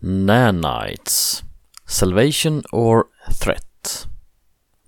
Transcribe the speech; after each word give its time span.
Nanites 0.00 1.42
Salvation 1.84 2.62
or 2.72 3.08
Threat? 3.32 4.06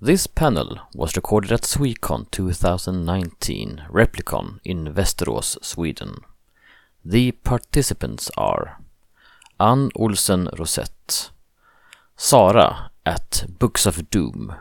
This 0.01 0.29
panel 0.29 0.79
was 0.95 1.17
recorded 1.17 1.51
at 1.51 1.63
Swecon 1.63 2.31
2019 2.31 3.87
Replicon 3.91 4.61
in 4.63 4.95
Västerås, 4.95 5.59
Sweden. 5.65 6.15
The 7.05 7.33
participants 7.33 8.31
are 8.39 8.79
Ann 9.59 9.91
Olsen 9.97 10.47
Rosett, 10.57 11.31
Sara 12.17 12.93
at 13.05 13.47
Books 13.59 13.87
of 13.87 14.11
Doom, 14.11 14.55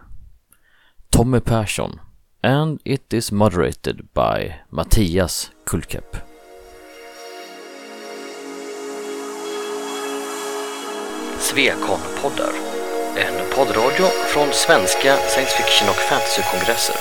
Tommy 1.11 1.41
Persson, 1.41 2.00
and 2.43 2.81
it 2.86 3.13
is 3.13 3.31
moderated 3.31 4.11
by 4.16 4.61
Mattias 4.71 5.52
Kulkep. 5.66 6.29
Svekon-poddar. 11.50 12.54
En 13.18 13.55
poddradio 13.55 14.05
från 14.28 14.47
svenska 14.54 15.18
science 15.18 15.57
fiction 15.57 15.89
och 15.89 15.96
fantasykongresser. 15.96 16.96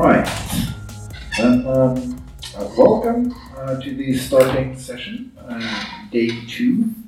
All. 0.00 0.24
Then, 1.36 1.66
um, 1.66 2.20
uh, 2.56 2.68
welcome 2.76 3.34
uh, 3.56 3.80
to 3.80 3.96
the 3.96 4.18
starting 4.18 4.78
session, 4.78 5.30
uh, 5.48 5.84
day 6.12 6.30
two 6.48 7.07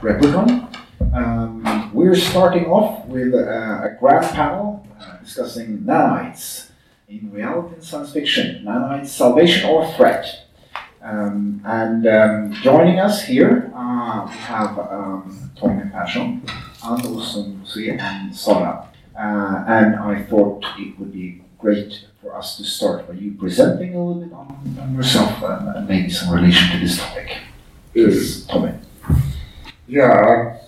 here 0.00 0.10
Replicon. 0.14 0.68
Um, 1.14 1.90
we're 1.92 2.14
starting 2.14 2.66
off 2.66 3.06
with 3.06 3.34
uh, 3.34 3.38
a 3.38 3.96
grand 3.98 4.26
panel 4.34 4.86
uh, 5.00 5.16
discussing 5.18 5.78
nanites 5.78 6.70
in 7.08 7.30
reality 7.32 7.74
and 7.74 7.84
science 7.84 8.12
fiction. 8.12 8.64
Nanites, 8.64 9.08
salvation 9.08 9.68
or 9.68 9.90
threat. 9.94 10.46
Um, 11.02 11.62
and 11.64 12.06
um, 12.06 12.52
joining 12.54 12.98
us 12.98 13.24
here, 13.24 13.72
uh, 13.74 14.26
we 14.28 14.34
have 14.34 14.78
um, 14.78 15.50
Tommy 15.56 15.88
Persson, 15.90 16.42
Andersson 16.84 17.62
Sue, 17.64 17.96
and 17.98 18.34
Sara. 18.34 18.88
Uh, 19.16 19.64
and 19.66 19.96
I 19.96 20.22
thought 20.22 20.64
it 20.78 20.98
would 20.98 21.12
be 21.12 21.42
great 21.58 22.06
for 22.20 22.36
us 22.36 22.56
to 22.56 22.64
start 22.64 23.08
by 23.08 23.14
you 23.14 23.32
presenting 23.32 23.94
a 23.94 24.04
little 24.04 24.22
bit 24.22 24.32
on, 24.32 24.78
on 24.80 24.94
yourself 24.94 25.42
and, 25.42 25.76
and 25.76 25.88
maybe 25.88 26.10
some 26.10 26.32
relation 26.34 26.70
to 26.72 26.78
this 26.78 26.98
topic. 26.98 27.36
Please, 27.92 28.44
Tommy. 28.46 28.74
Yeah, 29.88 30.58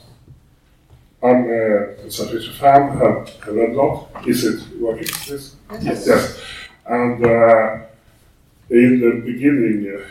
I'm 1.23 1.45
uh, 1.45 2.07
a 2.07 2.11
science 2.11 2.33
fiction 2.33 2.55
fan, 2.55 2.97
have, 2.97 3.29
have 3.45 3.55
read 3.55 3.71
a 3.71 3.75
lot. 3.75 4.09
Is 4.27 4.45
it 4.45 4.81
working? 4.81 5.07
Yes. 5.29 5.57
Yes. 5.83 6.07
Yes. 6.07 6.41
And 6.87 7.25
uh, 7.25 7.81
in 8.71 9.01
the 9.01 9.23
beginning, 9.25 9.95
uh, 9.95 10.07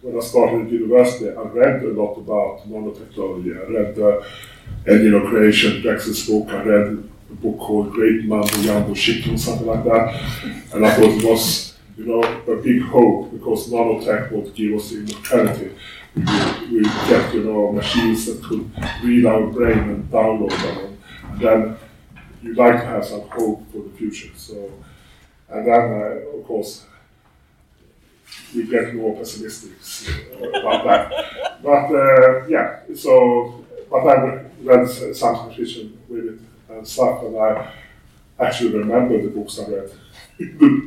when 0.00 0.16
I 0.16 0.20
started 0.20 0.66
at 0.66 0.72
university, 0.72 1.28
I 1.30 1.42
read 1.42 1.82
a 1.82 1.88
lot 1.92 2.14
about 2.16 2.68
nanotechnology. 2.68 3.52
I 3.56 3.70
read 3.72 3.98
uh, 3.98 5.16
of 5.18 5.28
Creation, 5.28 5.82
Drexler's 5.82 6.26
book. 6.26 6.48
I 6.48 6.62
read 6.62 6.86
a 7.30 7.34
book 7.34 7.58
called 7.58 7.92
Great 7.92 8.24
Man, 8.24 8.40
Mambo 8.40 8.62
Jambo 8.62 8.94
Chicken, 8.94 9.36
something 9.36 9.66
like 9.66 9.84
that. 9.84 10.14
And 10.72 10.86
I 10.86 10.94
thought 10.94 11.10
it 11.10 11.24
was, 11.24 11.76
you 11.98 12.06
know, 12.06 12.22
a 12.22 12.56
big 12.62 12.82
hope 12.82 13.32
because 13.32 13.68
nanotech 13.70 14.32
would 14.32 14.54
give 14.54 14.74
us 14.78 14.92
immortality. 14.92 15.72
We, 16.16 16.22
we 16.70 16.82
get, 16.82 17.34
you 17.34 17.44
know, 17.44 17.72
machines 17.72 18.26
that 18.26 18.42
could 18.42 18.70
read 19.02 19.26
our 19.26 19.46
brain 19.46 19.78
and 19.78 20.10
download 20.10 20.50
them. 20.50 20.98
And 21.30 21.40
then 21.40 21.76
you'd 22.42 22.56
like 22.56 22.80
to 22.80 22.86
have 22.86 23.04
some 23.04 23.22
hope 23.28 23.70
for 23.72 23.82
the 23.82 23.90
future. 23.96 24.30
So, 24.36 24.70
and 25.48 25.66
then, 25.66 25.80
uh, 25.80 26.38
of 26.38 26.44
course, 26.46 26.84
we 28.54 28.66
get 28.66 28.94
more 28.94 29.16
pessimistic 29.16 29.72
uh, 30.40 30.48
about 30.60 30.84
that. 30.84 31.62
But 31.62 31.94
uh, 31.94 32.46
yeah, 32.46 32.80
so, 32.94 33.64
but 33.90 34.06
I 34.06 34.44
read 34.62 34.88
science 34.88 35.54
fiction 35.56 35.98
with 36.08 36.26
it 36.26 36.40
and 36.68 36.86
stuff, 36.86 37.22
and 37.22 37.36
I 37.36 37.72
actually 38.38 38.78
remember 38.78 39.20
the 39.20 39.28
books 39.28 39.58
I 39.58 39.66
read 39.68 39.90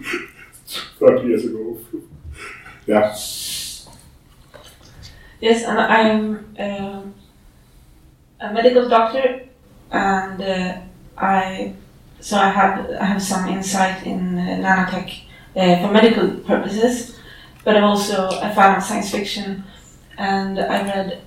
30 0.99 1.27
years 1.27 1.45
ago. 1.45 1.79
yeah. 2.87 3.13
Yes, 5.39 5.63
and 5.63 5.79
I'm 5.79 6.55
um, 6.59 7.13
a 8.39 8.53
medical 8.53 8.89
doctor, 8.89 9.41
and 9.91 10.41
uh, 10.41 10.77
I 11.17 11.73
so 12.19 12.37
I 12.37 12.49
have 12.49 12.89
I 12.99 13.05
have 13.05 13.21
some 13.21 13.47
insight 13.49 14.05
in 14.05 14.37
uh, 14.37 14.41
nanotech 14.63 15.21
uh, 15.55 15.81
for 15.81 15.93
medical 15.93 16.29
purposes, 16.41 17.17
but 17.63 17.75
I'm 17.77 17.83
also 17.83 18.27
a 18.41 18.53
fan 18.53 18.77
of 18.77 18.83
science 18.83 19.11
fiction, 19.11 19.63
and 20.17 20.59
I 20.59 20.81
read 20.83 21.21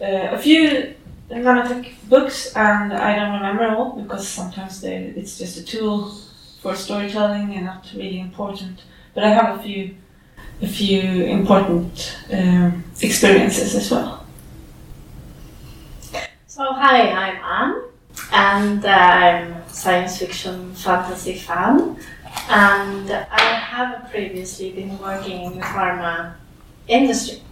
uh, 0.00 0.34
a 0.36 0.38
few 0.38 0.94
nanotech 1.30 1.94
books, 2.08 2.52
and 2.56 2.92
I 2.92 3.14
don't 3.16 3.34
remember 3.34 3.68
all 3.68 3.92
because 4.00 4.26
sometimes 4.26 4.80
they, 4.80 4.96
it's 5.16 5.38
just 5.38 5.56
a 5.58 5.64
tool 5.64 6.10
for 6.60 6.74
storytelling 6.74 7.54
and 7.54 7.66
not 7.66 7.90
really 7.94 8.20
important. 8.20 8.82
But 9.14 9.24
I 9.24 9.28
have 9.30 9.58
a 9.58 9.62
few 9.62 9.94
a 10.62 10.68
few 10.68 11.24
important 11.24 12.16
um, 12.32 12.84
experiences 13.00 13.74
as 13.74 13.90
well. 13.90 14.24
So 16.46 16.72
hi, 16.72 17.10
I'm 17.10 17.36
Anne, 17.42 17.82
and 18.32 18.84
uh, 18.84 18.88
I'm 18.88 19.52
a 19.52 19.68
science 19.68 20.18
fiction 20.18 20.72
fantasy 20.74 21.34
fan, 21.34 21.96
and 22.48 23.10
I 23.10 23.40
have 23.40 24.10
previously 24.10 24.70
been 24.70 24.98
working 24.98 25.42
in 25.42 25.58
the 25.58 25.64
pharma 25.64 26.34
industry. 26.86 27.42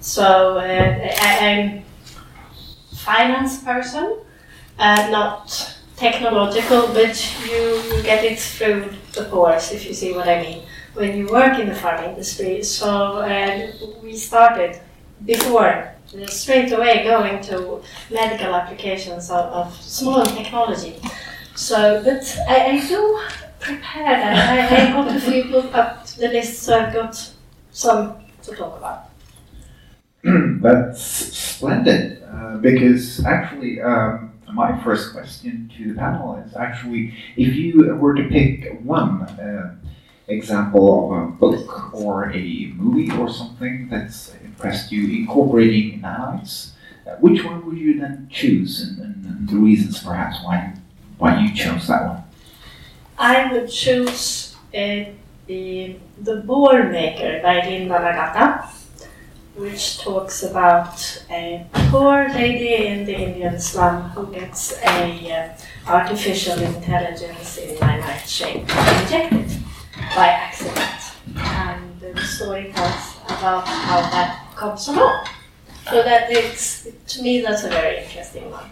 So 0.00 0.58
uh, 0.58 0.62
I, 1.20 1.38
I'm 1.48 1.84
finance 2.96 3.62
person, 3.62 4.18
uh, 4.78 5.08
not 5.10 5.76
technological, 5.96 6.88
but 6.88 7.14
you 7.44 8.02
get 8.02 8.24
it 8.24 8.40
through 8.40 8.90
the 9.12 9.26
course, 9.26 9.70
if 9.70 9.86
you 9.86 9.94
see 9.94 10.14
what 10.14 10.28
I 10.28 10.40
mean, 10.42 10.62
when 10.94 11.16
you 11.16 11.26
work 11.28 11.58
in 11.58 11.68
the 11.68 11.74
pharma 11.74 12.08
industry. 12.08 12.62
So 12.62 13.18
uh, 13.18 13.72
we 14.02 14.16
started 14.16 14.80
before, 15.24 15.94
uh, 16.14 16.26
straight 16.26 16.72
away 16.72 17.04
going 17.04 17.40
to 17.42 17.82
medical 18.10 18.54
applications 18.54 19.30
of, 19.30 19.44
of 19.52 19.82
small 19.82 20.24
technology. 20.24 20.96
So, 21.54 22.02
but 22.04 22.38
I, 22.48 22.70
I 22.70 22.88
do 22.88 23.20
prepare 23.60 24.16
that. 24.16 24.72
I, 24.72 24.88
I 24.88 24.92
got 24.92 25.14
a 25.14 25.20
few 25.20 25.44
book 25.44 25.74
up 25.74 26.06
the 26.06 26.28
list, 26.28 26.62
so 26.62 26.78
I've 26.78 26.92
got 26.92 27.32
some 27.70 28.16
to 28.42 28.56
talk 28.56 28.78
about. 28.78 29.10
That's 30.62 31.02
splendid, 31.02 32.22
uh, 32.22 32.56
because 32.56 33.24
actually, 33.24 33.80
um, 33.80 34.32
my 34.52 34.82
first 34.82 35.12
question 35.12 35.70
to 35.76 35.92
the 35.92 35.94
panel 35.94 36.36
is 36.44 36.54
actually 36.56 37.14
if 37.36 37.54
you 37.54 37.94
were 37.94 38.14
to 38.14 38.24
pick 38.28 38.80
one 38.82 39.22
uh, 39.22 39.76
example 40.30 41.12
of 41.12 41.22
a 41.22 41.26
book 41.26 41.94
or 41.94 42.32
a 42.32 42.72
movie 42.76 43.10
or 43.12 43.28
something 43.28 43.88
that's 43.88 44.34
impressed 44.44 44.92
you 44.92 45.20
incorporating 45.20 46.00
nanites, 46.00 46.72
uh, 47.06 47.16
which 47.16 47.44
one 47.44 47.64
would 47.66 47.78
you 47.78 47.98
then 47.98 48.28
choose? 48.30 48.82
And, 48.82 48.98
and, 48.98 49.24
and 49.26 49.48
the 49.48 49.56
reasons 49.56 50.02
perhaps 50.02 50.38
why, 50.44 50.74
why 51.18 51.40
you 51.40 51.54
chose 51.54 51.88
that 51.88 52.06
one? 52.06 52.22
I 53.18 53.52
would 53.52 53.70
choose 53.70 54.56
uh, 54.74 55.04
the 55.46 55.96
the 56.18 56.42
Bohr 56.46 56.90
Maker 56.90 57.40
by 57.42 57.66
Linda 57.66 57.98
Nagata, 57.98 58.70
which 59.56 60.00
talks 60.00 60.42
about 60.42 61.24
a 61.30 61.66
poor 61.90 62.28
lady 62.28 62.86
in 62.86 63.04
the 63.04 63.14
Indian 63.14 63.58
slum 63.58 64.10
who 64.10 64.32
gets 64.32 64.78
a 64.82 65.32
uh, 65.32 65.48
artificial 65.86 66.58
intelligence 66.60 67.58
in 67.58 67.76
nanite 67.76 68.26
shape 68.26 68.60
injected 69.02 69.59
by 70.14 70.28
accident, 70.28 71.00
and 71.36 72.00
the 72.00 72.20
story 72.22 72.72
tells 72.74 73.16
about 73.26 73.66
how 73.66 74.00
that 74.10 74.46
comes 74.56 74.88
along. 74.88 75.26
So 75.88 76.02
that 76.02 76.30
it's 76.30 76.88
to 77.08 77.22
me 77.22 77.40
that's 77.40 77.64
a 77.64 77.68
very 77.68 78.02
interesting 78.02 78.50
one. 78.50 78.70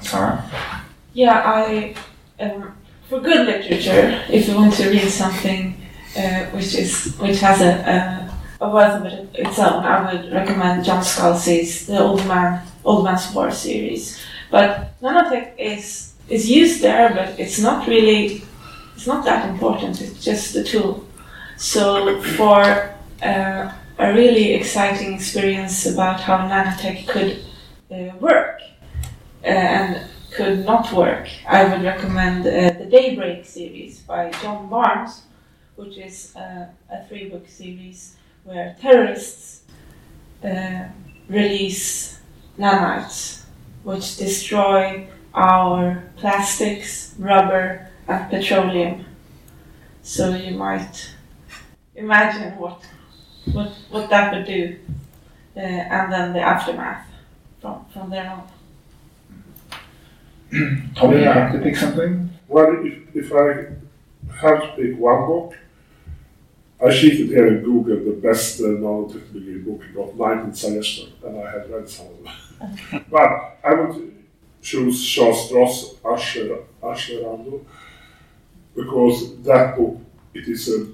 Sarah? 0.00 0.44
Yeah, 1.12 1.42
I 1.44 1.94
um, 2.40 2.76
for 3.08 3.20
good 3.20 3.46
literature, 3.46 4.24
if 4.30 4.48
you 4.48 4.54
want 4.54 4.74
to 4.74 4.90
read 4.90 5.08
something 5.08 5.74
uh, 6.16 6.44
which 6.46 6.74
is 6.74 7.16
which 7.18 7.40
has 7.40 7.60
a, 7.60 7.72
a, 8.60 8.66
a 8.66 8.70
worth 8.70 9.00
of 9.00 9.06
it, 9.06 9.28
its 9.34 9.58
own, 9.58 9.84
I 9.84 10.12
would 10.12 10.32
recommend 10.32 10.84
John 10.84 11.02
Scalzi's 11.02 11.86
The 11.86 11.98
Old 11.98 12.26
Man 12.26 12.66
Old 12.84 13.04
Man's 13.04 13.32
War 13.34 13.50
series. 13.50 14.20
But 14.50 14.98
nanotech 15.00 15.58
is 15.58 16.14
is 16.28 16.50
used 16.50 16.82
there, 16.82 17.14
but 17.14 17.38
it's 17.40 17.58
not 17.58 17.86
really 17.86 18.42
it's 18.98 19.06
not 19.06 19.24
that 19.24 19.48
important. 19.48 20.00
It's 20.00 20.24
just 20.24 20.56
a 20.56 20.64
tool. 20.64 21.06
So 21.56 22.20
for 22.20 22.60
uh, 23.22 23.72
a 23.96 24.12
really 24.12 24.54
exciting 24.54 25.14
experience 25.14 25.86
about 25.86 26.18
how 26.18 26.38
nanotech 26.38 27.06
could 27.06 27.44
uh, 27.92 28.16
work 28.18 28.60
uh, 29.44 29.46
and 29.46 30.10
could 30.32 30.66
not 30.66 30.92
work, 30.92 31.28
I 31.48 31.62
would 31.64 31.84
recommend 31.84 32.40
uh, 32.44 32.76
the 32.76 32.86
Daybreak 32.90 33.44
series 33.44 34.00
by 34.00 34.32
John 34.42 34.68
Barnes, 34.68 35.22
which 35.76 35.96
is 35.96 36.34
uh, 36.34 36.66
a 36.90 37.04
three 37.06 37.28
book 37.28 37.48
series 37.48 38.16
where 38.42 38.74
terrorists 38.80 39.62
release 41.28 42.18
nanites, 42.58 43.44
which 43.84 44.16
destroy 44.16 45.06
our 45.34 46.02
plastics, 46.16 47.14
rubber, 47.16 47.87
and 48.08 48.30
petroleum. 48.30 49.04
So 50.02 50.34
you 50.34 50.56
might 50.56 51.10
imagine 51.94 52.56
what 52.58 52.82
what 53.52 53.72
what 53.90 54.10
that 54.10 54.32
would 54.32 54.46
do, 54.46 54.78
uh, 55.56 55.60
and 55.60 56.12
then 56.12 56.32
the 56.32 56.40
aftermath 56.40 57.06
from 57.60 57.84
from 57.92 58.10
there 58.10 58.30
on. 58.30 58.48
Tommy, 60.94 61.18
you 61.18 61.24
have 61.24 61.52
to 61.52 61.58
pick 61.58 61.76
something? 61.76 62.30
Well, 62.48 62.82
if, 62.86 63.14
if 63.14 63.32
I 63.32 63.66
have 64.40 64.62
to 64.62 64.72
pick 64.76 64.98
one 64.98 65.26
book, 65.26 65.58
I 66.82 66.90
cheated 66.90 67.28
here 67.28 67.48
in 67.48 67.62
Google 67.62 68.02
the 68.02 68.18
best 68.18 68.60
uh, 68.60 68.64
nanotechnology 68.64 69.64
book 69.64 69.82
got 69.94 70.16
19 70.16 70.54
suggestions, 70.54 71.12
and 71.22 71.38
I 71.38 71.50
have 71.50 71.68
read 71.68 71.88
some 71.88 72.06
of 72.06 72.24
them. 72.24 73.04
but 73.10 73.58
I 73.62 73.74
would 73.74 74.14
choose 74.62 75.06
Charles 75.06 75.50
Stross, 75.50 75.96
Asher, 76.04 76.58
Accelerando, 76.82 77.64
because 78.78 79.36
that 79.42 79.76
book, 79.76 79.98
it 80.34 80.46
is 80.48 80.68
a, 80.68 80.86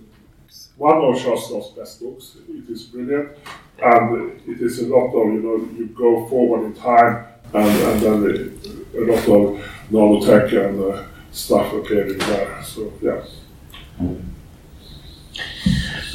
one 0.77 0.97
of 0.97 1.17
Stross' 1.17 1.77
best 1.77 2.01
books. 2.01 2.37
It 2.49 2.69
is 2.71 2.85
brilliant, 2.85 3.37
and 3.83 4.41
it 4.49 4.61
is 4.61 4.81
a 4.81 4.87
lot 4.87 5.09
of, 5.09 5.33
you 5.35 5.43
know, 5.43 5.57
you 5.77 5.87
go 5.89 6.27
forward 6.29 6.65
in 6.65 6.75
time, 6.75 7.27
and, 7.53 7.69
and 7.69 8.01
then 8.01 8.19
a, 8.95 8.99
a 8.99 9.03
lot 9.11 9.29
of 9.29 9.65
nanotech 9.91 10.53
and 10.67 10.83
uh, 10.83 11.05
stuff 11.31 11.73
appearing 11.75 12.19
there. 12.19 12.63
So, 12.63 12.93
yeah. 13.03 13.23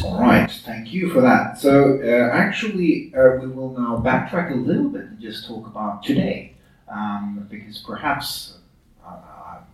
All 0.04 0.20
right, 0.20 0.50
thank 0.66 0.94
you 0.94 1.12
for 1.12 1.22
that. 1.22 1.60
So, 1.60 2.00
uh, 2.02 2.36
actually, 2.36 3.14
uh, 3.16 3.38
we 3.42 3.48
will 3.48 3.78
now 3.78 4.02
backtrack 4.04 4.52
a 4.52 4.56
little 4.56 4.90
bit 4.90 5.02
and 5.02 5.20
just 5.20 5.48
talk 5.48 5.68
about 5.68 6.04
today, 6.04 6.56
um, 6.92 7.48
because 7.50 7.80
perhaps 7.86 8.58
uh, 9.06 9.18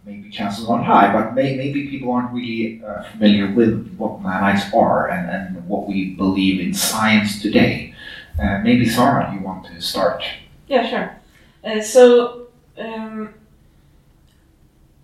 maybe 0.05 0.29
chances 0.29 0.67
aren't 0.69 0.85
high, 0.85 1.11
but 1.11 1.33
may, 1.33 1.55
maybe 1.57 1.87
people 1.87 2.11
aren't 2.11 2.31
really 2.31 2.83
uh, 2.85 3.03
familiar 3.11 3.51
with 3.51 3.95
what 3.97 4.21
nanites 4.21 4.71
are 4.73 5.09
and, 5.09 5.29
and 5.29 5.67
what 5.67 5.87
we 5.87 6.13
believe 6.13 6.59
in 6.59 6.73
science 6.73 7.41
today. 7.41 7.93
Uh, 8.39 8.59
maybe 8.59 8.85
Sarah, 8.85 9.33
you 9.33 9.39
want 9.39 9.65
to 9.65 9.81
start? 9.81 10.23
Yeah, 10.67 10.87
sure. 10.87 11.17
Uh, 11.63 11.81
so, 11.81 12.47
um, 12.77 13.33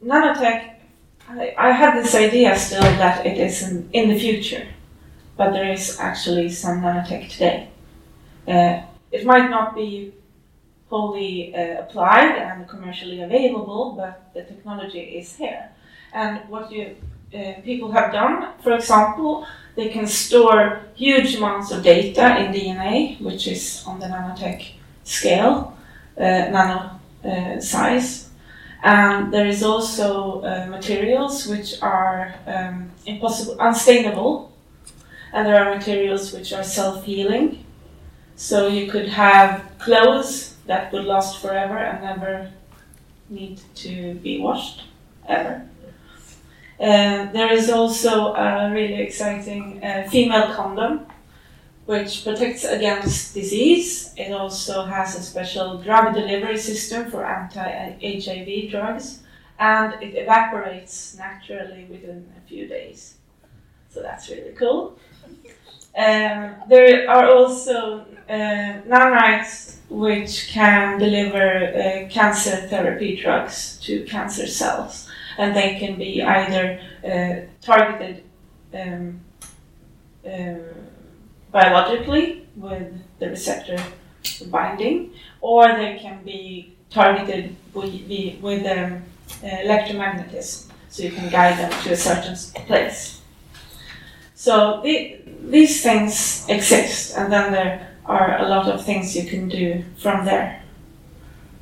nanotech, 0.04 0.76
I, 1.30 1.56
I 1.58 1.72
have 1.72 2.04
this 2.04 2.14
idea 2.14 2.56
still 2.56 2.82
that 2.82 3.26
it 3.26 3.38
is 3.38 3.64
in, 3.64 3.90
in 3.94 4.10
the 4.10 4.20
future, 4.20 4.68
but 5.38 5.52
there 5.52 5.72
is 5.72 6.00
actually 6.00 6.50
some 6.50 6.82
nanotech 6.82 7.30
today. 7.30 7.70
Uh, 8.48 8.82
it 9.12 9.26
might 9.26 9.50
not 9.50 9.76
be 9.76 10.14
wholly 10.92 11.56
uh, 11.56 11.80
applied 11.84 12.36
and 12.36 12.68
commercially 12.68 13.22
available, 13.22 13.94
but 13.98 14.14
the 14.34 14.44
technology 14.44 15.00
is 15.00 15.36
here. 15.38 15.70
And 16.14 16.42
what 16.50 16.72
you 16.72 16.96
uh, 17.34 17.54
people 17.64 17.90
have 17.94 18.12
done, 18.12 18.54
for 18.62 18.74
example, 18.74 19.48
they 19.78 19.88
can 19.88 20.06
store 20.06 20.82
huge 20.96 21.36
amounts 21.36 21.72
of 21.72 21.82
data 21.82 22.26
in 22.42 22.52
DNA, 22.52 23.22
which 23.22 23.48
is 23.48 23.84
on 23.88 24.02
the 24.02 24.08
nanotech 24.08 24.74
scale, 25.06 25.78
uh, 26.18 26.22
nano 26.22 27.00
uh, 27.24 27.58
size. 27.62 28.30
And 28.84 29.34
there 29.34 29.48
is 29.48 29.64
also 29.64 30.42
uh, 30.42 30.66
materials 30.70 31.48
which 31.48 31.82
are 31.82 32.36
um, 32.46 32.92
impossible, 33.06 33.56
unstainable, 33.62 34.52
and 35.32 35.48
there 35.48 35.64
are 35.64 35.74
materials 35.74 36.34
which 36.34 36.52
are 36.52 36.64
self-healing. 36.64 37.64
So 38.36 38.68
you 38.68 38.92
could 38.92 39.08
have 39.08 39.72
clothes 39.80 40.51
that 40.66 40.92
would 40.92 41.06
last 41.06 41.42
forever 41.42 41.78
and 41.78 42.04
never 42.04 42.52
need 43.30 43.60
to 43.76 44.16
be 44.16 44.40
washed 44.40 44.84
ever. 45.28 45.68
Uh, 46.80 47.32
there 47.32 47.52
is 47.52 47.70
also 47.70 48.34
a 48.34 48.72
really 48.72 49.02
exciting 49.02 49.84
uh, 49.84 50.08
female 50.10 50.54
condom 50.54 51.06
which 51.86 52.24
protects 52.24 52.64
against 52.64 53.34
disease. 53.34 54.14
It 54.18 54.32
also 54.32 54.86
has 54.86 55.16
a 55.16 55.22
special 55.22 55.78
drug 55.78 56.14
delivery 56.14 56.58
system 56.58 57.12
for 57.12 57.26
anti-HIV 57.26 58.72
drugs 58.72 59.22
and 59.60 59.94
it 60.02 60.16
evaporates 60.16 61.16
naturally 61.18 61.86
within 61.90 62.28
a 62.38 62.48
few 62.48 62.68
days. 62.68 63.16
So 63.90 64.02
that's 64.02 64.30
really 64.30 64.54
cool. 64.54 64.98
Um, 65.96 66.56
there 66.70 67.10
are 67.10 67.30
also 67.30 68.06
nanites 68.32 69.78
which 69.90 70.48
can 70.48 70.98
deliver 71.00 71.68
uh, 71.68 72.10
cancer 72.10 72.56
therapy 72.70 73.18
drugs 73.22 73.78
to 73.84 74.06
cancer 74.06 74.48
cells, 74.48 75.10
and 75.38 75.54
they 75.54 75.78
can 75.80 75.98
be 75.98 76.24
either 76.24 76.80
uh, 77.06 77.48
targeted 77.62 78.24
um, 78.74 79.20
uh, 80.26 80.54
biologically 81.52 82.48
with 82.56 82.94
the 83.20 83.30
receptor 83.30 83.78
binding, 84.50 85.12
or 85.42 85.68
they 85.68 86.00
can 86.00 86.24
be 86.24 86.74
targeted 86.90 87.56
with, 87.74 88.42
with 88.42 88.66
um, 88.66 89.04
electromagnetism, 89.44 90.72
so 90.90 91.04
you 91.04 91.12
can 91.12 91.30
guide 91.30 91.58
them 91.58 91.72
to 91.84 91.92
a 91.92 91.98
certain 91.98 92.36
place. 92.66 93.22
So 94.36 94.82
the, 94.84 95.20
these 95.44 95.84
things 95.84 96.46
exist, 96.48 97.18
and 97.18 97.32
then 97.32 97.52
there 97.52 97.91
are 98.12 98.40
a 98.46 98.48
lot 98.50 98.68
of 98.68 98.86
things 98.86 99.16
you 99.16 99.26
can 99.30 99.48
do 99.48 99.84
from 99.98 100.26
there 100.26 100.62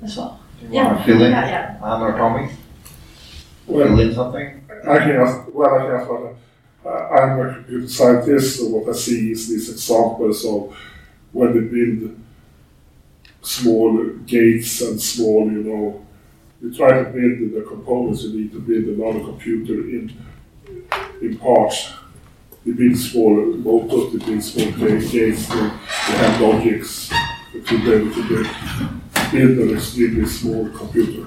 as 0.04 0.18
well. 0.18 0.40
Do 0.60 0.68
you 0.68 0.74
want 0.84 0.98
to 0.98 1.04
fill 1.06 1.22
in, 1.22 1.32
Yeah, 1.32 1.50
yeah. 1.50 1.94
Anna 1.94 2.06
or 2.06 2.18
Tommy? 2.18 2.50
Well, 3.68 3.88
Fill 3.88 4.00
in 4.00 4.14
something? 4.16 4.48
I 4.88 4.98
can 5.00 5.16
ask, 5.22 5.54
well, 5.54 5.74
I 5.76 5.80
can 5.86 5.96
ask 5.96 6.10
what, 6.10 6.36
uh, 6.86 7.08
I'm 7.10 7.40
a 7.40 7.54
computer 7.54 7.88
scientist, 7.88 8.58
so 8.58 8.68
what 8.68 8.90
I 8.90 8.98
see 8.98 9.32
is 9.32 9.48
these 9.50 9.70
examples 9.70 10.46
of 10.46 10.76
when 11.32 11.54
they 11.54 11.66
build 11.76 12.20
small 13.42 14.06
gates 14.26 14.82
and 14.82 15.00
small, 15.02 15.52
you 15.52 15.64
know, 15.64 16.06
you 16.62 16.74
try 16.74 16.92
to 17.04 17.10
build 17.10 17.54
the 17.54 17.64
components 17.68 18.24
you 18.24 18.34
need 18.40 18.52
to 18.52 18.60
build 18.60 18.86
another 18.86 19.20
computer 19.24 19.74
in, 19.96 20.12
in 21.22 21.38
parts. 21.38 21.94
They 22.70 22.76
build 22.76 22.98
small 22.98 23.36
motors, 23.36 24.14
they 24.14 24.26
build 24.28 24.44
small 24.44 24.72
ga- 24.74 25.10
gates, 25.10 25.48
they, 25.48 25.56
they 25.56 26.18
have 26.18 26.40
logics 26.40 27.10
to 27.66 27.84
be 27.84 27.92
able 27.92 28.14
to 28.14 28.28
build, 28.30 28.48
build 29.32 29.70
an 29.70 29.76
extremely 29.76 30.28
small 30.28 30.70
computer. 30.70 31.26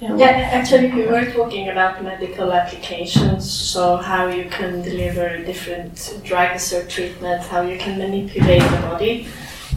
Yeah, 0.00 0.48
actually, 0.52 0.90
we 0.92 1.06
were 1.06 1.30
talking 1.30 1.68
about 1.68 2.02
medical 2.02 2.50
applications, 2.50 3.50
so 3.50 3.96
how 3.98 4.28
you 4.28 4.48
can 4.48 4.80
deliver 4.80 5.36
different 5.44 6.18
drugs 6.24 6.72
or 6.72 6.86
treatments, 6.86 7.46
how 7.48 7.60
you 7.60 7.76
can 7.76 7.98
manipulate 7.98 8.62
the 8.62 8.78
body. 8.88 9.28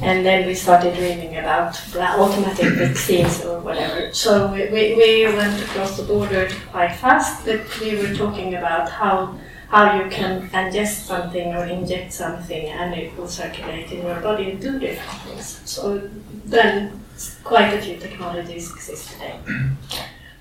And 0.02 0.26
then 0.26 0.48
we 0.48 0.56
started 0.56 0.96
dreaming 0.96 1.38
about 1.38 1.78
automatic 1.96 2.74
vaccines 2.74 3.44
or 3.44 3.60
whatever. 3.60 4.14
So 4.14 4.48
we, 4.52 4.70
we, 4.70 4.96
we 4.96 5.26
went 5.26 5.62
across 5.62 5.98
the 5.98 6.04
border 6.04 6.50
quite 6.72 6.96
fast, 6.96 7.46
but 7.46 7.62
we 7.82 7.98
were 7.98 8.14
talking 8.16 8.56
about 8.56 8.90
how 8.90 9.38
how 9.70 10.02
you 10.02 10.10
can 10.10 10.50
ingest 10.50 11.06
something 11.06 11.54
or 11.54 11.64
inject 11.66 12.12
something 12.12 12.66
and 12.70 12.96
it 12.96 13.16
will 13.16 13.28
circulate 13.28 13.92
in 13.92 14.04
your 14.04 14.20
body 14.20 14.50
and 14.50 14.60
do 14.60 14.80
different 14.80 15.22
things. 15.22 15.62
So 15.66 16.10
then 16.46 17.00
quite 17.44 17.74
a 17.74 17.82
few 17.82 17.98
technologies 17.98 18.72
exist 18.74 19.12
today. 19.12 19.40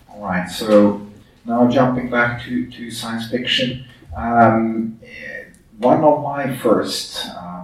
All 0.08 0.22
right, 0.22 0.48
so 0.48 1.06
now 1.44 1.68
jumping 1.68 2.08
back 2.08 2.42
to, 2.44 2.70
to 2.70 2.90
science 2.90 3.30
fiction, 3.30 3.84
um, 4.16 4.98
one 5.78 6.02
of 6.02 6.22
my 6.22 6.56
first 6.56 7.26
um, 7.36 7.57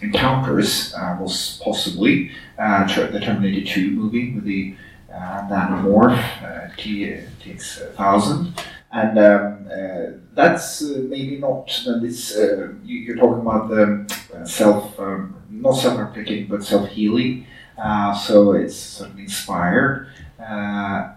encounters 0.00 0.94
uh, 0.94 1.16
was 1.20 1.60
possibly 1.62 2.30
uh, 2.58 2.86
the 3.10 3.20
Terminator 3.20 3.66
2 3.66 3.90
movie 3.90 4.32
with 4.32 4.44
the 4.44 4.74
uh, 5.12 5.48
nanomorph 5.48 6.18
uh, 6.42 6.74
T- 6.76 7.20
TX1000. 7.42 8.58
And 8.90 9.18
um, 9.18 9.68
uh, 9.70 10.18
that's 10.34 10.82
uh, 10.82 11.04
maybe 11.08 11.36
not 11.36 11.70
uh, 11.86 11.98
this, 11.98 12.34
you, 12.36 12.98
you're 13.00 13.16
talking 13.16 13.40
about 13.40 13.68
the 13.68 14.46
self, 14.46 14.98
um, 14.98 15.34
not 15.50 15.72
self-replicating, 15.72 16.48
but 16.48 16.62
self-healing. 16.62 17.46
Uh, 17.76 18.14
so 18.14 18.52
it's 18.52 18.76
certainly 18.76 19.24
inspired. 19.24 20.08
Uh, 20.38 21.12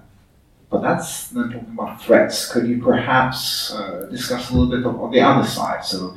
but 0.70 0.82
that's 0.82 1.28
then 1.30 1.50
talking 1.50 1.74
about 1.74 2.02
threats. 2.02 2.52
Could 2.52 2.68
you 2.68 2.82
perhaps 2.82 3.74
uh, 3.74 4.08
discuss 4.10 4.50
a 4.50 4.54
little 4.54 4.70
bit 4.70 4.86
of, 4.86 5.02
of 5.02 5.12
the 5.12 5.20
other 5.20 5.48
side? 5.48 5.84
So 5.84 6.16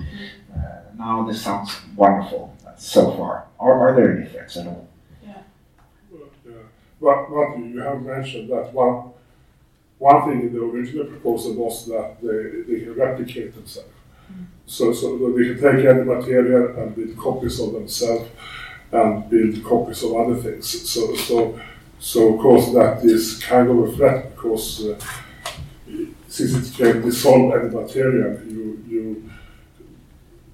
uh, 0.55 0.59
now 0.97 1.27
this 1.27 1.43
sounds 1.43 1.77
wonderful 1.97 2.54
so 2.85 3.11
far. 3.13 3.47
Are, 3.59 3.89
are 3.89 3.97
there 3.97 4.17
any 4.17 4.27
threats 4.27 4.57
at 4.59 4.67
all? 4.67 4.87
But, 7.01 7.29
but 7.31 7.59
you 7.59 7.81
have 7.81 8.03
mentioned 8.03 8.51
that 8.51 8.73
one, 8.73 9.11
one 9.99 10.29
thing 10.29 10.41
in 10.43 10.53
the 10.55 10.63
original 10.63 11.07
proposal 11.07 11.55
was 11.55 11.87
that 11.87 12.17
they, 12.23 12.73
they 12.73 12.81
can 12.85 12.95
replicate 12.95 13.55
themselves. 13.55 13.89
So, 14.67 14.93
so 14.93 15.19
they 15.33 15.55
can 15.55 15.61
take 15.61 15.85
any 15.85 16.03
material 16.03 16.77
and 16.79 16.95
build 16.95 17.17
copies 17.19 17.61
of 17.61 17.73
themselves 17.73 18.31
and 18.93 19.29
build 19.29 19.63
copies 19.65 20.03
of 20.03 20.15
other 20.15 20.37
things. 20.37 20.89
So, 20.89 21.15
so, 21.17 21.61
so 21.99 22.35
of 22.35 22.41
course 22.41 22.73
that 22.73 23.05
is 23.05 23.39
kind 23.41 23.69
of 23.69 23.79
a 23.79 23.93
threat 23.97 24.35
because 24.35 24.85
uh, 24.87 24.99
since 26.29 26.71
it 26.71 26.75
can 26.75 27.03
dissolve 27.03 27.55
any 27.55 27.69
material, 27.69 28.41
you, 28.47 28.85
you, 28.89 29.31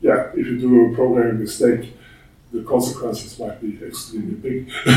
yeah, 0.01 0.31
if 0.35 0.47
you 0.47 0.59
do 0.59 0.93
a 0.93 0.95
programming 0.95 1.41
mistake, 1.41 1.95
the 2.53 2.63
consequences 2.63 3.39
might 3.39 3.61
be 3.61 3.79
extremely 3.85 4.35
big. 4.35 4.73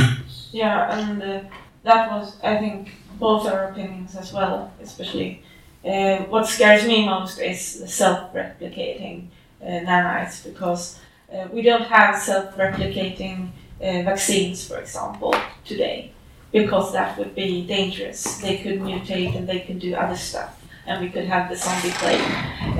Yeah, 0.52 1.00
and 1.00 1.24
uh, 1.24 1.42
that 1.82 2.12
was, 2.12 2.38
I 2.44 2.58
think, 2.58 2.92
both 3.18 3.48
our 3.48 3.70
opinions 3.70 4.16
as 4.16 4.32
well, 4.32 4.72
especially. 4.80 5.42
Uh, 5.84 6.18
what 6.26 6.48
scares 6.48 6.86
me 6.86 7.08
most 7.08 7.40
is 7.40 7.80
the 7.80 7.88
self-replicating 7.88 9.30
uh, 9.64 9.66
nanites 9.66 10.44
because 10.44 11.00
uh, 11.34 11.48
we 11.52 11.64
don't 11.64 11.86
have 11.86 12.22
self-replicating 12.22 13.50
uh, 13.82 14.04
vaccines, 14.04 14.68
for 14.68 14.78
example, 14.78 15.34
today 15.66 16.14
because 16.54 16.94
that 16.94 17.18
would 17.18 17.34
be 17.36 17.66
dangerous. 17.66 18.38
They 18.38 18.58
could 18.58 18.80
mutate 18.80 19.36
and 19.36 19.50
they 19.50 19.62
could 19.62 19.80
do 19.80 19.96
other 19.96 20.16
stuff, 20.16 20.64
and 20.86 21.04
we 21.04 21.10
could 21.10 21.26
have 21.26 21.50
the 21.50 21.56
zombie 21.56 21.90
plague. 21.90 22.22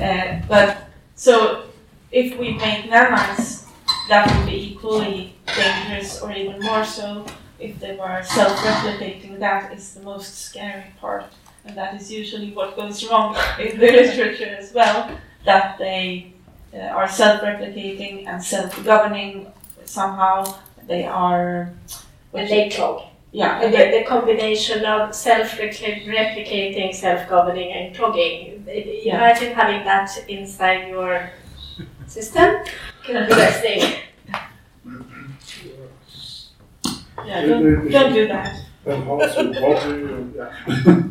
Uh, 0.00 0.46
but 0.48 0.88
so 1.16 1.64
if 2.12 2.38
we 2.38 2.52
make 2.52 2.84
nanites, 2.88 3.63
that 4.08 4.26
would 4.36 4.46
be 4.46 4.72
equally 4.72 5.34
dangerous 5.46 6.20
or 6.20 6.32
even 6.32 6.60
more 6.60 6.84
so 6.84 7.24
if 7.58 7.78
they 7.80 7.96
were 7.96 8.22
self-replicating. 8.24 9.38
That 9.38 9.72
is 9.72 9.94
the 9.94 10.00
most 10.02 10.38
scary 10.46 10.84
part 11.00 11.24
and 11.64 11.76
that 11.76 11.94
is 12.00 12.10
usually 12.12 12.52
what 12.52 12.76
goes 12.76 13.08
wrong 13.08 13.36
in 13.58 13.78
the 13.78 13.86
literature 13.90 14.54
as 14.58 14.72
well, 14.74 15.10
that 15.44 15.78
they 15.78 16.32
uh, 16.74 16.78
are 16.78 17.08
self-replicating 17.08 18.26
and 18.26 18.42
self-governing 18.42 19.46
somehow. 19.84 20.44
They 20.86 21.06
are. 21.06 21.72
And 22.34 22.48
they 22.48 22.68
clog. 22.68 23.04
Yeah, 23.32 23.62
And 23.62 23.72
the, 23.72 23.98
the 23.98 24.04
combination 24.04 24.84
of 24.84 25.14
self-replicating, 25.14 26.94
self-governing, 26.94 27.72
and 27.72 27.96
clogging. 27.96 28.64
It- 28.68 29.04
Yeah. 29.04 29.16
Imagine 29.16 29.54
having 29.54 29.84
that 29.84 30.10
inside 30.28 30.88
your 30.88 31.30
system. 32.06 32.56
Can 33.04 33.26
be 33.26 33.32
interesting. 33.32 34.00
yeah, 37.26 37.46
don't, 37.46 37.90
don't 37.90 38.12
do 38.14 38.28
that. 38.28 38.62
Enhance 38.86 39.36
your 39.36 39.52
body, 39.52 40.14
and, 40.14 40.34
yeah. 40.34 41.02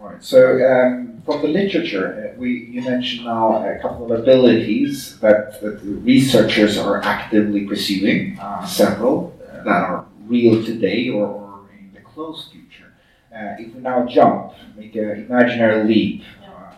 All 0.00 0.08
right. 0.08 0.24
So 0.24 0.40
um, 0.66 1.22
from 1.26 1.42
the 1.42 1.48
literature, 1.48 2.32
uh, 2.34 2.40
we 2.40 2.64
you 2.70 2.80
mentioned 2.82 3.26
now 3.26 3.62
a 3.68 3.78
couple 3.80 4.10
of 4.10 4.20
abilities 4.20 5.18
that, 5.20 5.60
that 5.60 5.82
the 5.82 5.92
researchers 5.96 6.78
are 6.78 7.02
actively 7.02 7.66
pursuing, 7.66 8.38
uh, 8.38 8.64
several 8.64 9.38
uh, 9.46 9.62
that 9.64 9.68
are 9.68 10.06
real 10.26 10.64
today 10.64 11.10
or, 11.10 11.26
or 11.26 11.60
in 11.78 11.92
the 11.92 12.00
close 12.00 12.48
future. 12.50 12.92
Uh, 13.30 13.56
if 13.58 13.74
we 13.74 13.80
now 13.80 14.06
jump, 14.06 14.54
make 14.74 14.94
an 14.96 15.26
imaginary 15.26 15.84
leap, 15.84 16.22
uh, 16.42 16.72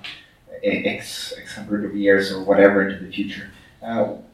x 0.62 1.32
x 1.40 1.54
hundred 1.54 1.84
of 1.84 1.94
years 1.94 2.32
or 2.32 2.42
whatever 2.42 2.88
into 2.88 3.04
the 3.04 3.12
future, 3.12 3.50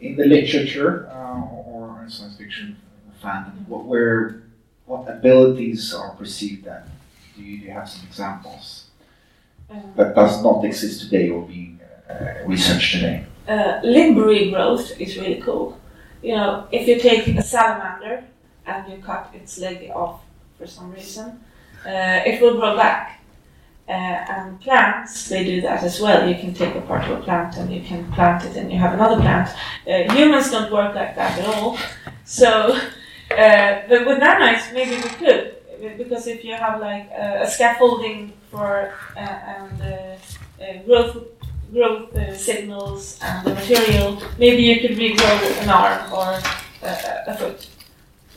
in 0.01 0.17
the 0.17 0.25
literature 0.25 1.09
uh, 1.11 1.41
or 1.41 2.03
in 2.03 2.11
science 2.11 2.37
fiction 2.37 2.77
fandom, 3.23 3.67
what 3.69 3.85
where 3.85 4.43
what 4.87 5.09
abilities 5.09 5.95
are 5.95 6.11
perceived 6.15 6.65
then? 6.65 6.83
Do 7.37 7.43
you, 7.43 7.59
do 7.59 7.65
you 7.67 7.71
have 7.73 7.89
some 7.89 8.07
examples? 8.07 8.85
Um, 9.71 9.93
that 9.97 10.15
does 10.15 10.43
not 10.43 10.65
exist 10.65 11.03
today 11.03 11.29
or 11.31 11.43
being 11.47 11.81
uh, 12.09 12.47
researched 12.47 12.93
today. 12.95 13.25
uh, 13.49 13.81
limb 13.83 14.15
regrowth 14.17 14.99
is 15.01 15.17
really 15.19 15.41
cool. 15.41 15.79
You 16.23 16.37
know, 16.37 16.67
if 16.71 16.87
you 16.89 16.99
take 17.01 17.27
a 17.29 17.43
salamander 17.43 18.25
and 18.65 18.93
you 18.93 18.99
cut 18.99 19.31
its 19.35 19.59
leg 19.59 19.91
off 19.91 20.21
for 20.59 20.67
some 20.67 20.93
reason, 20.93 21.41
uh, 21.85 22.23
it 22.27 22.41
will 22.41 22.57
grow 22.59 22.77
back. 22.77 23.16
Uh, 23.89 23.93
and 23.93 24.61
plants, 24.61 25.29
they 25.29 25.45
do 25.45 25.61
that 25.61 25.85
as 25.85 26.01
well. 26.01 26.29
You 26.29 26.35
can 26.35 26.53
take 26.53 26.75
a 26.75 26.81
part 26.81 27.05
of 27.05 27.21
a 27.21 27.23
plant 27.23 27.57
and 27.57 27.73
you 27.73 27.81
can 27.81 28.11
plant 28.11 28.45
it 28.45 28.57
and 28.57 28.73
you 28.73 28.79
have 28.79 28.95
another 28.95 29.21
plant. 29.21 29.49
Uh, 29.87 30.13
humans 30.13 30.51
don't 30.51 30.73
work 30.73 30.93
like 30.97 31.15
that 31.15 31.39
at 31.39 31.47
all. 31.55 31.79
So, 32.25 32.75
uh, 33.31 33.83
but 33.89 34.05
with 34.05 34.19
nanites, 34.19 34.75
maybe 34.75 34.97
we 34.97 35.09
could. 35.21 35.55
Because 35.97 36.27
if 36.27 36.43
you 36.45 36.55
have 36.55 36.81
like 36.81 37.09
a, 37.13 37.49
scaffolding 37.49 38.33
for 38.51 38.93
uh, 39.17 39.21
and 39.21 39.81
uh, 39.81 40.65
uh, 40.65 40.83
growth 40.85 41.19
growth 41.73 42.37
signals 42.37 43.21
and 43.23 43.47
the 43.47 43.55
material, 43.55 44.21
maybe 44.39 44.63
you 44.63 44.81
could 44.81 44.97
regrow 44.99 45.63
an 45.63 45.69
arm 45.69 46.13
or 46.13 46.41
a 46.83 47.37
foot 47.37 47.69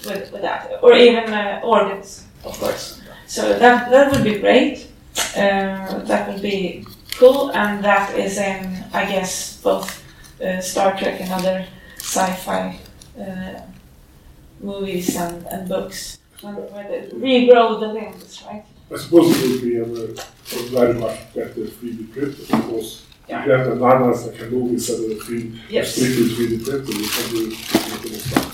with, 0.05 0.31
with 0.31 0.41
that, 0.41 0.77
or 0.83 0.93
even 0.93 1.33
organs, 1.63 2.25
of 2.43 2.55
course. 2.59 3.01
So 3.25 3.57
that 3.57 3.89
that 3.89 4.11
would 4.11 4.23
be 4.23 4.39
great. 4.39 4.88
Uh, 5.35 5.99
that 6.05 6.27
would 6.27 6.41
be 6.41 6.85
cool, 7.17 7.51
and 7.51 7.83
that 7.83 8.15
is 8.17 8.37
in, 8.37 8.83
I 8.93 9.05
guess, 9.05 9.61
both 9.61 10.03
uh, 10.41 10.61
Star 10.61 10.97
Trek 10.97 11.19
and 11.21 11.31
other 11.33 11.65
sci-fi 11.97 12.79
uh, 13.19 13.61
movies 14.61 15.15
and, 15.15 15.45
and 15.47 15.67
books. 15.67 16.17
When, 16.41 16.55
they 16.55 17.09
regrow 17.13 17.79
the 17.79 17.87
limbs, 17.87 18.43
right? 18.47 18.65
I 18.91 18.97
suppose 18.97 19.35
it 19.43 19.49
would 19.51 19.61
be 19.61 19.75
a, 19.77 19.83
a 19.83 20.69
very 20.69 20.93
much 20.93 21.33
better 21.35 21.65
3D 21.65 22.11
printer 22.13 22.41
because 22.47 23.05
Yeah. 23.27 23.41
if 23.41 23.45
you 23.45 23.51
have 23.51 23.65
the 23.67 23.75
nanas 23.75 24.25
that 24.25 24.37
can 24.37 24.49
move 24.49 24.71
instead 24.71 24.99
of 25.03 25.09
the 25.09 25.15
3D, 25.15 25.59
Yes. 25.69 25.93
strictly 25.95 26.29
3D 26.29 26.63
printer, 26.65 26.91
you 26.93 27.07
can 27.09 27.27
do. 27.33 28.51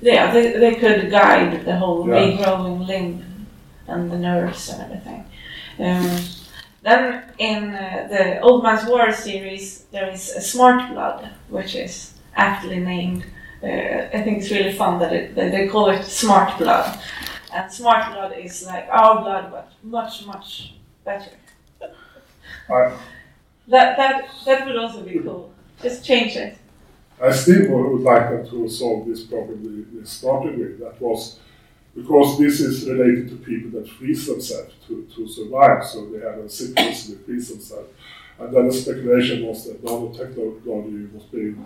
Yeah, 0.00 0.32
they, 0.32 0.52
they 0.58 0.74
could 0.76 1.10
guide 1.10 1.64
the 1.64 1.76
whole 1.76 2.08
Yeah. 2.08 2.14
regrowing 2.14 2.86
limb 2.86 3.24
and 3.86 4.10
the 4.10 4.18
nerves 4.18 4.68
and 4.68 4.82
everything. 4.82 5.24
Um, 5.78 6.18
then 6.82 7.24
in 7.38 7.74
uh, 7.74 8.06
the 8.10 8.40
Old 8.40 8.62
Man's 8.62 8.88
War 8.88 9.10
series, 9.12 9.84
there 9.90 10.08
is 10.10 10.30
a 10.30 10.40
Smart 10.40 10.90
Blood, 10.92 11.30
which 11.48 11.74
is 11.74 12.12
aptly 12.36 12.78
named. 12.78 13.24
Uh, 13.62 13.66
I 14.12 14.22
think 14.22 14.42
it's 14.42 14.50
really 14.50 14.72
fun 14.72 14.98
that, 15.00 15.12
it, 15.12 15.34
that 15.34 15.50
they 15.50 15.66
call 15.68 15.88
it 15.90 16.04
Smart 16.04 16.58
Blood. 16.58 16.98
And 17.52 17.72
Smart 17.72 18.12
Blood 18.12 18.32
is 18.36 18.66
like 18.66 18.86
our 18.90 19.22
blood, 19.22 19.50
but 19.50 19.72
much, 19.82 20.26
much 20.26 20.74
better. 21.04 21.30
I, 22.68 22.92
That, 23.68 23.96
that, 23.96 24.28
that 24.44 24.66
would 24.66 24.76
also 24.76 25.02
be 25.02 25.18
cool. 25.20 25.52
Just 25.82 26.04
change 26.04 26.36
it. 26.36 26.58
I 27.22 27.32
still 27.32 27.70
would 27.70 28.02
like 28.02 28.28
them 28.28 28.48
to 28.50 28.68
solve 28.68 29.06
this 29.06 29.22
problem 29.22 29.86
they 29.94 30.04
started 30.04 30.58
with. 30.58 30.80
That 30.80 31.00
was 31.00 31.38
because 31.94 32.38
this 32.38 32.60
is 32.60 32.88
related 32.88 33.28
to 33.28 33.36
people 33.36 33.80
that 33.80 33.88
freeze 33.88 34.26
themselves 34.26 34.74
to, 34.88 35.06
to 35.14 35.28
survive, 35.28 35.84
so 35.84 36.06
they 36.06 36.18
have 36.18 36.38
a 36.38 36.48
sickness 36.48 37.08
and 37.08 37.18
they 37.18 37.22
freeze 37.22 37.48
themselves. 37.48 37.88
And 38.38 38.52
then 38.52 38.66
the 38.66 38.72
speculation 38.72 39.46
was 39.46 39.64
that 39.64 39.84
nanotechnology 39.84 41.12
was 41.12 41.22
being 41.24 41.64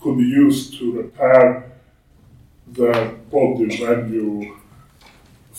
could 0.00 0.18
be 0.18 0.24
used 0.24 0.78
to 0.78 0.92
repair 0.92 1.72
the 2.72 3.14
body 3.30 3.82
when 3.82 4.12
you 4.12 4.58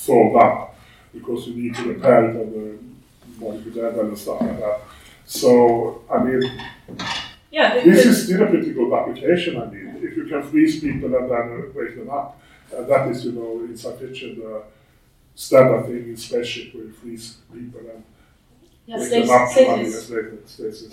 it 0.08 0.36
up, 0.36 0.76
because 1.14 1.48
you 1.48 1.56
need 1.56 1.76
to 1.76 1.84
repair 1.94 2.30
it 2.30 2.36
on 2.36 2.52
the 2.52 2.78
molecular 3.40 3.90
level 3.90 4.08
and 4.08 4.18
stuff 4.18 4.42
like 4.42 4.60
that. 4.60 4.82
So, 5.26 6.04
I 6.12 6.24
mean, 6.24 6.42
Yeah, 7.50 7.84
this 7.84 8.06
is 8.06 8.26
still 8.26 8.44
a 8.44 8.48
pretty 8.48 8.74
good 8.74 8.92
application, 8.94 9.62
I 9.62 9.66
mean, 9.66 10.00
if 10.02 10.16
you 10.18 10.26
can 10.26 10.44
freeze 10.44 10.80
people 10.80 11.16
and 11.16 11.32
then 11.32 11.72
wake 11.74 11.96
them 11.96 12.10
up. 12.10 12.40
And 12.74 12.88
that 12.88 13.08
is, 13.10 13.26
you 13.26 13.32
know, 13.34 13.62
in 13.66 13.78
science 13.78 14.00
fiction, 14.00 14.40
the 14.40 14.64
standard 15.36 15.86
thing 15.86 16.10
in 16.10 16.18
spaceship 16.18 16.74
where 16.74 16.86
you 16.86 16.92
freeze 16.94 17.38
people 17.54 17.82
and 17.82 18.04
yeah, 18.86 18.98
wake 18.98 19.08
stasis- 19.08 19.30
them 19.30 19.40
up 19.40 19.68
one 19.70 19.80
year 19.80 19.92
stasis. 19.92 20.52
Stasis. 20.52 20.92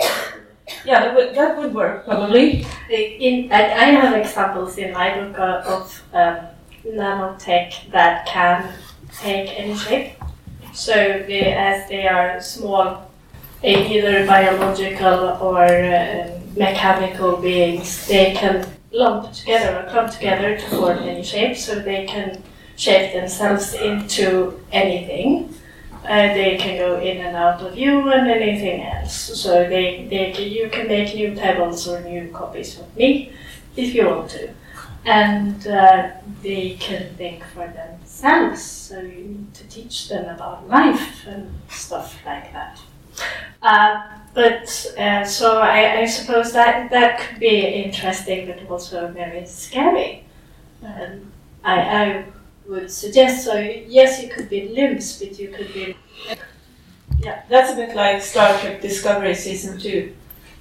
Yeah, 0.85 1.01
that 1.01 1.15
would, 1.15 1.35
that 1.35 1.59
would 1.59 1.75
work 1.75 2.05
probably. 2.05 2.65
In, 2.89 3.53
I 3.53 3.63
I 3.73 3.85
have 3.99 4.15
examples 4.17 4.79
in 4.79 4.93
my 4.93 5.19
book 5.19 5.39
of, 5.39 5.67
of 5.67 6.03
um, 6.15 6.47
nanotech 6.87 7.91
that 7.91 8.27
can 8.27 8.73
take 9.21 9.51
any 9.59 9.77
shape. 9.77 10.13
So 10.73 10.95
they, 10.95 11.53
as 11.53 11.89
they 11.89 12.07
are 12.07 12.41
small, 12.41 13.11
either 13.63 14.25
biological 14.27 15.37
or 15.43 15.65
um, 15.67 16.31
mechanical 16.57 17.37
beings, 17.37 18.07
they 18.07 18.33
can 18.33 18.67
lump 18.93 19.33
together 19.33 19.81
or 19.81 19.91
clump 19.91 20.13
together 20.13 20.57
to 20.57 20.69
form 20.69 20.99
any 20.99 21.23
shape. 21.23 21.57
So 21.57 21.81
they 21.81 22.07
can 22.07 22.43
shape 22.77 23.13
themselves 23.13 23.75
into 23.75 24.61
anything. 24.71 25.55
Uh, 26.05 26.35
they 26.35 26.57
can 26.59 26.79
go 26.79 26.99
in 26.99 27.19
and 27.19 27.37
out 27.37 27.61
of 27.63 27.79
you 27.79 28.11
and 28.11 28.29
anything 28.29 28.83
else. 28.83 29.15
So 29.15 29.69
they, 29.69 30.07
they 30.11 30.33
can, 30.33 30.51
you 30.51 30.69
can 30.69 30.89
make 30.89 31.15
new 31.15 31.35
tables 31.35 31.87
or 31.87 32.01
new 32.01 32.29
copies 32.33 32.79
of 32.79 32.97
me 32.97 33.33
if 33.77 33.95
you 33.95 34.07
want 34.07 34.31
to. 34.31 34.51
And 35.05 35.67
uh, 35.67 36.11
they 36.43 36.77
can 36.81 37.15
think 37.15 37.45
for 37.45 37.69
themselves. 37.69 38.63
So 38.63 39.01
you 39.01 39.25
need 39.25 39.55
to 39.55 39.65
teach 39.69 40.09
them 40.09 40.33
about 40.35 40.69
life 40.69 41.27
and 41.27 41.53
stuff 41.69 42.19
like 42.27 42.53
that. 42.53 42.81
Uh, 43.63 44.19
but 44.35 44.95
uh, 44.99 45.25
so 45.25 45.61
I, 45.61 46.01
I 46.01 46.07
suppose 46.07 46.53
that 46.53 46.91
that 46.91 47.21
could 47.21 47.39
be 47.39 47.67
interesting, 47.85 48.47
but 48.47 48.71
also 48.71 49.09
very 49.09 49.47
scary. 49.47 50.25
Um, 50.83 51.33
I, 51.63 51.81
I 51.81 52.25
would 52.67 52.91
suggest 52.91 53.45
so. 53.45 53.55
Yes, 53.55 54.23
you 54.23 54.29
could 54.29 54.49
be 54.49 54.69
limbs, 54.69 55.19
but 55.19 55.39
you 55.39 55.49
could 55.49 55.73
be. 55.75 55.97
Yeah, 57.21 57.43
that's 57.49 57.73
a 57.73 57.77
bit 57.77 57.95
like 57.95 58.23
Star 58.23 58.59
Trek 58.59 58.81
Discovery 58.81 59.35
season 59.35 59.79
two. 59.79 60.15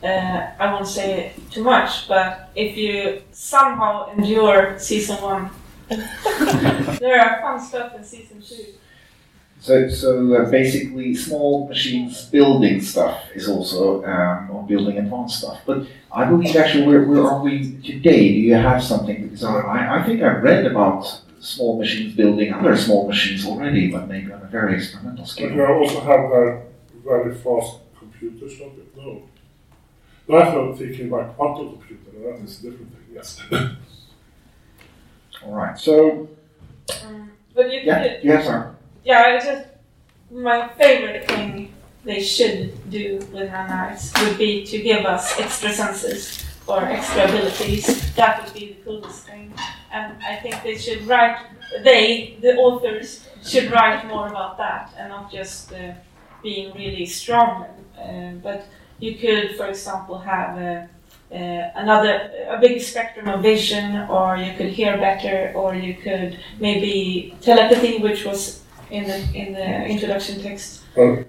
Uh, 0.04 0.52
I 0.60 0.74
won't 0.74 0.88
say 0.88 1.34
too 1.50 1.64
much, 1.64 2.08
but 2.08 2.50
if 2.56 2.76
you 2.76 3.22
somehow 3.32 4.12
endure 4.12 4.78
season 4.80 5.22
one, 5.22 5.50
there 5.90 7.22
are 7.22 7.42
fun 7.42 7.60
stuff 7.60 7.96
in 7.96 8.04
season 8.04 8.42
two. 8.42 8.66
So, 9.62 9.88
so 9.90 10.34
uh, 10.34 10.50
basically, 10.50 11.14
small 11.14 11.68
machines 11.68 12.26
building 12.26 12.82
stuff 12.82 13.30
is 13.36 13.48
also 13.48 14.04
um, 14.06 14.50
or 14.50 14.64
building 14.66 14.98
advanced 14.98 15.38
stuff. 15.40 15.60
But 15.68 15.86
I 16.12 16.26
believe 16.26 16.56
actually, 16.56 16.88
where, 16.88 17.04
where 17.04 17.24
are 17.24 17.44
we 17.44 17.78
today? 17.84 18.30
Do 18.34 18.40
you 18.40 18.56
have 18.56 18.84
something? 18.84 19.22
Because 19.28 19.44
I, 19.44 20.00
I 20.00 20.04
think 20.04 20.24
I've 20.24 20.42
read 20.42 20.66
about 20.66 21.22
small 21.40 21.78
machines 21.78 22.16
building 22.16 22.52
other 22.52 22.76
small 22.76 23.08
machines 23.08 23.46
already, 23.46 23.92
but 23.92 24.08
maybe 24.08 24.32
on 24.32 24.42
a 24.42 24.48
very 24.48 24.76
experimental 24.78 25.26
But 25.26 25.30
scale. 25.30 25.52
you 25.52 25.64
also 25.66 26.00
have 26.02 26.32
uh, 26.32 26.58
very 27.06 27.36
fast 27.36 27.78
computers, 28.00 28.58
don't 28.58 28.74
you? 28.76 28.86
No. 28.98 29.22
That's 30.28 30.56
not 30.56 30.78
thinking 30.78 31.08
about 31.08 31.36
quantum 31.38 31.78
computer, 31.78 32.12
that 32.24 32.44
is 32.44 32.60
a 32.64 32.70
different 32.72 32.92
thing, 32.94 33.06
yes. 33.14 33.40
All 35.46 35.54
right. 35.54 35.78
So, 35.78 36.30
Um, 37.06 37.32
but 37.56 37.72
you 37.72 37.82
yeah, 37.84 38.16
could, 38.16 38.24
you 38.24 38.32
have 38.32 38.46
some. 38.46 38.78
Yeah, 39.04 39.22
I 39.22 39.40
just 39.40 39.68
my 40.32 40.70
favorite 40.70 41.28
thing 41.28 41.74
they 42.04 42.22
should 42.22 42.90
do 42.90 43.18
with 43.32 43.50
nanites 43.52 44.18
would 44.24 44.38
be 44.38 44.66
to 44.66 44.80
give 44.80 45.06
us 45.06 45.40
extra 45.40 45.72
senses 45.72 46.44
or 46.68 46.84
extra 46.86 47.26
abilities. 47.26 48.14
That 48.16 48.44
would 48.44 48.54
be 48.54 48.74
the 48.74 48.84
coolest 48.84 49.26
thing. 49.26 49.54
And 49.92 50.22
I 50.24 50.38
think 50.38 50.64
they 50.64 50.78
should 50.78 51.06
write. 51.06 51.38
They, 51.84 52.38
the 52.42 52.56
authors, 52.56 53.28
should 53.44 53.72
write 53.72 54.08
more 54.08 54.28
about 54.28 54.58
that 54.58 54.94
and 54.98 55.10
not 55.10 55.32
just 55.32 55.72
uh, 55.74 55.94
being 56.44 56.74
really 56.74 57.06
strong. 57.06 57.66
Uh, 57.98 58.32
but 58.44 58.66
you 59.00 59.16
could, 59.16 59.56
for 59.56 59.68
example, 59.68 60.18
have 60.20 60.58
a, 60.58 60.90
uh, 61.32 61.72
another 61.76 62.32
a 62.50 62.58
big 62.60 62.82
spectrum 62.82 63.28
of 63.28 63.42
vision, 63.42 63.96
or 64.10 64.38
you 64.38 64.54
could 64.58 64.70
hear 64.70 64.98
better, 64.98 65.52
or 65.56 65.76
you 65.76 65.94
could 65.96 66.40
maybe 66.60 67.36
telepathy, 67.42 68.00
which 68.00 68.26
was 68.26 68.61
in 68.92 69.04
the 69.10 69.18
in 69.34 69.54
the 69.54 69.86
introduction 69.94 70.42
text. 70.42 70.84
Uh, 70.98 71.24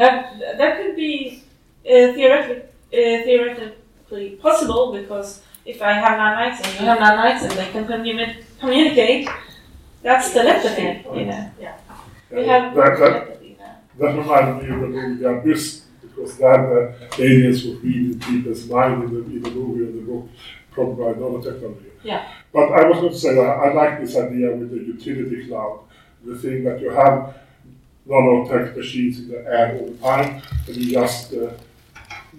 that 0.00 0.38
that 0.58 0.72
could 0.78 0.94
be 0.96 1.42
uh, 1.84 2.12
theoretically 2.14 2.62
uh, 2.92 3.24
theoretically 3.26 4.30
possible 4.46 4.92
because 4.92 5.42
if 5.64 5.82
I 5.82 5.92
have 5.94 6.18
nanites 6.18 6.58
and 6.64 6.72
you 6.80 6.86
have 6.86 6.98
nanites 6.98 7.42
and 7.42 7.52
they 7.52 7.68
can 7.72 7.84
communi- 7.86 8.36
communicate, 8.60 9.28
that's 10.02 10.32
telepathy. 10.32 11.04
You 11.18 11.26
know, 11.26 11.50
we 12.30 12.46
have 12.46 12.74
that, 12.74 12.98
that, 12.98 13.40
that 13.98 14.12
reminds 14.16 14.62
me 14.62 14.74
of 14.74 14.80
the 14.80 14.86
movie 14.88 15.22
The 15.22 15.28
Abyss, 15.28 15.82
because 16.02 16.36
that 16.38 16.60
uh, 16.60 17.22
aliens 17.22 17.64
were 17.64 17.76
reading 17.76 18.18
people's 18.20 18.66
mind 18.68 19.04
in 19.04 19.14
the, 19.14 19.20
in 19.36 19.42
the 19.42 19.50
movie 19.50 19.84
and 19.84 19.94
the 19.98 20.12
book, 20.12 20.28
probably 20.70 21.04
by 21.04 21.18
nanotechnology. 21.18 21.90
Yeah. 22.04 22.28
But 22.52 22.70
I 22.72 22.88
was 22.88 22.98
going 23.00 23.12
to 23.12 23.18
say 23.18 23.34
that 23.34 23.40
I 23.42 23.72
like 23.72 24.00
this 24.00 24.16
idea 24.16 24.54
with 24.54 24.70
the 24.70 24.76
utility 24.76 25.46
cloud, 25.48 25.80
the 26.26 26.36
thing 26.36 26.64
that 26.64 26.80
you 26.80 26.90
have 26.90 27.36
nanotech 28.06 28.76
machines 28.76 29.18
in 29.20 29.28
the 29.28 29.38
air 29.46 29.78
all 29.78 29.86
the 29.86 29.98
time, 29.98 30.42
and 30.66 30.76
you 30.76 30.92
just, 30.92 31.32
uh, 31.34 31.50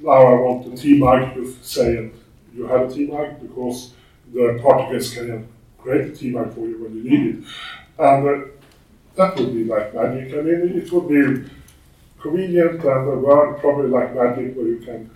now 0.02 0.12
I 0.12 0.34
want 0.34 0.74
a 0.74 0.78
T-mic, 0.78 1.36
you 1.36 1.56
say, 1.62 2.10
you 2.56 2.68
have 2.68 2.90
a 2.90 2.94
T-mic 2.94 3.42
because 3.42 3.94
the 4.34 4.60
particles 4.62 5.14
can 5.14 5.48
create 5.78 6.12
a 6.12 6.16
T-mic 6.16 6.54
for 6.54 6.68
you 6.68 6.84
when 6.84 6.96
you 6.96 7.04
need 7.10 7.36
it. 7.36 7.44
And 8.00 8.28
uh, 8.28 8.48
that 9.16 9.36
would 9.38 9.54
be 9.54 9.64
like 9.64 9.94
magic. 9.94 10.34
I 10.34 10.42
mean, 10.42 10.78
it 10.78 10.92
would 10.92 11.08
be 11.10 11.50
convenient 12.20 12.84
and 12.84 13.10
a 13.10 13.18
world 13.18 13.60
probably 13.60 13.90
like 13.90 14.16
magic 14.16 14.56
where 14.56 14.68
you 14.68 14.80
can 14.80 15.10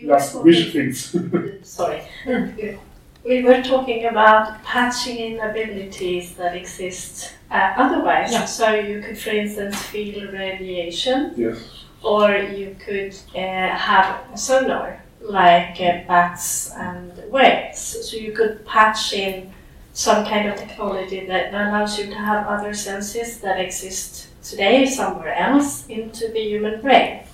just 0.00 0.42
wish 0.42 0.72
things. 0.72 1.16
Sorry. 1.62 2.02
We 3.26 3.42
were 3.42 3.60
talking 3.60 4.06
about 4.06 4.62
patching 4.62 5.16
in 5.16 5.40
abilities 5.40 6.34
that 6.36 6.54
exist 6.54 7.34
uh, 7.50 7.72
otherwise. 7.76 8.30
Yeah. 8.30 8.44
So 8.44 8.72
you 8.74 9.00
could, 9.00 9.18
for 9.18 9.30
instance, 9.30 9.82
feel 9.82 10.30
radiation, 10.30 11.32
yes. 11.36 11.58
or 12.04 12.36
you 12.36 12.76
could 12.78 13.16
uh, 13.34 13.74
have 13.74 14.38
sonar 14.38 15.02
like 15.20 15.80
uh, 15.80 16.06
bats 16.06 16.70
and 16.74 17.10
whales. 17.32 17.78
So 18.08 18.16
you 18.16 18.30
could 18.30 18.64
patch 18.64 19.12
in 19.12 19.52
some 19.92 20.24
kind 20.24 20.48
of 20.48 20.54
technology 20.56 21.26
that 21.26 21.52
allows 21.52 21.98
you 21.98 22.06
to 22.06 22.14
have 22.14 22.46
other 22.46 22.74
senses 22.74 23.40
that 23.40 23.58
exist 23.58 24.28
today 24.44 24.86
somewhere 24.86 25.34
else 25.34 25.84
into 25.88 26.28
the 26.28 26.40
human 26.40 26.80
brain. 26.80 27.24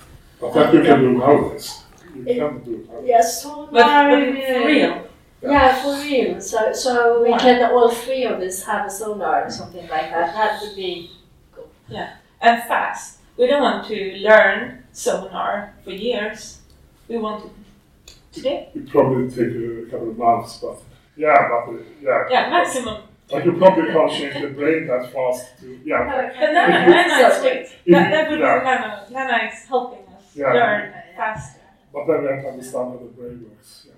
But 0.41 0.53
that 0.53 0.73
you 0.73 0.81
can 0.81 0.99
do 1.01 1.11
nowadays. 1.19 1.83
You 2.15 2.23
can 2.23 2.63
do 2.63 2.73
it 2.73 2.89
nowadays. 2.89 3.07
Yes, 3.07 3.43
sonar. 3.43 3.67
But, 3.71 4.09
but 4.09 4.65
real, 4.65 5.07
Yeah, 5.51 5.81
for 5.81 6.01
real. 6.01 6.39
So, 6.41 6.71
so 6.73 7.21
we 7.23 7.37
can 7.37 7.71
all 7.71 7.89
three 7.89 8.23
of 8.25 8.39
us 8.39 8.63
have 8.63 8.85
a 8.87 8.89
sonar 8.89 9.45
or 9.45 9.49
something 9.49 9.81
like 9.89 10.09
that. 10.11 10.33
That 10.33 10.61
would 10.61 10.75
be 10.75 11.11
cool. 11.53 11.69
Yeah, 11.89 12.15
and 12.41 12.63
fast. 12.63 13.19
We 13.37 13.47
don't 13.47 13.61
want 13.61 13.87
to 13.87 14.15
learn 14.17 14.83
sonar 14.93 15.73
for 15.83 15.91
years. 15.91 16.59
We 17.07 17.17
want 17.17 17.45
it 17.45 18.15
today. 18.31 18.69
It 18.73 18.89
probably 18.89 19.29
take 19.29 19.53
a 19.87 19.91
couple 19.91 20.11
of 20.11 20.17
months, 20.17 20.57
but 20.57 20.77
yeah, 21.17 21.47
but 21.49 21.73
uh, 21.73 21.77
yeah. 22.01 22.23
Yeah, 22.29 22.49
maximum. 22.49 23.03
But 23.29 23.45
you 23.45 23.53
probably 23.53 23.91
can't 23.91 24.11
change 24.11 24.41
the 24.41 24.49
brain 24.49 24.85
that 24.87 25.11
fast 25.11 25.59
to 25.61 25.79
yeah. 25.83 26.05
But 26.05 26.39
Nana, 26.39 26.89
Nana 26.89 27.27
is 27.29 27.43
wait. 27.43 27.61
If 27.85 27.91
That, 27.93 28.11
that 28.11 28.29
would 28.29 28.39
yeah. 28.39 28.59
be 28.59 28.65
Nana. 28.65 29.07
Nana 29.27 29.49
is 29.51 29.65
helping 29.65 30.05
us 30.13 30.23
Yeah. 30.35 30.53
learn 30.53 30.93
faster. 31.17 31.59
But 31.93 32.05
then 32.07 32.21
we 32.21 32.27
have 32.27 32.41
to 32.43 32.49
understand 32.49 32.91
how 32.91 32.97
the 32.97 33.05
brain 33.05 33.45
works. 33.49 33.85
Yes. 33.87 33.92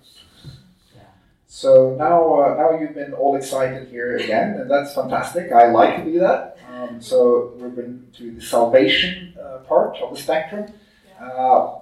So 1.56 1.96
now, 1.98 2.42
uh, 2.42 2.56
now 2.56 2.78
you've 2.78 2.96
been 2.96 3.14
all 3.14 3.38
excited 3.38 3.88
here 3.88 4.18
again, 4.18 4.60
and 4.60 4.70
that's 4.70 4.94
fantastic. 4.94 5.54
I 5.54 5.68
like 5.68 5.96
to 5.96 6.04
do 6.04 6.20
that. 6.20 6.58
Um, 6.70 7.02
so 7.02 7.54
we've 7.58 7.74
been 7.74 8.08
to 8.18 8.32
the 8.32 8.42
salvation 8.42 9.34
uh, 9.42 9.60
part 9.60 9.96
of 10.00 10.14
the 10.14 10.22
spectrum. 10.22 10.74
Uh, 11.18 11.76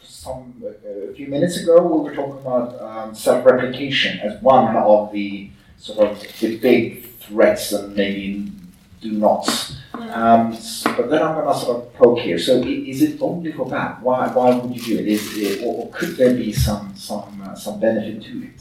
some 0.00 0.62
a 0.62 1.12
few 1.14 1.26
minutes 1.26 1.56
ago, 1.56 1.82
we 1.82 2.10
were 2.10 2.14
talking 2.14 2.40
about 2.40 2.80
um, 2.80 3.12
self-replication 3.12 4.20
as 4.20 4.40
one 4.40 4.76
of 4.76 5.10
the 5.10 5.50
sort 5.76 6.08
of 6.08 6.22
the 6.38 6.56
big 6.58 7.12
threats 7.18 7.72
and 7.72 7.96
maybe 7.96 8.52
do 9.00 9.10
nots. 9.10 9.79
Um, 9.92 10.52
but 10.96 11.10
then 11.10 11.22
I'm 11.22 11.34
going 11.34 11.46
to 11.52 11.58
sort 11.60 11.76
of 11.78 11.94
poke 11.94 12.18
here. 12.20 12.38
So 12.38 12.62
is 12.62 13.02
it 13.02 13.20
only 13.20 13.52
for 13.52 13.68
that? 13.70 14.02
Why, 14.02 14.28
why 14.28 14.54
would 14.54 14.74
you 14.74 14.82
do 14.82 14.98
it? 14.98 15.08
Is 15.08 15.36
it 15.36 15.62
or, 15.64 15.84
or 15.86 15.90
could 15.90 16.16
there 16.16 16.34
be 16.34 16.52
some 16.52 16.94
some 16.96 17.42
uh, 17.44 17.54
some 17.54 17.80
benefit 17.80 18.22
to 18.22 18.42
it? 18.44 18.60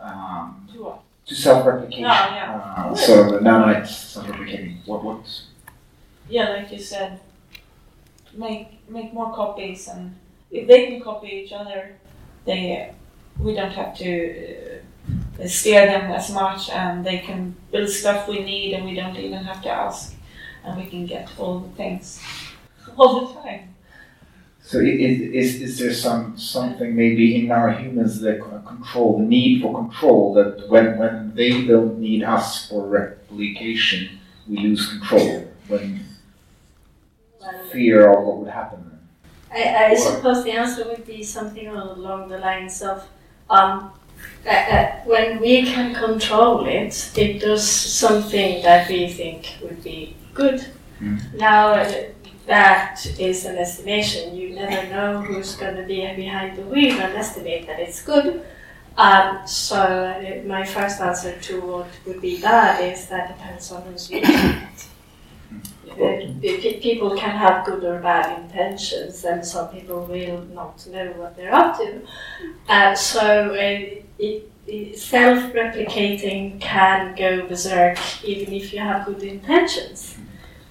Um, 0.00 0.66
To 0.72 0.82
what? 0.82 1.00
to 1.26 1.34
self-replication. 1.34 2.04
Oh, 2.04 2.08
yeah. 2.08 2.74
Uh, 2.76 2.94
so 2.94 3.30
the 3.30 3.38
nanites 3.38 3.88
self-replicating. 3.88 4.78
What 4.86 5.04
what? 5.04 5.42
Yeah, 6.28 6.48
like 6.50 6.72
you 6.72 6.78
said, 6.80 7.20
make 8.34 8.68
make 8.88 9.12
more 9.12 9.32
copies, 9.34 9.88
and 9.88 10.16
if 10.50 10.66
they 10.66 10.86
can 10.86 11.00
copy 11.02 11.28
each 11.28 11.52
other, 11.52 11.96
they 12.46 12.92
we 13.38 13.54
don't 13.54 13.72
have 13.72 13.96
to 13.98 14.80
uh, 15.42 15.46
steer 15.46 15.86
them 15.86 16.10
as 16.12 16.30
much, 16.32 16.70
and 16.70 17.04
they 17.04 17.18
can 17.18 17.54
build 17.70 17.88
stuff 17.90 18.26
we 18.28 18.42
need, 18.42 18.72
and 18.74 18.84
we 18.86 18.94
don't 18.94 19.16
even 19.16 19.44
have 19.44 19.62
to 19.62 19.68
ask, 19.70 20.14
and 20.64 20.76
we 20.76 20.86
can 20.86 21.06
get 21.06 21.30
all 21.38 21.60
the 21.60 21.68
things 21.76 22.22
all 22.96 23.26
the 23.26 23.40
time. 23.40 23.74
So 24.62 24.78
is, 24.78 25.20
is, 25.20 25.62
is 25.62 25.78
there 25.78 25.92
some 25.92 26.38
something 26.38 26.94
maybe 26.94 27.44
in 27.44 27.50
our 27.50 27.72
humans 27.72 28.20
that 28.20 28.40
control 28.66 29.18
the 29.18 29.24
need 29.24 29.62
for 29.62 29.74
control 29.74 30.34
that 30.34 30.68
when 30.68 30.98
when 30.98 31.34
they 31.34 31.66
don't 31.66 31.98
need 31.98 32.22
us 32.22 32.68
for 32.68 32.86
replication, 32.86 34.20
we 34.46 34.58
lose 34.58 34.86
control 34.88 35.48
when 35.66 36.04
well, 37.40 37.64
fear 37.72 38.10
of 38.12 38.24
what 38.24 38.36
would 38.38 38.50
happen. 38.50 38.98
I, 39.52 39.86
I 39.86 39.94
suppose 39.94 40.44
the 40.44 40.52
answer 40.52 40.84
would 40.86 41.04
be 41.06 41.24
something 41.24 41.66
along 41.66 42.28
the 42.28 42.38
lines 42.38 42.82
of 42.82 43.02
um, 43.48 43.90
uh, 44.46 44.50
uh, 44.50 44.92
when 45.04 45.40
we 45.40 45.64
can 45.64 45.94
control 45.94 46.66
it, 46.66 47.10
it 47.16 47.40
does 47.40 47.68
something 47.68 48.62
that 48.62 48.88
we 48.88 49.08
think 49.08 49.56
would 49.62 49.82
be 49.82 50.14
good. 50.40 50.66
Mm. 51.00 51.34
Now, 51.34 51.62
that 52.46 53.06
is 53.18 53.44
an 53.44 53.56
estimation. 53.56 54.34
You 54.34 54.54
never 54.54 54.80
know 54.94 55.22
who's 55.22 55.54
going 55.56 55.76
to 55.76 55.84
be 55.84 56.00
behind 56.14 56.56
the 56.58 56.62
wheel 56.62 57.00
and 57.00 57.14
estimate 57.14 57.66
that 57.66 57.78
it's 57.80 58.02
good. 58.02 58.44
Um, 58.96 59.46
so, 59.46 60.42
my 60.46 60.64
first 60.64 61.00
answer 61.00 61.38
to 61.48 61.60
what 61.60 61.88
would 62.06 62.20
be 62.20 62.40
bad 62.40 62.92
is 62.92 63.06
that 63.06 63.28
depends 63.34 63.70
on 63.72 63.82
who's 63.82 64.10
using 64.10 64.34
it. 64.34 64.86
Uh, 65.90 66.80
people 66.80 67.16
can 67.16 67.34
have 67.36 67.66
good 67.66 67.82
or 67.84 67.98
bad 68.00 68.26
intentions, 68.42 69.24
and 69.24 69.44
some 69.44 69.68
people 69.68 70.04
will 70.06 70.42
not 70.54 70.86
know 70.86 71.08
what 71.12 71.36
they're 71.36 71.54
up 71.54 71.76
to. 71.78 72.00
Uh, 72.68 72.94
so, 72.94 73.50
uh, 73.50 74.00
it, 74.18 74.50
it, 74.66 74.98
self-replicating 74.98 76.60
can 76.60 77.14
go 77.16 77.46
berserk 77.46 77.98
even 78.24 78.52
if 78.52 78.72
you 78.72 78.78
have 78.78 79.06
good 79.06 79.22
intentions. 79.22 80.19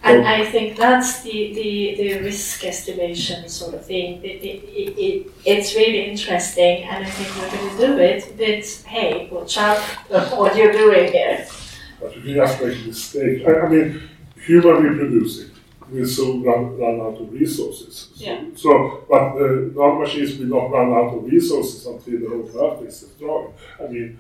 And 0.01 0.25
I 0.25 0.45
think 0.45 0.77
that's 0.77 1.23
the, 1.23 1.53
the, 1.53 1.95
the 1.97 2.19
risk 2.19 2.63
estimation 2.63 3.49
sort 3.49 3.73
of 3.75 3.85
thing. 3.85 4.23
It, 4.23 4.41
it, 4.41 4.63
it, 4.63 4.97
it, 4.97 5.31
it's 5.45 5.75
really 5.75 6.09
interesting, 6.09 6.83
and 6.83 7.05
I 7.05 7.09
think 7.09 7.35
we're 7.35 7.51
going 7.51 7.77
to 7.77 7.88
do 7.88 7.97
it. 7.99 8.33
But 8.38 8.89
hey, 8.89 9.29
watch 9.31 9.57
out 9.57 9.79
what 10.31 10.55
you're 10.55 10.71
doing 10.71 11.12
here. 11.12 11.45
But 11.99 12.15
if 12.15 12.23
you 12.25 12.35
just 12.35 12.62
make 12.62 12.77
a 12.77 12.88
mistake, 12.88 13.47
I, 13.47 13.59
I 13.59 13.69
mean, 13.69 14.01
human 14.38 14.83
reproducing 14.83 15.51
will 15.91 16.05
soon 16.07 16.43
run, 16.43 16.77
run 16.77 17.01
out 17.01 17.19
of 17.19 17.31
resources. 17.33 18.09
So, 18.15 18.23
Yeah. 18.23 18.43
so 18.55 19.03
but 19.09 19.33
the 19.35 19.71
non-machines 19.75 20.38
will 20.38 20.47
not 20.47 20.71
run 20.71 20.93
out 20.93 21.13
of 21.15 21.23
resources 21.25 21.85
until 21.85 22.19
the 22.19 22.27
whole 22.29 22.71
Earth 22.73 22.88
is 22.88 23.01
destroyed. 23.01 23.51
I 23.83 23.88
mean, 23.88 24.17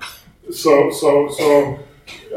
so, 0.51 0.91
so, 0.91 1.29
so, 1.29 1.79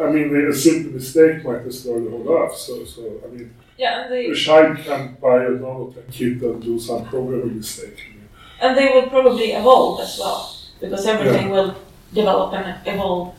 I 0.00 0.11
mean, 0.11 0.32
they 0.32 0.44
a 0.44 0.54
simple 0.54 0.92
mistake 0.92 1.44
might 1.44 1.64
destroy 1.64 2.00
the 2.00 2.11
whole 2.11 2.28
Earth. 2.38 2.56
So, 2.56 2.85
so 2.85 3.20
I 3.24 3.28
mean, 3.35 3.54
Yeah, 3.78 4.04
and 4.04 4.14
a 4.14 4.35
child 4.35 4.78
can 4.78 5.16
buy 5.20 5.44
a 5.44 5.50
nanotech 5.50 6.11
kit 6.12 6.42
and 6.42 6.62
do 6.62 6.78
some 6.78 7.04
programming 7.06 7.56
mistake. 7.56 7.98
I 8.06 8.11
mean, 8.16 8.28
and 8.61 8.76
they 8.78 8.88
will 8.94 9.08
probably 9.08 9.52
evolve 9.52 10.00
as 10.00 10.18
well 10.18 10.56
because 10.80 11.06
everything 11.06 11.50
will 11.50 11.74
develop 12.12 12.52
and 12.54 12.87
evolve 12.87 13.35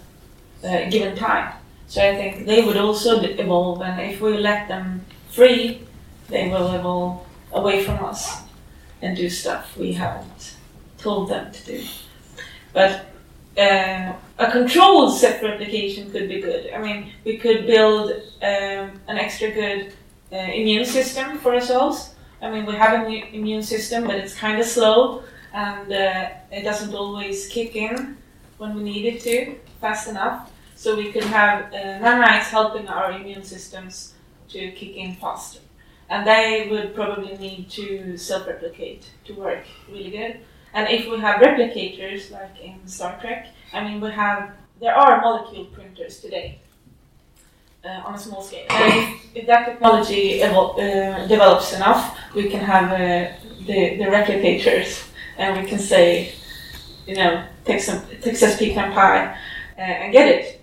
uh, 0.63 0.89
given 0.89 1.15
time. 1.15 1.53
So 1.87 2.01
I 2.01 2.15
think 2.15 2.45
they 2.45 2.63
would 2.65 2.77
also 2.77 3.21
evolve, 3.21 3.81
and 3.81 4.01
if 4.11 4.21
we 4.21 4.37
let 4.37 4.67
them 4.67 5.05
free, 5.29 5.81
they 6.29 6.49
will 6.49 6.73
evolve 6.73 7.25
away 7.51 7.83
from 7.83 8.03
us 8.03 8.41
and 9.01 9.15
do 9.15 9.29
stuff 9.29 9.77
we 9.77 9.93
haven't 9.93 10.55
told 10.97 11.29
them 11.29 11.51
to 11.51 11.65
do. 11.65 11.83
But 12.73 13.05
uh, 13.57 14.13
a 14.39 14.51
controlled 14.51 15.17
self-replication 15.17 16.11
could 16.11 16.27
be 16.27 16.41
good. 16.41 16.71
I 16.73 16.81
mean, 16.81 17.11
we 17.23 17.37
could 17.37 17.67
build 17.67 18.11
um, 18.41 18.99
an 19.07 19.17
extra 19.17 19.51
good 19.51 19.93
uh, 20.31 20.35
immune 20.35 20.85
system 20.85 21.37
for 21.37 21.53
ourselves. 21.53 22.15
I 22.41 22.49
mean, 22.49 22.65
we 22.65 22.73
have 22.73 23.05
an 23.05 23.11
immune 23.11 23.63
system, 23.63 24.05
but 24.05 24.15
it's 24.15 24.35
kind 24.35 24.59
of 24.59 24.65
slow 24.65 25.23
and 25.53 25.93
uh, 25.93 26.29
it 26.51 26.63
doesn't 26.63 26.93
always 26.93 27.47
kick 27.47 27.75
in 27.75 28.17
when 28.57 28.75
we 28.75 28.83
need 28.83 29.05
it 29.05 29.21
to 29.21 29.55
fast 29.79 30.07
enough. 30.07 30.51
So 30.75 30.95
we 30.95 31.11
could 31.11 31.23
have 31.23 31.71
uh, 31.71 31.77
nanites 32.03 32.49
helping 32.49 32.87
our 32.87 33.11
immune 33.11 33.43
systems 33.43 34.15
to 34.49 34.71
kick 34.71 34.95
in 34.95 35.15
faster. 35.15 35.59
And 36.09 36.27
they 36.27 36.67
would 36.69 36.93
probably 36.93 37.37
need 37.37 37.69
to 37.71 38.17
self-replicate 38.17 39.09
to 39.25 39.33
work 39.33 39.63
really 39.89 40.11
good. 40.11 40.39
And 40.73 40.89
if 40.89 41.09
we 41.09 41.19
have 41.19 41.41
replicators 41.41 42.31
like 42.31 42.59
in 42.61 42.87
Star 42.87 43.17
Trek, 43.21 43.47
I 43.73 43.83
mean, 43.83 44.01
we 44.01 44.11
have 44.11 44.51
there 44.79 44.95
are 44.95 45.21
molecule 45.21 45.65
printers 45.65 46.19
today 46.19 46.59
uh, 47.85 48.01
on 48.05 48.15
a 48.15 48.17
small 48.17 48.41
scale. 48.41 48.65
And 48.69 48.93
if, 48.93 49.35
if 49.35 49.47
that 49.47 49.65
technology 49.65 50.39
evol- 50.39 50.77
uh, 50.77 51.27
develops 51.27 51.73
enough, 51.73 52.17
we 52.35 52.49
can 52.49 52.59
have 52.61 52.91
uh, 52.91 53.33
the 53.67 53.97
the 53.97 54.05
replicators, 54.05 55.07
and 55.37 55.61
we 55.61 55.67
can 55.67 55.79
say, 55.79 56.33
you 57.05 57.15
know, 57.15 57.45
take 57.65 57.81
some 57.81 58.01
Texas 58.21 58.57
pecan 58.57 58.93
pie 58.93 59.37
uh, 59.77 59.81
and 59.81 60.11
get 60.11 60.27
it. 60.27 60.59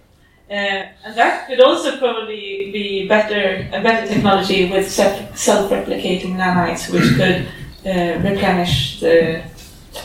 Uh, 0.51 0.91
and 1.05 1.15
that 1.17 1.47
could 1.47 1.61
also 1.61 1.97
probably 1.99 2.71
be 2.73 3.07
better 3.07 3.69
a 3.73 3.81
better 3.81 4.07
technology 4.13 4.69
with 4.69 4.91
self 4.91 5.39
self-replicating 5.39 6.35
nanites, 6.35 6.91
which 6.93 7.09
could 7.17 7.47
uh, 7.87 8.19
replenish 8.19 8.99
the 8.99 9.45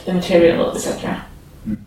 the 0.05 0.13
material, 0.13 0.71
etc. 0.75 1.25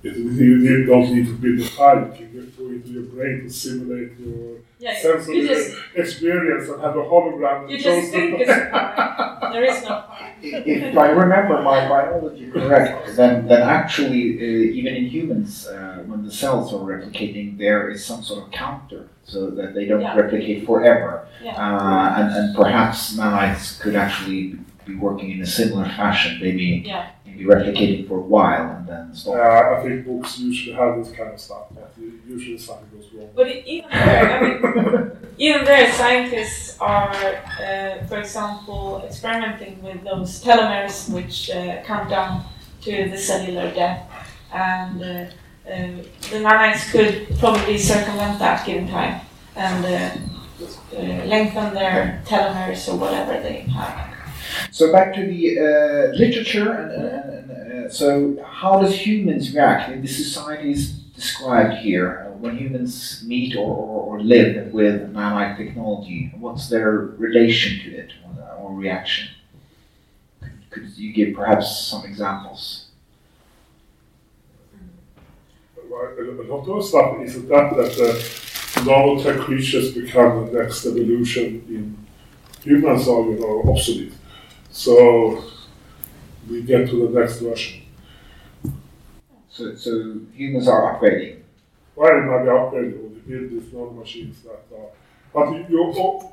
it, 0.03 0.17
you, 0.17 0.57
you 0.59 0.87
don't 0.87 1.13
need 1.15 1.27
to 1.27 1.35
be 1.35 1.63
a 1.63 1.67
file. 1.67 2.07
You 2.07 2.13
can 2.27 2.33
just 2.33 2.59
go 2.59 2.67
into 2.69 2.89
your 2.89 3.03
brain 3.05 3.43
to 3.45 3.51
simulate 3.51 4.13
your 4.19 4.57
Yeah, 4.81 5.01
sensory 5.01 5.37
you 5.39 5.49
just 5.49 5.77
experience 5.95 6.69
and 6.69 6.81
have 6.83 6.97
a 6.97 7.03
hologram. 7.03 7.67
that 7.67 7.71
you 7.73 7.79
shows 7.81 8.01
just 8.03 8.13
think 8.13 8.41
it's. 8.41 8.49
There 9.53 9.65
is 9.65 9.83
no 9.83 9.89
pie. 10.03 10.35
If 10.43 10.97
I 10.97 11.09
remember 11.11 11.63
my 11.63 11.89
biology 11.89 12.51
correct, 12.51 13.17
then, 13.17 13.47
then 13.49 13.63
actually, 13.63 14.25
uh, 14.39 14.79
even 14.79 14.95
in 14.95 15.05
humans, 15.07 15.67
uh, 15.67 16.03
when 16.07 16.25
the 16.25 16.31
cells 16.31 16.73
are 16.73 16.79
replicating, 16.95 17.59
there 17.59 17.89
is 17.91 18.05
some 18.05 18.23
sort 18.23 18.45
of 18.45 18.51
counter 18.53 19.09
so 19.25 19.51
that 19.51 19.75
they 19.75 19.85
don't 19.87 20.01
Yeah. 20.01 20.17
replicate 20.17 20.65
forever. 20.67 21.27
Yeah. 21.43 21.55
Uh, 21.57 22.15
and, 22.21 22.29
and 22.39 22.57
perhaps 22.57 23.17
nanites 23.17 23.81
could 23.81 23.97
actually 23.97 24.59
be 24.87 24.95
working 24.95 25.31
in 25.33 25.41
a 25.43 25.47
similar 25.47 25.85
fashion, 25.85 26.39
maybe, 26.41 26.83
Yeah. 26.87 27.07
Maybe 27.39 27.51
replicating 27.51 28.09
for 28.09 28.19
a 28.19 28.23
while 28.23 28.77
and 28.77 28.87
then 28.87 29.15
stop. 29.15 29.35
Uh, 29.35 29.79
I 29.79 29.83
think 29.83 30.07
books 30.07 30.39
usually 30.39 30.75
have 30.75 30.97
this 30.97 31.15
kind 31.15 31.33
of 31.33 31.41
stuff, 31.41 31.67
but 31.75 31.93
usually 32.27 32.59
something 32.59 32.89
goes 32.93 33.11
wrong. 33.13 33.31
But 33.35 33.49
even 33.49 33.91
there, 33.91 34.31
I 34.31 34.43
mean, 34.43 35.11
even 35.39 35.65
there, 35.65 35.93
scientists 35.93 36.79
are, 36.81 37.15
uh, 37.15 38.07
for 38.07 38.19
example, 38.19 39.03
experimenting 39.07 39.83
with 39.83 40.03
those 40.05 40.43
telomeres, 40.43 41.13
which 41.13 41.51
uh, 41.51 41.83
count 41.83 42.11
down 42.11 42.45
to 42.83 43.09
the 43.11 43.19
cellular 43.19 43.73
death, 43.75 44.09
and 44.53 45.03
uh, 45.03 45.07
uh, 45.07 45.87
the 46.31 46.39
nanites 46.39 46.91
could 46.91 47.39
probably 47.39 47.79
circumvent 47.79 48.39
that 48.39 48.65
given 48.65 48.89
time 48.89 49.21
and 49.55 49.85
uh, 49.85 50.97
uh, 50.97 51.25
lengthen 51.27 51.75
their 51.75 52.23
telomeres 52.25 52.89
or 52.89 52.97
whatever 52.97 53.33
they 53.43 53.61
have. 53.61 54.08
So 54.71 54.93
back 54.93 55.15
to 55.15 55.27
the 55.27 55.59
uh, 55.59 56.17
literature, 56.17 56.73
and, 56.73 57.51
and, 57.51 57.87
uh, 57.87 57.91
so 57.91 58.43
how 58.45 58.81
does 58.81 58.95
humans 58.95 59.55
react 59.55 59.91
in 59.91 60.03
the 60.03 60.09
societies 60.09 60.93
described 60.93 61.79
here 61.79 62.27
uh, 62.29 62.33
when 62.33 62.57
humans 62.57 63.25
meet 63.27 63.57
or, 63.57 63.75
or, 63.75 64.17
or 64.17 64.21
live 64.21 64.73
with 64.73 65.13
nanite 65.13 65.57
technology? 65.57 66.33
What's 66.39 66.69
their 66.69 66.91
relation 66.93 67.81
to 67.85 67.97
it 67.97 68.13
or, 68.25 68.45
or 68.59 68.75
reaction? 68.75 69.29
Could, 70.41 70.71
could 70.71 70.99
you 70.99 71.13
give 71.13 71.35
perhaps 71.35 71.79
some 71.79 72.05
examples? 72.05 72.85
A 75.79 76.43
lot 76.49 76.69
of 76.69 76.85
stuff 76.85 77.21
is 77.21 77.35
that 77.49 77.77
that 77.77 77.93
the 77.97 78.81
nanotech 78.83 79.41
creatures 79.41 79.95
become 79.95 80.47
the 80.47 80.63
next 80.63 80.87
evolution 80.87 81.65
in 81.69 82.07
humans 82.63 83.09
are 83.09 83.23
you 83.23 83.39
know 83.41 83.63
obsolete. 83.69 84.13
So 84.79 85.43
we 86.49 86.63
get 86.63 86.89
to 86.91 87.09
the 87.09 87.19
next 87.19 87.41
version. 87.41 87.83
So, 89.51 89.75
so 89.75 90.21
humans 90.33 90.69
are 90.69 90.95
upgrading. 90.95 91.41
Why 91.97 92.13
might 92.21 92.45
be 92.45 92.49
upgraded 92.49 92.95
or 93.03 93.09
we 93.09 93.19
build 93.27 93.51
these 93.51 93.73
nanomachines 93.73 94.45
that 94.45 94.63
are 94.77 94.91
but 95.35 95.51
you, 95.51 95.67
you 95.69 95.93
oh, 95.97 96.33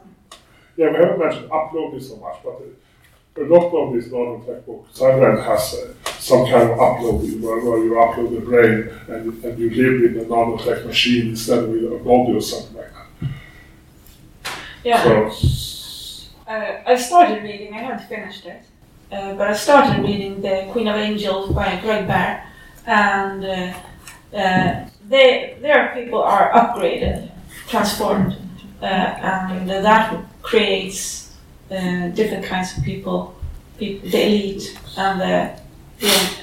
yeah 0.77 0.91
we 0.91 0.95
haven't 0.95 1.17
mentioned 1.17 1.51
uploading 1.51 1.99
so 1.99 2.17
much, 2.17 2.38
but 2.43 2.62
a 3.43 3.47
lot 3.47 3.73
of 3.73 3.93
these 3.95 4.10
nanotech 4.10 4.63
books 4.63 4.99
Cyberland 4.99 5.43
has 5.43 5.73
uh, 5.73 6.12
some 6.19 6.45
kind 6.45 6.69
of 6.69 6.79
uploading 6.79 7.41
where, 7.41 7.60
where 7.65 7.84
you 7.84 7.93
upload 7.93 8.36
the 8.36 8.45
brain 8.45 8.93
and, 9.08 9.43
and 9.43 9.58
you 9.58 9.71
live 9.71 10.12
in 10.12 10.21
a 10.21 10.25
nanotech 10.25 10.86
machine 10.86 11.29
instead 11.29 11.63
of 11.63 11.69
with 11.69 11.84
a 11.91 11.97
body 11.97 12.34
or 12.34 12.41
something 12.41 12.77
like 12.77 12.93
that. 12.93 13.31
Yeah. 14.84 15.03
So 15.03 15.74
Uh, 16.47 16.77
I 16.86 16.95
started 16.95 17.41
reading, 17.41 17.73
I 17.73 17.79
haven't 17.79 18.08
finished 18.08 18.45
it, 18.45 18.62
uh, 19.12 19.34
but 19.34 19.47
I 19.47 19.53
started 19.53 20.03
reading 20.03 20.43
The 20.43 20.67
Queen 20.71 20.88
of 20.88 20.95
Angels 20.95 21.51
by 21.51 21.79
Greg 21.81 22.08
Bear, 22.08 22.47
and 22.86 23.43
uh, 23.43 24.38
uh, 24.38 24.88
they, 25.10 25.58
their 25.60 25.91
people 25.95 26.21
are 26.21 26.51
upgraded, 26.51 27.31
transformed, 27.67 28.38
uh, 28.79 28.86
and 28.86 29.67
that 29.67 30.23
creates 30.43 31.34
uh, 31.71 32.10
different 32.10 32.45
kinds 32.45 32.77
of 32.77 32.84
people, 32.84 33.36
people 33.79 34.08
the 34.08 34.23
elite 34.27 34.79
and 34.97 35.19
the, 35.19 35.60
the, 35.99 36.38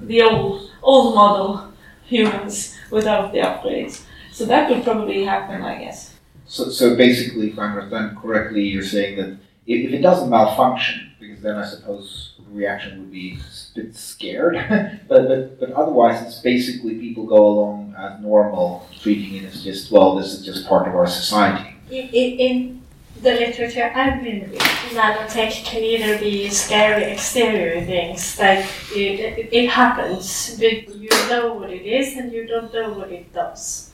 the 0.00 0.22
old, 0.22 0.70
old 0.82 1.14
model 1.14 1.72
humans 2.06 2.74
without 2.90 3.32
the 3.32 3.40
upgrades. 3.40 4.02
So 4.32 4.46
that 4.46 4.70
would 4.70 4.82
probably 4.82 5.24
happen, 5.24 5.60
I 5.60 5.84
guess. 5.84 6.15
So, 6.46 6.70
so 6.70 6.96
basically, 6.96 7.50
if 7.50 7.58
I 7.58 7.66
understand 7.66 8.16
correctly, 8.18 8.62
you're 8.62 8.82
saying 8.82 9.16
that 9.16 9.30
if, 9.66 9.88
if 9.88 9.92
it 9.92 10.02
doesn't 10.02 10.30
malfunction, 10.30 11.12
because 11.18 11.42
then 11.42 11.56
I 11.56 11.66
suppose 11.66 12.34
the 12.38 12.54
reaction 12.54 13.00
would 13.00 13.10
be 13.10 13.38
a 13.38 13.80
bit 13.80 13.96
scared. 13.96 14.54
but, 15.08 15.28
but 15.28 15.60
but 15.60 15.72
otherwise, 15.72 16.22
it's 16.22 16.40
basically 16.40 16.94
people 16.94 17.26
go 17.26 17.46
along 17.46 17.94
as 17.98 18.20
normal, 18.20 18.88
treating 19.00 19.42
it 19.42 19.44
as 19.44 19.64
just 19.64 19.90
well, 19.90 20.14
this 20.14 20.32
is 20.32 20.44
just 20.44 20.66
part 20.68 20.86
of 20.86 20.94
our 20.94 21.06
society. 21.06 21.74
In, 21.90 22.08
in, 22.08 22.38
in 22.38 22.82
the 23.22 23.32
literature 23.32 23.90
I've 23.94 24.22
been 24.22 24.42
reading, 24.42 24.58
nanotech 24.92 25.64
can 25.64 25.82
either 25.82 26.18
be 26.18 26.48
scary 26.50 27.04
exterior 27.04 27.84
things, 27.84 28.38
like 28.38 28.66
it, 28.92 29.48
it 29.52 29.68
happens, 29.68 30.56
but 30.58 30.94
you 30.96 31.08
know 31.28 31.54
what 31.54 31.70
it 31.70 31.86
is 31.86 32.16
and 32.16 32.32
you 32.32 32.46
don't 32.46 32.72
know 32.72 32.92
what 32.92 33.10
it 33.10 33.32
does. 33.32 33.85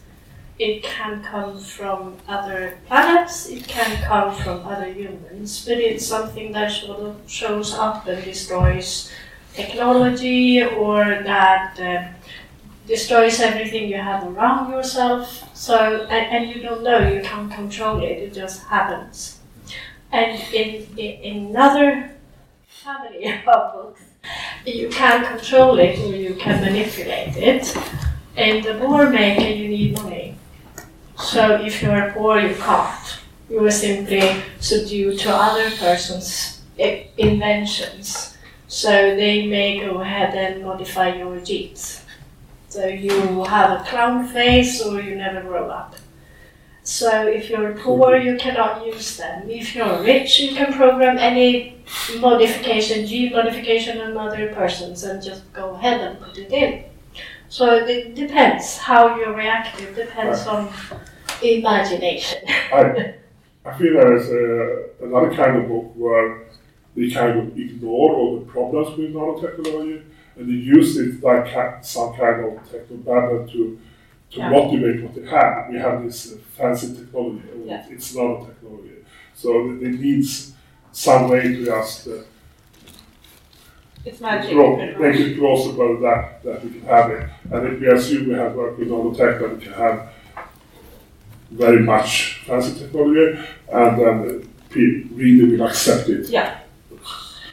It 0.59 0.83
can 0.83 1.23
come 1.23 1.59
from 1.59 2.17
other 2.29 2.79
planets, 2.87 3.49
it 3.49 3.67
can 3.67 4.03
come 4.05 4.35
from 4.35 4.67
other 4.67 4.93
humans, 4.93 5.65
but 5.65 5.79
it's 5.79 6.07
something 6.07 6.53
that 6.53 6.71
sort 6.71 7.01
of 7.01 7.17
shows 7.27 7.75
up 7.75 8.07
and 8.07 8.23
destroys 8.23 9.11
technology 9.55 10.63
or 10.63 11.05
that 11.05 11.81
uh, 11.81 12.09
destroys 12.87 13.41
everything 13.41 13.89
you 13.89 13.97
have 13.97 14.25
around 14.25 14.71
yourself. 14.71 15.49
So, 15.55 16.07
and, 16.11 16.47
and 16.47 16.51
you 16.55 16.63
don't 16.63 16.83
know, 16.83 17.09
you 17.09 17.23
can't 17.23 17.51
control 17.53 18.03
it, 18.03 18.19
it 18.19 18.35
just 18.35 18.63
happens. 18.65 19.39
And 20.11 20.39
in, 20.53 20.87
in, 20.99 21.47
another 21.47 22.11
family 22.67 23.33
of 23.47 23.73
books, 23.73 24.03
you 24.67 24.89
can 24.91 25.25
control 25.25 25.79
it 25.79 25.99
or 26.01 26.15
you 26.15 26.35
can 26.35 26.61
manipulate 26.61 27.37
it. 27.37 27.77
And 28.37 28.65
the 28.65 28.71
Bohr 28.71 29.11
Maker, 29.11 29.49
you 29.49 29.69
need 29.69 29.95
money. 29.95 30.37
So 31.23 31.55
if 31.55 31.83
you 31.83 31.91
are 31.91 32.11
poor, 32.13 32.41
you 32.41 32.55
can't. 32.55 33.19
You 33.49 33.65
are 33.65 33.71
simply 33.71 34.43
subdued 34.61 35.19
to 35.21 35.31
other 35.31 35.71
person's 35.77 36.63
i- 36.79 37.07
inventions. 37.17 38.37
So 38.67 38.91
they 38.91 39.47
may 39.47 39.81
go 39.81 40.01
ahead 40.01 40.35
and 40.35 40.65
modify 40.65 41.15
your 41.15 41.39
genes. 41.41 42.05
So 42.69 42.87
you 42.87 43.45
have 43.45 43.81
a 43.81 43.85
clown 43.85 44.27
face 44.27 44.81
or 44.83 45.01
you 45.01 45.15
never 45.15 45.43
grow 45.43 45.69
up. 45.71 45.95
So 46.83 47.29
if 47.29 47.49
you're 47.49 47.75
poor, 47.75 48.13
mm-hmm. 48.13 48.27
you 48.27 48.39
cannot 48.39 48.85
use 48.85 49.17
them. 49.17 49.49
If 49.49 49.75
you're 49.75 50.03
rich, 50.03 50.41
you 50.41 50.57
can 50.57 50.73
program 50.73 51.19
any 51.19 51.77
modification, 52.19 53.07
gene 53.07 53.33
modification 53.33 54.01
on 54.01 54.17
other 54.17 54.53
persons 54.55 55.05
and 55.05 55.23
just 55.23 55.53
go 55.53 55.75
ahead 55.75 56.01
and 56.01 56.21
put 56.21 56.39
it 56.39 56.51
in. 56.51 56.85
So 57.49 57.75
it 57.75 58.15
depends 58.15 58.79
how 58.79 59.17
you 59.17 59.27
react. 59.35 59.81
It 59.81 59.95
depends 59.95 60.47
on 60.47 60.73
imagination. 61.45 62.39
I, 62.49 63.15
I 63.65 63.79
feel 63.79 63.95
there 63.95 64.17
is 64.17 64.29
a, 64.31 65.05
another 65.05 65.35
kind 65.35 65.57
of 65.59 65.69
book 65.69 65.93
where 65.95 66.45
they 66.97 67.11
kind 67.11 67.39
of 67.39 67.59
ignore 67.59 68.15
all 68.15 68.39
the 68.41 68.47
problems 68.47 68.97
with 68.99 69.13
nanotechnology 69.15 70.03
and 70.37 70.49
they 70.49 70.53
use 70.53 70.97
it 70.97 71.23
like 71.23 71.85
some 71.85 72.15
kind 72.15 72.45
of 72.45 72.71
techno 72.71 73.47
to 73.47 73.79
to 74.31 74.39
Yeah. 74.39 74.49
motivate 74.49 75.03
what 75.03 75.15
they 75.15 75.27
have. 75.29 75.69
We 75.71 75.77
have 75.79 76.03
this 76.03 76.33
uh, 76.33 76.37
fancy 76.57 76.95
technology, 76.97 77.43
and 77.53 77.67
Yeah. 77.67 77.85
it's 77.91 78.15
nanotechnology. 78.17 79.05
So 79.35 79.49
it 79.73 80.01
needs 80.01 80.55
some 80.93 81.29
way 81.29 81.43
to 81.43 81.65
just 81.67 82.09
uh, 82.09 82.13
It's 84.05 84.21
magic. 84.21 84.53
grow, 84.55 84.77
make 84.77 85.17
it 85.21 85.39
plausible 85.39 86.01
that, 86.01 86.43
that 86.45 86.65
we 86.65 86.71
can 86.71 86.83
have 86.83 87.11
it. 87.11 87.29
And 87.51 87.67
if 87.75 87.81
we 87.81 87.87
assume 87.89 88.29
we 88.29 88.35
have 88.35 88.55
worked 88.55 88.79
with 88.79 88.89
nanotech, 88.89 89.39
that 89.41 89.57
we 89.57 89.63
can 89.65 89.73
have 89.75 90.09
very 91.53 91.81
much 91.81 92.43
fancy 92.47 92.79
technology, 92.79 93.39
and 93.73 93.99
then 94.01 94.49
people 94.71 95.17
really 95.17 95.57
will 95.57 95.67
accept 95.67 96.09
it. 96.09 96.29
Yeah. 96.29 96.59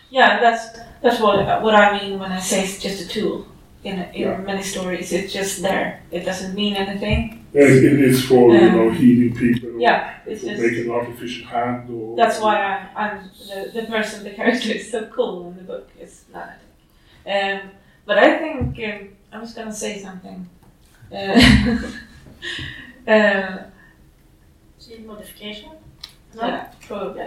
Yeah, 0.10 0.40
that's 0.40 0.80
that's 1.02 1.20
what 1.20 1.62
what 1.62 1.76
I 1.76 2.00
mean 2.00 2.20
when 2.20 2.32
I 2.32 2.40
say 2.40 2.64
it's 2.64 2.82
just 2.82 3.02
a 3.06 3.08
tool. 3.08 3.46
In 3.84 3.94
in 4.14 4.22
Yeah. 4.22 4.38
many 4.38 4.64
stories, 4.64 5.14
it's 5.14 5.32
just 5.34 5.62
there. 5.62 6.02
It 6.12 6.26
doesn't 6.26 6.54
mean 6.54 6.76
anything. 6.76 7.46
It, 7.54 7.84
it 7.84 8.00
is 8.10 8.26
for 8.26 8.54
you 8.54 8.68
Um, 8.68 8.76
know 8.76 8.90
healing 8.92 9.34
people. 9.36 9.70
Or 9.76 9.80
Yeah, 9.80 10.00
it's 10.26 10.44
just 10.44 10.62
make 10.62 10.78
an 10.86 10.92
artificial 10.92 11.48
hand. 11.48 11.90
Or 11.90 12.16
that's 12.18 12.40
why 12.42 12.56
I'm, 12.70 12.84
I'm 13.02 13.30
the, 13.50 13.72
the 13.82 13.88
person, 13.88 14.24
the 14.24 14.32
character 14.32 14.72
is 14.72 14.92
so 14.92 15.06
cool 15.16 15.48
in 15.50 15.56
the 15.58 15.64
book. 15.64 15.88
Is 16.02 16.26
Nanatic. 16.34 16.70
Um, 17.26 17.70
but 18.06 18.18
I 18.18 18.38
think 18.40 18.60
um, 18.90 19.10
I'm 19.32 19.42
just 19.42 19.56
gonna 19.56 19.74
say 19.74 20.00
something. 20.00 20.40
Uh, 21.12 21.42
uh, 23.08 23.58
Gene 24.90 25.06
modification? 25.06 25.70
yeah, 26.36 26.72
probably. 26.82 27.22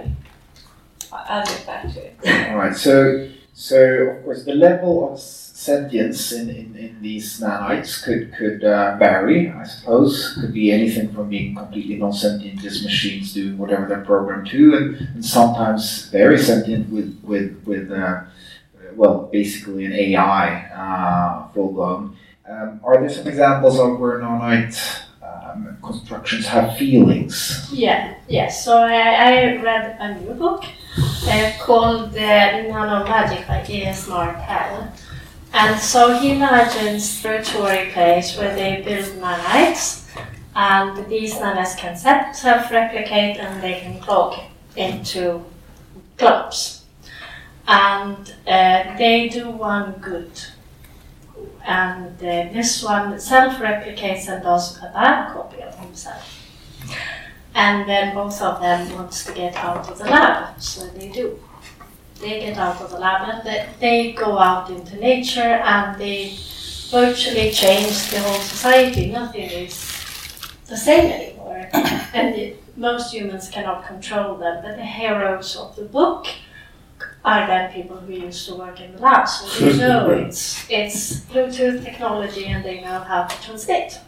I- 1.13 1.27
I'll 1.29 1.45
get 1.45 1.65
back 1.65 1.93
to 1.95 2.01
it. 2.07 2.17
All 2.51 2.57
right. 2.57 2.75
So, 2.75 3.29
so 3.55 3.79
of 3.79 4.25
course, 4.25 4.45
the 4.45 4.55
level 4.55 5.13
of 5.13 5.21
sentience 5.21 6.33
in, 6.33 6.51
in, 6.51 6.75
in 6.75 6.99
these 7.01 7.39
nanites 7.39 8.03
could 8.03 8.35
could 8.35 8.65
uh, 8.65 8.97
vary. 8.99 9.49
I 9.49 9.63
suppose 9.63 10.37
could 10.41 10.53
be 10.53 10.73
anything 10.73 11.15
from 11.15 11.29
being 11.29 11.55
completely 11.55 11.97
non-sentient, 11.99 12.61
just 12.61 12.83
machines 12.83 13.33
doing 13.33 13.57
whatever 13.57 13.87
they're 13.87 14.05
programmed 14.05 14.49
to, 14.49 14.75
and, 14.75 14.97
and 15.15 15.25
sometimes 15.25 16.09
very 16.09 16.39
sentient 16.39 16.91
with 16.91 17.21
with 17.23 17.63
with 17.65 17.93
uh, 17.93 18.23
well, 18.97 19.29
basically 19.33 19.85
an 19.85 19.93
AI 19.93 20.67
uh, 20.75 21.49
full 21.53 21.73
blown. 21.73 22.17
Um, 22.45 22.81
are 22.83 22.99
there 22.99 23.09
some 23.09 23.29
examples 23.29 23.79
of 23.79 24.01
where 24.01 24.19
nanite 24.19 25.05
constructions 25.83 26.47
have 26.47 26.77
feelings? 26.77 27.69
Yeah, 27.73 28.15
yes. 28.29 28.65
So 28.65 28.79
I, 28.79 28.99
I 29.29 29.63
read 29.63 29.97
a 30.01 30.21
new 30.21 30.35
book 30.35 30.65
uh, 31.27 31.53
called 31.61 32.17
uh, 32.17 32.63
Nano 32.63 33.05
Magic 33.05 33.47
by 33.47 33.65
E.S. 33.69 34.09
Martell. 34.09 34.93
And 35.55 35.79
so 35.79 36.19
he 36.19 36.33
imagines 36.33 37.23
laboratory 37.23 37.91
place 37.91 38.39
where 38.39 38.55
they 38.55 38.83
build 38.83 39.05
nanites, 39.21 40.09
and 40.55 41.07
these 41.11 41.35
nanites 41.35 41.77
can 41.77 41.97
self 41.97 42.71
replicate 42.71 43.37
and 43.37 43.63
they 43.63 43.81
can 43.81 44.01
clog 44.01 44.39
into 44.77 45.45
clumps. 46.17 46.85
And 47.69 48.35
uh, 48.47 48.97
they 48.97 49.29
do 49.29 49.51
one 49.51 49.93
good. 50.01 50.31
And 51.65 52.17
uh, 52.19 52.53
this 52.53 52.83
one 52.83 53.19
self 53.21 53.55
replicates 53.55 54.29
and 54.29 54.43
does 54.43 54.79
a 54.79 54.91
bad 54.93 55.33
copy 55.33 55.63
of 55.63 55.75
himself. 55.79 56.39
And 57.55 57.89
then 57.89 58.15
both 58.15 58.41
of 58.41 58.61
them 58.61 58.93
wants 58.95 59.25
to 59.25 59.33
get 59.33 59.55
out 59.57 59.89
of 59.89 59.99
the 59.99 60.05
lab, 60.05 60.61
so 60.61 60.87
they 60.87 61.09
do. 61.09 61.39
They 62.21 62.41
get 62.41 62.57
out 62.57 62.81
of 62.81 62.91
the 62.91 62.99
lab 62.99 63.29
and 63.29 63.47
they, 63.47 63.69
they 63.81 64.13
go 64.13 64.39
out 64.39 64.71
into 64.71 64.97
nature 64.97 65.41
and 65.41 66.01
they 66.01 66.37
virtually 66.91 67.51
change 67.51 68.11
the 68.11 68.21
whole 68.21 68.41
society. 68.41 69.11
Nothing 69.11 69.51
is 69.51 69.75
the 70.67 70.77
same 70.77 71.11
anymore. 71.11 71.69
and 72.15 72.55
most 72.77 73.13
humans 73.13 73.49
cannot 73.49 73.87
control 73.87 74.37
them, 74.37 74.63
but 74.63 74.77
the 74.77 74.85
heroes 74.85 75.57
of 75.57 75.77
the 75.77 75.85
book 75.85 76.27
are 77.25 77.47
then 77.47 77.73
people 77.73 77.97
who 77.97 78.13
used 78.13 78.49
to 78.49 78.55
work 78.57 78.81
in 78.81 78.93
the 78.93 78.99
lab. 78.99 79.29
So 79.29 79.65
they 79.65 79.79
know 79.79 80.11
it's, 80.11 80.69
it's 80.69 81.21
Bluetooth 81.21 81.85
technology 81.85 82.47
and 82.47 82.65
they 82.65 82.81
know 82.81 83.01
how 83.01 83.25
to 83.25 83.43
transmit. 83.43 84.01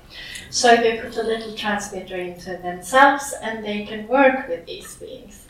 So 0.50 0.76
they 0.76 0.98
put 0.98 1.16
a 1.16 1.22
little 1.22 1.54
transmitter 1.54 2.16
into 2.16 2.56
themselves 2.56 3.34
and 3.42 3.64
they 3.64 3.84
can 3.84 4.06
work 4.08 4.48
with 4.48 4.66
these 4.66 4.94
beings. 4.96 5.46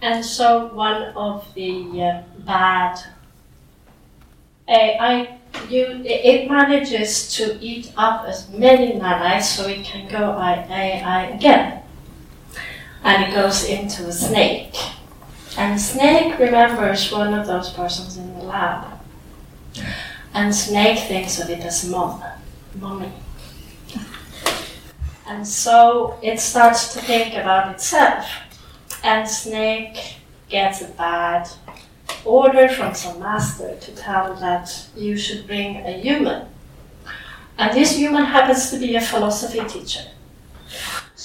And 0.00 0.24
so 0.24 0.66
one 0.74 1.02
of 1.16 1.52
the 1.54 2.02
uh, 2.02 2.22
bad 2.44 2.98
AI, 4.68 5.38
you, 5.68 6.02
it 6.04 6.48
manages 6.48 7.34
to 7.36 7.58
eat 7.60 7.92
up 7.96 8.26
as 8.26 8.48
many 8.50 8.92
nanites 8.92 9.44
so 9.44 9.66
it 9.66 9.84
can 9.84 10.08
go 10.08 10.32
AI 10.38 11.24
again. 11.26 11.82
And 13.02 13.24
it 13.24 13.34
goes 13.34 13.64
into 13.64 14.06
a 14.06 14.12
snake. 14.12 14.74
And 15.58 15.78
snake 15.80 16.38
remembers 16.38 17.12
one 17.12 17.34
of 17.34 17.46
those 17.46 17.70
persons 17.72 18.16
in 18.16 18.32
the 18.38 18.44
lab. 18.44 18.86
And 20.32 20.54
snake 20.54 21.00
thinks 21.00 21.40
of 21.40 21.50
it 21.50 21.60
as 21.60 21.84
mom, 21.88 22.22
mommy. 22.76 23.12
And 25.28 25.46
so 25.46 26.18
it 26.22 26.40
starts 26.40 26.94
to 26.94 27.00
think 27.00 27.34
about 27.34 27.74
itself. 27.74 28.26
And 29.04 29.28
Snake 29.28 30.16
gets 30.48 30.80
a 30.80 30.88
bad 30.88 31.48
order 32.24 32.68
from 32.68 32.94
some 32.94 33.20
master 33.20 33.76
to 33.76 33.94
tell 33.94 34.34
that 34.36 34.88
you 34.96 35.18
should 35.18 35.46
bring 35.46 35.76
a 35.76 36.00
human. 36.00 36.46
And 37.58 37.76
this 37.76 37.96
human 37.96 38.24
happens 38.24 38.70
to 38.70 38.78
be 38.78 38.96
a 38.96 39.00
philosophy 39.00 39.60
teacher. 39.68 40.04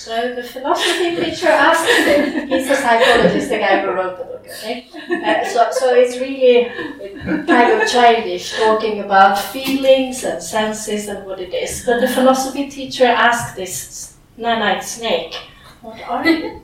So 0.03 0.35
the 0.35 0.43
philosophy 0.43 1.15
teacher 1.15 1.47
asked 1.47 1.87
him, 1.87 2.47
he's 2.49 2.69
a 2.69 2.75
psychologist, 2.75 3.49
the 3.49 3.57
guy 3.59 3.79
who 3.81 3.87
wrote 3.91 4.17
the 4.17 4.25
book, 4.25 4.45
okay? 4.45 4.87
Uh, 5.09 5.45
so, 5.47 5.67
so 5.71 5.95
it's 5.95 6.17
really 6.19 6.65
kind 7.45 7.81
of 7.81 7.87
childish 7.89 8.51
talking 8.57 8.99
about 8.99 9.39
feelings 9.39 10.25
and 10.25 10.43
senses 10.43 11.07
and 11.07 11.25
what 11.25 11.39
it 11.39 11.53
is. 11.53 11.85
But 11.85 12.01
the 12.01 12.09
philosophy 12.09 12.69
teacher 12.69 13.05
asked 13.05 13.55
this 13.55 14.17
nanite 14.37 14.83
snake, 14.83 15.35
What 15.81 16.01
are 16.09 16.27
you? 16.27 16.61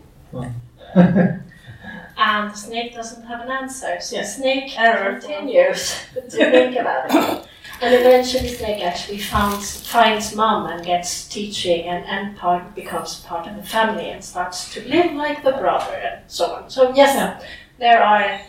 and 2.17 2.51
the 2.51 2.55
snake 2.57 2.93
doesn't 2.93 3.23
have 3.25 3.41
an 3.41 3.51
answer. 3.51 3.97
So 4.01 4.15
Yeah. 4.17 4.21
the 4.23 4.27
snake 4.27 4.77
Error. 4.77 5.19
continues 5.19 5.95
to 6.13 6.21
think 6.21 6.75
about 6.77 7.05
it. 7.09 7.47
And 7.81 7.93
eventually 7.95 8.49
Snake 8.49 8.83
actually 8.83 9.19
finds, 9.19 9.87
finds 9.87 10.35
mom 10.35 10.67
and 10.69 10.85
gets 10.85 11.27
teaching 11.29 11.85
and, 11.87 12.03
and 12.05 12.35
part, 12.37 12.75
becomes 12.75 13.21
part 13.21 13.47
of 13.47 13.55
the 13.55 13.63
family 13.63 14.09
and 14.09 14.23
starts 14.23 14.73
to 14.73 14.81
live 14.87 15.13
like 15.13 15.43
the 15.43 15.53
brother 15.53 15.93
and 15.95 16.19
so 16.27 16.45
on. 16.55 16.69
So 16.69 16.93
yes, 16.93 17.15
Yeah. 17.15 17.39
there 17.77 18.03
are 18.03 18.41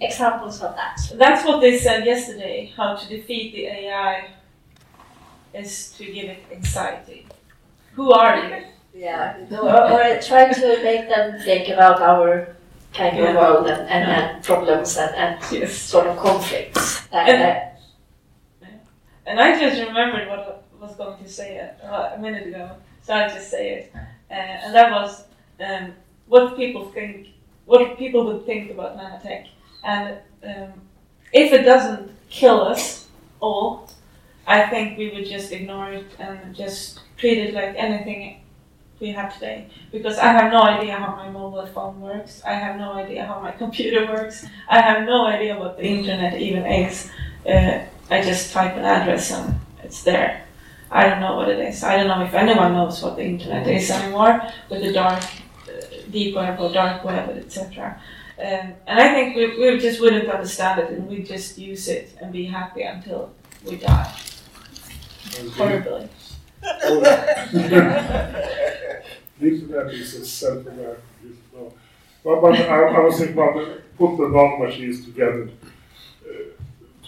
examples 0.00 0.60
of 0.62 0.76
that. 0.76 1.00
That's 1.14 1.46
what 1.46 1.60
they 1.62 1.78
said 1.78 2.04
yesterday. 2.04 2.72
How 2.76 2.94
to 2.96 3.08
defeat 3.08 3.54
the 3.54 3.66
AI 3.68 4.28
is 5.54 5.92
to 5.96 6.04
give 6.04 6.26
it 6.28 6.44
anxiety. 6.52 7.26
Who 7.94 8.12
are 8.12 8.36
you? 8.36 8.64
Yeah, 8.96 9.36
or, 9.50 9.92
or 9.92 10.20
try 10.20 10.52
to 10.52 10.82
make 10.84 11.08
them 11.08 11.40
think 11.40 11.68
about 11.68 12.00
our 12.02 12.54
kind 12.92 13.18
of 13.18 13.24
Yeah. 13.24 13.34
world 13.36 13.66
and, 13.66 13.88
and, 13.88 14.04
and 14.10 14.44
problems 14.44 14.96
and, 14.98 15.14
and 15.16 15.40
Yes. 15.50 15.72
sort 15.72 16.06
of 16.06 16.16
conflicts. 16.18 17.00
That, 17.08 17.28
And- 17.28 17.42
that, 17.42 17.73
And 19.26 19.40
I 19.40 19.58
just 19.58 19.80
remembered 19.80 20.28
what 20.28 20.66
I 20.78 20.84
was 20.84 20.96
going 20.96 21.22
to 21.22 21.28
say 21.28 21.56
a, 21.56 22.18
minute 22.20 22.48
ago, 22.48 22.70
so 23.02 23.14
I 23.14 23.28
just 23.28 23.50
say 23.50 23.70
it. 23.70 23.92
Uh, 24.30 24.34
and 24.34 24.74
that 24.74 24.90
was 24.90 25.24
um, 25.60 25.94
what 26.26 26.56
people 26.56 26.90
think, 26.90 27.28
what 27.64 27.96
people 27.98 28.24
would 28.26 28.44
think 28.44 28.70
about 28.70 28.96
nanotech. 28.96 29.46
And 29.82 30.18
um, 30.42 30.72
if 31.32 31.52
it 31.52 31.62
doesn't 31.62 32.10
kill 32.28 32.62
us 32.62 33.08
all, 33.40 33.90
I 34.46 34.66
think 34.66 34.98
we 34.98 35.10
would 35.10 35.26
just 35.26 35.52
ignore 35.52 35.90
it 35.90 36.06
and 36.18 36.54
just 36.54 37.00
treat 37.16 37.38
it 37.38 37.54
like 37.54 37.74
anything 37.76 38.40
we 39.00 39.10
have 39.10 39.32
today. 39.34 39.68
Because 39.90 40.18
I 40.18 40.26
have 40.26 40.52
no 40.52 40.62
idea 40.62 40.96
how 40.96 41.16
my 41.16 41.30
mobile 41.30 41.66
phone 41.66 42.00
works. 42.00 42.42
I 42.44 42.54
have 42.54 42.76
no 42.76 42.92
idea 42.92 43.24
how 43.24 43.40
my 43.40 43.52
computer 43.62 44.06
works. 44.06 44.46
I 44.68 44.80
have 44.80 45.06
no 45.06 45.26
idea 45.26 45.58
what 45.58 45.76
the 45.76 45.84
internet 45.84 46.40
even 46.40 46.66
is. 46.66 47.10
Uh, 47.46 47.84
I 48.10 48.20
just 48.22 48.52
type 48.52 48.76
an 48.76 48.84
address 48.84 49.30
and 49.32 49.58
it's 49.82 50.02
there. 50.02 50.44
I 50.90 51.08
don't 51.08 51.20
know 51.20 51.36
what 51.36 51.48
it 51.48 51.58
is. 51.58 51.82
I 51.82 51.96
don't 51.96 52.06
know 52.08 52.22
if 52.24 52.34
anyone 52.34 52.72
knows 52.72 53.02
what 53.02 53.16
the 53.16 53.24
internet 53.24 53.66
is 53.66 53.90
anymore 53.90 54.40
with 54.70 54.82
the 54.82 54.92
dark, 54.92 55.22
uh, 55.68 55.72
deep 56.10 56.36
web 56.36 56.60
or 56.60 56.72
dark 56.72 57.04
web, 57.04 57.30
etc. 57.36 58.00
Um, 58.38 58.74
and 58.86 59.00
I 59.00 59.14
think 59.14 59.36
we, 59.36 59.58
we 59.58 59.78
just 59.78 60.00
wouldn't 60.00 60.28
understand 60.28 60.80
it 60.80 60.90
and 60.90 61.08
we'd 61.08 61.26
just 61.26 61.56
use 61.58 61.88
it 61.88 62.16
and 62.20 62.32
be 62.32 62.44
happy 62.44 62.82
until 62.82 63.32
we 63.64 63.76
die. 63.76 64.12
Horribly. 65.56 66.08
Internet 69.40 69.92
is 69.94 70.14
a 70.14 70.24
self-aware 70.24 70.96
computer. 71.20 71.42
No. 71.54 71.72
But, 72.22 72.40
but 72.40 72.54
I, 72.60 72.80
I 72.82 73.00
was 73.00 73.18
thinking 73.18 73.36
about 73.36 73.54
the- 73.56 73.82
put 73.98 74.16
the 74.16 74.28
nano-machines 74.28 75.04
together, 75.04 75.48
uh, 75.62 75.68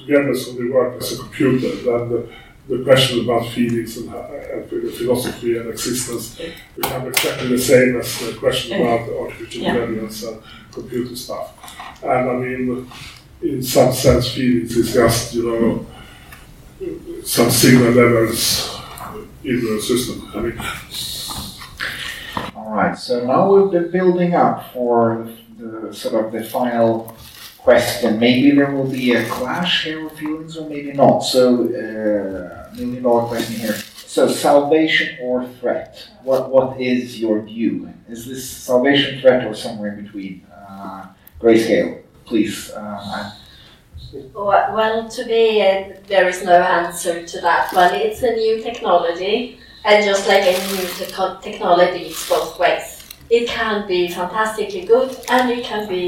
together 0.07 0.35
so 0.35 0.53
they 0.53 0.64
work 0.69 1.01
as 1.01 1.12
a 1.12 1.19
computer. 1.19 1.69
Then 1.77 2.09
the, 2.11 2.29
the 2.69 2.85
question 2.85 3.25
about 3.25 3.49
feelings 3.51 3.97
and, 3.97 4.12
uh, 4.12 4.27
and 4.53 4.69
philosophy 4.95 5.57
and 5.57 5.69
existence 5.69 6.40
become 6.75 7.07
exactly 7.09 7.49
the 7.49 7.59
same 7.59 7.97
as 8.01 8.19
the 8.21 8.35
question 8.38 8.81
about 8.81 9.09
artificial 9.09 9.62
Yeah. 9.62 9.75
intelligence 9.75 10.23
and 10.25 10.42
computer 10.73 11.14
stuff. 11.16 11.53
And 12.03 12.31
I 12.31 12.35
mean, 12.35 12.90
in 13.42 13.62
some 13.62 13.92
sense, 13.92 14.33
feelings 14.33 14.77
is 14.77 14.92
just 14.95 15.35
you 15.35 15.42
know 15.45 15.87
some 17.25 17.51
signal 17.51 17.92
levels 17.92 18.77
in 19.45 19.64
the 19.64 19.81
system. 19.81 20.31
I 20.35 20.40
mean, 20.40 20.59
All 22.57 22.73
right, 22.75 22.99
so 22.99 23.25
now 23.25 23.53
we've 23.55 23.71
been 23.71 23.90
building 23.90 24.35
up 24.35 24.73
for 24.73 25.29
the 25.59 25.95
sort 25.95 26.27
of 26.27 26.33
the 26.33 26.45
final 26.45 27.14
question. 27.67 28.21
Maybe 28.21 28.49
there 28.57 28.71
will 28.77 28.91
be 29.03 29.07
a 29.21 29.23
clash 29.37 29.85
here 29.85 30.07
of 30.07 30.13
feelings, 30.13 30.57
or 30.57 30.65
maybe 30.69 30.93
not. 30.93 31.19
So, 31.35 31.43
uh, 31.83 32.77
million 32.79 33.03
dollar 33.03 33.25
question 33.33 33.57
here. 33.65 33.79
So, 34.15 34.21
salvation 34.49 35.09
or 35.27 35.37
threat? 35.59 35.91
What 36.29 36.43
what 36.55 36.69
is 36.81 37.03
your 37.25 37.37
view? 37.51 37.73
Is 38.15 38.21
this 38.31 38.43
salvation, 38.69 39.11
threat, 39.21 39.41
or 39.49 39.55
somewhere 39.65 39.91
in 39.93 40.05
between? 40.05 40.35
Uh, 40.57 41.03
grayscale, 41.43 41.91
please. 42.29 42.59
Uh, 42.71 43.33
Well, 44.77 44.97
to 45.17 45.23
me, 45.33 45.45
uh, 45.69 45.73
there 46.13 46.27
is 46.33 46.39
no 46.53 46.59
answer 46.79 47.15
to 47.33 47.37
that 47.49 47.65
one. 47.81 47.93
It's 48.07 48.23
a 48.31 48.33
new 48.43 48.55
technology, 48.69 49.37
and 49.89 49.97
just 50.11 50.23
like 50.31 50.45
any 50.53 50.67
new 50.77 50.89
teco- 51.01 51.39
technology, 51.49 52.03
it's 52.11 52.25
both 52.35 52.53
ways. 52.63 52.87
It 53.39 53.45
can 53.59 53.77
be 53.93 54.01
fantastically 54.19 54.85
good, 54.95 55.11
and 55.35 55.45
it 55.57 55.63
can 55.71 55.83
be 55.97 56.07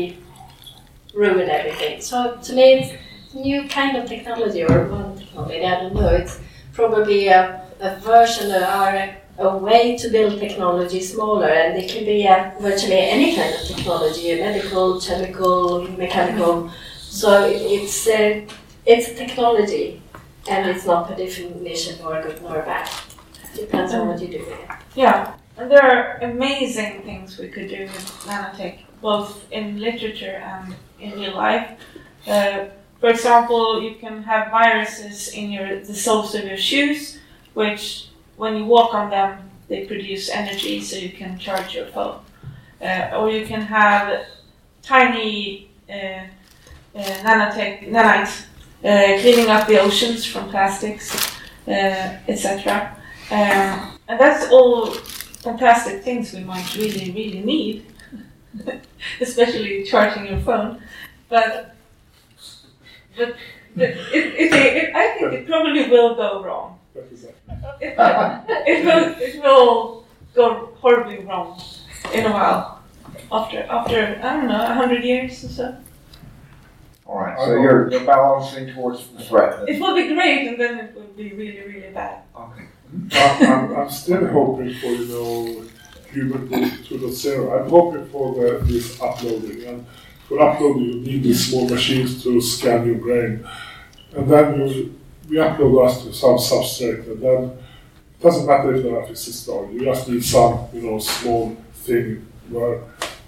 ruin 1.15 1.49
everything. 1.49 2.01
So 2.01 2.39
to 2.43 2.53
me, 2.53 2.75
it's 2.75 2.93
a 3.35 3.39
new 3.39 3.69
kind 3.69 3.97
of 3.97 4.09
technology 4.09 4.63
or 4.63 4.89
one 4.89 5.19
technology. 5.19 5.65
I 5.65 5.81
don't 5.81 5.95
know. 5.95 6.09
It's 6.09 6.41
probably 6.73 7.29
a, 7.29 7.63
a 7.81 7.97
version 8.01 8.51
or 8.53 8.89
a, 8.89 9.17
a 9.39 9.57
way 9.57 9.97
to 9.97 10.09
build 10.11 10.39
technology 10.41 11.01
smaller, 11.01 11.49
and 11.49 11.77
it 11.77 11.91
can 11.91 12.05
be 12.05 12.25
a, 12.27 12.55
virtually 12.61 12.99
any 12.99 13.37
kind 13.37 13.55
of 13.55 13.61
technology: 13.61 14.33
a 14.33 14.37
medical, 14.37 15.01
chemical, 15.01 15.83
mechanical. 15.97 16.71
So 17.01 17.45
it, 17.45 17.63
it's 17.63 18.07
a, 18.09 18.47
it's 18.85 19.09
a 19.09 19.15
technology, 19.15 20.03
and 20.49 20.69
it's 20.69 20.85
not 20.87 21.09
per 21.09 21.17
definition 21.17 21.99
nor 22.03 22.23
good 22.23 22.43
nor 22.43 22.63
bad. 22.63 22.89
Depends 23.55 23.95
on 23.95 24.09
what 24.09 24.21
you 24.21 24.29
do 24.29 24.39
with 24.39 24.51
it. 24.51 24.69
Yeah, 24.95 25.35
and 25.57 25.71
there 25.71 25.83
are 25.83 26.19
amazing 26.19 27.03
things 27.03 27.39
we 27.39 27.49
could 27.49 27.69
do 27.69 27.83
with 27.83 27.97
nanotech, 28.27 28.81
both 29.01 29.51
in 29.51 29.79
literature 29.81 30.43
and 30.45 30.75
in 31.01 31.13
real 31.19 31.35
life. 31.35 31.79
Uh, 32.27 32.67
for 33.01 33.11
example, 33.11 33.81
you 33.81 33.95
can 33.97 34.23
have 34.25 34.51
viruses 34.51 35.29
in 35.29 35.51
your 35.51 35.81
the 35.81 35.95
soles 35.95 36.35
of 36.35 36.45
your 36.45 36.57
shoes, 36.57 37.19
which 37.55 38.09
when 38.37 38.57
you 38.57 38.65
walk 38.65 38.95
on 38.95 39.11
them, 39.11 39.51
they 39.69 39.87
produce 39.87 40.29
energy, 40.31 40.81
so 40.81 40.97
you 40.97 41.11
can 41.11 41.39
charge 41.39 41.75
your 41.75 41.87
phone. 41.87 42.21
Uh, 42.81 43.11
or 43.17 43.31
you 43.31 43.45
can 43.47 43.61
have 43.61 44.25
tiny 44.83 45.69
uh, 45.89 45.93
uh, 45.93 46.27
nanotech 46.95 47.89
nanites 47.89 48.47
uh, 48.85 49.21
cleaning 49.21 49.49
up 49.49 49.67
the 49.67 49.81
oceans 49.81 50.25
from 50.25 50.49
plastics, 50.49 51.37
uh, 51.67 52.17
etc. 52.29 52.97
Um, 53.31 53.99
and 54.09 54.19
that's 54.19 54.51
all 54.53 54.93
fantastic 55.43 56.03
things 56.03 56.33
we 56.33 56.45
might 56.45 56.75
really, 56.77 57.11
really 57.11 57.43
need, 57.43 57.87
especially 59.21 59.85
charging 59.85 60.27
your 60.27 60.41
phone. 60.41 60.83
But, 61.29 61.75
but, 63.17 63.37
but 63.77 63.85
it, 63.85 63.97
it, 64.13 64.53
it, 64.53 64.95
I 64.95 65.19
think 65.19 65.33
it 65.33 65.47
probably 65.47 65.89
will 65.89 66.15
go 66.15 66.43
wrong. 66.43 66.79
it. 66.95 67.35
It 68.67 68.85
will, 68.85 69.15
it 69.19 69.43
will, 69.43 69.99
go 70.35 70.71
horribly 70.81 71.19
wrong 71.25 71.61
in 72.15 72.25
a 72.27 72.31
while. 72.31 72.83
After, 73.31 73.59
after 73.69 74.21
I 74.23 74.37
don't 74.37 74.49
know, 74.49 74.63
a 74.63 74.75
hundred 74.75 75.05
years 75.05 75.45
or 75.45 75.49
so. 75.49 75.77
all 77.07 77.19
right, 77.19 77.37
so 77.39 77.61
you're 77.61 77.91
you're 77.91 78.07
balancing 78.07 78.73
towards 78.73 79.09
the 79.09 79.23
threat. 79.25 79.69
It 79.69 79.81
will 79.81 79.95
be 79.95 80.15
great, 80.15 80.47
and 80.49 80.61
then 80.61 80.79
it 80.79 80.95
will 80.95 81.13
be 81.17 81.33
really, 81.33 81.61
really 81.67 81.91
bad. 81.93 82.23
Okay. 82.37 82.65
I'm, 83.13 83.47
I'm, 83.53 83.77
I'm 83.77 83.91
still 83.91 84.27
hoping 84.29 84.75
for, 84.81 84.87
you 84.87 85.07
know, 85.07 85.65
human 86.13 86.49
2.0. 86.49 87.63
I'm 87.65 87.71
hoping 87.71 88.07
for 88.09 88.35
the, 88.35 88.59
this 88.65 89.01
uploading. 89.01 89.65
And 89.65 89.87
for 90.27 90.41
uploading, 90.41 90.83
you 90.85 91.01
need 91.01 91.23
these 91.23 91.49
small 91.49 91.69
machines 91.69 92.23
to 92.25 92.41
scan 92.41 92.87
your 92.87 92.97
brain. 92.97 93.47
And 94.15 94.31
then 94.31 94.61
you, 94.69 94.99
we 95.29 95.37
upload 95.37 95.87
us 95.87 96.03
to 96.05 96.13
some 96.13 96.37
substrate, 96.37 97.07
and 97.07 97.21
then 97.23 97.45
it 98.19 98.23
doesn't 98.23 98.47
matter 98.47 98.75
if 98.75 98.83
the 98.83 99.05
physicist 99.07 99.49
or 99.49 99.71
you 99.71 99.85
just 99.85 100.09
need 100.09 100.25
some, 100.25 100.67
you 100.73 100.83
know, 100.83 100.99
small 100.99 101.55
thing 101.75 102.27
where 102.49 102.83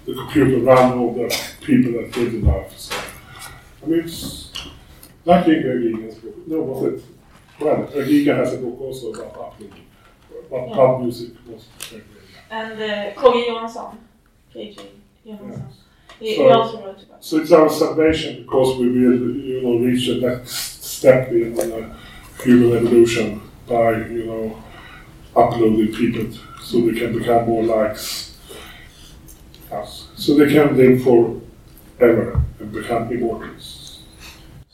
the 0.05 0.13
computer 0.15 0.57
run 0.57 0.97
all 0.97 1.13
the 1.13 1.27
people 1.61 1.91
that 1.93 2.17
live 2.17 2.33
in 2.33 2.49
Earth. 2.49 2.73
So, 2.77 2.95
I 3.83 3.85
mean, 3.87 3.99
it's 3.99 4.51
like 5.23 5.45
Giga 5.45 5.79
Giga's 5.79 6.15
book. 6.15 6.47
No, 6.47 6.61
was 6.61 6.93
it? 6.93 7.03
Well, 7.59 7.85
Giga 7.87 8.35
has 8.35 8.53
a 8.53 8.57
book 8.57 8.81
also 8.81 9.13
about 9.13 9.35
uploading. 9.53 9.85
But 10.49 10.67
Yeah. 10.67 10.75
pub 10.75 11.01
music 11.01 11.29
very 11.45 11.59
great. 11.89 12.20
And 12.51 12.73
uh, 12.73 13.13
KG 13.19 13.47
Johansson, 13.47 13.97
KG 14.53 14.77
Johansson, 15.23 15.67
he, 16.19 16.29
he 16.31 16.35
So- 16.35 16.49
also 16.51 16.85
wrote 16.85 17.03
about. 17.03 17.23
So 17.23 17.37
it's 17.37 17.51
our 17.51 17.69
salvation 17.69 18.43
because 18.43 18.77
we 18.79 18.87
will, 18.89 19.35
you 19.37 19.61
know, 19.61 19.77
reach 19.77 20.07
the 20.07 20.15
next 20.27 20.83
step 20.83 21.31
in 21.31 21.57
uh, 21.59 21.95
human 22.43 22.77
evolution 22.77 23.41
by, 23.67 23.91
you 24.07 24.25
know, 24.25 24.63
uploading 25.35 25.93
people 25.93 26.27
so 26.61 26.81
they 26.81 26.99
can 26.99 27.17
become 27.17 27.47
more 27.47 27.63
like 27.63 27.91
us. 29.71 30.07
So 30.15 30.35
they 30.35 30.51
can 30.51 30.75
live 30.75 31.03
forever 31.03 32.43
and 32.59 32.71
become 32.71 33.11
immortals. 33.11 34.01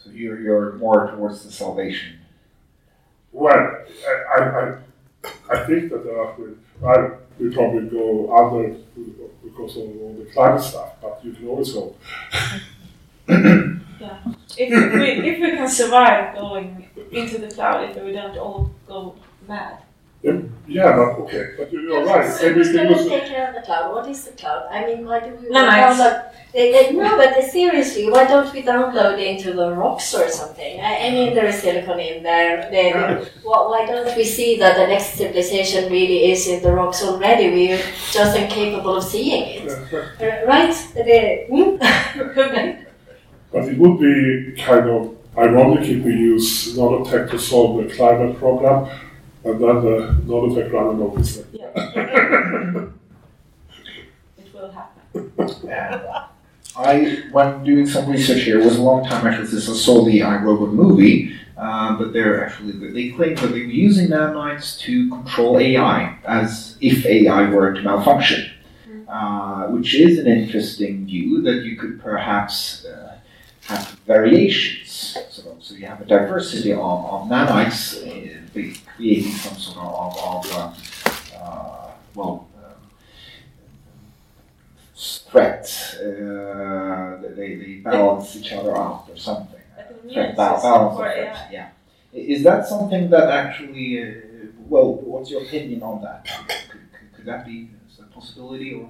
So 0.04 0.10
you're 0.12 0.40
you're 0.42 0.74
more 0.78 1.12
towards 1.12 1.44
the 1.44 1.52
salvation. 1.52 2.20
Well, 3.32 3.54
I, 4.08 4.40
I, 4.40 4.40
I, 4.60 4.78
I 5.52 5.66
think 5.68 5.92
that 5.92 6.04
there 6.04 6.20
are, 6.20 6.36
I, 6.86 7.18
we 7.40 7.54
probably 7.54 7.88
go 7.90 8.36
under 8.36 8.76
because 9.44 9.78
of 9.78 9.84
all 9.84 10.16
the 10.18 10.26
climate 10.32 10.62
stuff, 10.62 10.94
but 11.02 11.20
you 11.24 11.34
can 11.34 11.48
always 11.48 11.74
hope. 11.74 12.00
yeah. 13.30 14.20
If 14.58 14.94
we, 14.94 15.30
if 15.30 15.40
we 15.40 15.52
can 15.52 15.70
survive 15.70 16.36
going 16.36 16.90
into 17.12 17.38
the 17.40 17.50
cloud, 17.50 17.90
if 17.90 18.04
we 18.04 18.12
don't 18.12 18.38
all 18.38 18.72
go 18.88 19.16
mad. 19.48 19.80
Yeah, 20.24 20.98
but 20.98 21.20
okay, 21.24 21.52
but 21.58 21.72
you- 21.72 21.82
you're 21.82 22.04
right. 22.06 22.30
So 22.30 22.48
Maybe 22.48 22.56
who's 22.56 22.74
going 22.74 22.88
to 22.90 23.10
take 23.10 23.28
care 23.28 23.48
of 23.50 23.56
the 23.56 23.62
cloud? 23.62 23.94
What 23.94 24.10
is 24.10 24.26
the 24.26 24.32
cloud? 24.32 24.68
I 24.70 24.86
mean, 24.86 25.06
why 25.06 25.20
do 25.22 25.30
we 25.42 25.48
No, 25.50 25.66
no, 25.66 25.72
download? 25.72 26.24
They, 26.54 26.72
they, 26.72 26.92
no, 26.92 27.16
but 27.18 27.42
seriously, 27.44 28.10
why 28.10 28.26
don't 28.26 28.52
we 28.54 28.64
download 28.64 29.18
into 29.24 29.54
the 29.54 29.72
rocks 29.72 30.14
or 30.14 30.28
something? 30.28 30.82
I, 30.82 31.08
I 31.08 31.12
mean, 31.12 31.36
there 31.36 31.46
is 31.46 31.62
silicon 31.62 32.00
in 32.00 32.24
there. 32.24 32.68
They, 32.70 32.92
they, 32.92 33.26
why, 33.44 33.60
why 33.72 33.86
don't 33.86 34.16
we 34.18 34.24
see 34.26 34.58
that 34.58 34.76
the 34.76 34.88
next 34.88 35.14
civilization 35.14 35.90
really 35.92 36.32
is 36.32 36.48
in 36.48 36.62
the 36.64 36.74
rocks 36.74 37.02
already? 37.04 37.50
We 37.50 37.74
are 37.74 37.82
just 38.12 38.36
incapable 38.38 38.98
of 38.98 39.04
seeing 39.04 39.44
it, 39.62 39.72
Uh, 39.72 40.48
right? 40.48 40.76
They, 40.96 41.48
hmm? 41.50 41.78
But 43.52 43.64
it 43.70 43.78
would 43.78 43.98
be 44.00 44.62
kind 44.62 44.90
of 44.90 45.16
ironic 45.38 45.88
if 45.88 46.04
we 46.04 46.12
use 46.14 46.76
nanotech 46.76 47.32
to 47.32 47.40
solve 47.40 47.78
the 47.88 47.94
climate 47.96 48.38
problem, 48.40 48.90
and 49.44 49.54
then 49.62 49.76
the 49.84 50.22
nanotech 50.26 50.72
running 50.72 51.02
over 51.02 51.20
this 51.20 51.38
thing. 51.38 51.46
Yeah. 51.54 51.72
it 54.38 54.54
will 54.54 54.72
happen. 54.72 55.32
And 55.70 56.02
I, 56.76 57.24
when 57.32 57.64
doing 57.64 57.88
some 57.88 58.10
research 58.10 58.44
here, 58.44 58.60
it 58.60 58.66
was 58.66 58.78
a 58.78 58.82
long 58.82 59.04
time 59.06 59.26
after 59.26 59.46
this, 59.46 59.70
I 59.70 59.74
saw 59.74 60.06
the 60.06 60.22
I, 60.22 60.38
Robot 60.38 60.74
movie, 60.74 61.36
uh, 61.58 61.98
but 61.98 62.14
they're 62.14 62.46
actually, 62.46 62.74
they 62.92 63.10
claim 63.16 63.36
that 63.36 63.48
they 63.48 63.62
were 63.62 63.66
using 63.66 64.10
nanoids 64.10 64.80
to 64.82 65.10
control 65.10 65.58
AI, 65.60 66.18
as 66.26 66.78
if 66.82 67.06
AI 67.06 67.50
were 67.50 67.74
to 67.74 67.82
malfunction. 67.82 68.52
Uh, 69.08 69.68
which 69.68 69.96
is 69.96 70.20
an 70.20 70.28
interesting 70.28 71.06
view 71.06 71.42
that 71.42 71.64
you 71.64 71.78
could 71.78 71.98
perhaps 72.02 72.84
uh, 72.84 73.18
have 73.62 73.88
variations. 74.06 74.87
So, 75.68 75.76
you 75.76 75.86
have 75.86 76.00
a 76.00 76.06
diversity 76.06 76.72
of, 76.72 76.80
of 76.80 77.28
nanoids 77.28 78.00
uh, 78.00 78.80
creating 78.96 79.34
some 79.34 79.58
sort 79.58 79.78
of, 79.80 80.18
of 80.18 80.54
uh, 80.54 81.38
uh, 81.38 81.92
well, 82.16 82.48
um, 82.58 82.72
threat. 84.96 85.68
Uh, 86.00 87.18
they, 87.36 87.56
they 87.56 87.82
balance 87.84 88.38
each 88.38 88.54
other 88.54 88.78
out 88.78 89.08
or 89.10 89.18
something. 89.18 89.60
Threat 90.14 90.38
balance 90.38 90.64
of 90.64 90.96
for 90.96 91.04
threats, 91.04 91.38
AI. 91.38 91.52
yeah. 91.52 91.70
Is 92.14 92.44
that 92.46 92.66
something 92.66 93.10
that 93.10 93.30
actually, 93.30 94.02
uh, 94.02 94.12
well, 94.70 94.94
what's 94.94 95.30
your 95.30 95.42
opinion 95.44 95.84
on 95.84 96.02
that? 96.02 96.24
Could, 96.48 96.70
could, 96.70 97.14
could 97.14 97.26
that 97.26 97.46
be 97.46 97.72
a 98.00 98.04
possibility 98.04 98.74
or? 98.74 98.90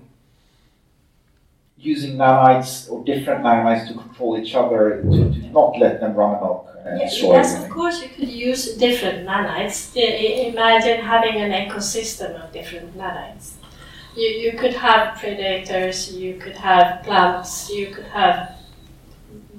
Using 1.79 2.17
nanites 2.17 2.89
or 2.91 3.03
different 3.05 3.43
nanites 3.43 3.87
to 3.87 3.93
control 3.93 4.37
each 4.37 4.55
other 4.55 5.01
to, 5.03 5.33
to 5.33 5.39
not 5.51 5.77
let 5.77 5.99
them 5.99 6.15
run 6.15 6.35
amok 6.35 6.67
destroy 6.95 7.33
yes, 7.33 7.63
of 7.63 7.69
course, 7.69 8.01
you 8.01 8.09
could 8.09 8.29
use 8.29 8.75
different 8.75 9.27
nanites. 9.27 9.95
Imagine 9.95 11.03
having 11.03 11.35
an 11.35 11.51
ecosystem 11.51 12.41
of 12.41 12.51
different 12.51 12.97
nanites. 12.97 13.53
You, 14.15 14.29
you 14.29 14.57
could 14.57 14.73
have 14.73 15.19
predators, 15.19 16.13
you 16.13 16.37
could 16.37 16.55
have 16.55 17.03
plants, 17.03 17.69
you 17.69 17.87
could 17.87 18.05
have 18.05 18.55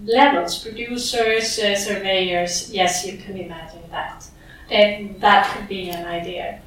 levels, 0.02 0.58
producers, 0.58 1.58
uh, 1.58 1.76
surveyors. 1.76 2.72
Yes, 2.72 3.06
you 3.06 3.18
can 3.18 3.36
imagine 3.36 3.82
that. 3.90 4.26
And 4.70 5.20
that 5.20 5.46
could 5.54 5.68
be 5.68 5.90
an 5.90 6.06
idea. 6.06 6.60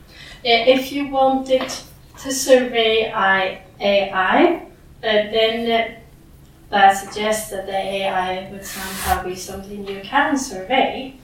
If 0.44 0.92
you 0.92 1.10
wanted 1.10 1.70
to 2.22 2.32
survey 2.32 3.12
AI, 3.12 4.68
then 5.02 5.72
uh, 5.72 6.00
that 6.70 6.94
suggests 6.94 7.52
that 7.52 7.66
the 7.66 7.76
AI 7.76 8.50
would 8.52 8.66
somehow 8.66 9.24
be 9.24 9.36
something 9.36 9.88
you 9.88 10.02
can 10.02 10.38
survey. 10.38 11.16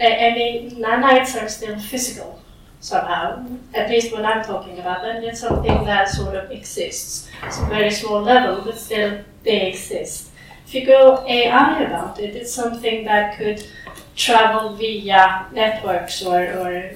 I, 0.00 0.32
mean, 0.34 0.70
nanites 0.76 1.40
are 1.40 1.48
still 1.48 1.78
physical 1.78 2.40
somehow, 2.80 3.44
at 3.74 3.90
least 3.90 4.14
when 4.14 4.24
I'm 4.24 4.44
talking 4.44 4.78
about 4.78 5.02
them. 5.02 5.24
It's 5.24 5.40
something 5.40 5.84
that 5.84 6.08
sort 6.08 6.36
of 6.36 6.50
exists. 6.50 7.28
It's 7.42 7.58
a 7.58 7.66
very 7.66 7.90
small 7.90 8.22
level, 8.22 8.64
but 8.64 8.78
still 8.78 9.24
they 9.42 9.68
exist. 9.68 10.30
If 10.66 10.74
you 10.74 10.86
go 10.86 11.24
AI 11.26 11.80
about 11.82 12.20
it, 12.20 12.36
it's 12.36 12.52
something 12.52 13.04
that 13.04 13.36
could 13.36 13.66
travel 14.14 14.74
via 14.74 15.46
networks 15.52 16.22
or, 16.24 16.40
or 16.40 16.92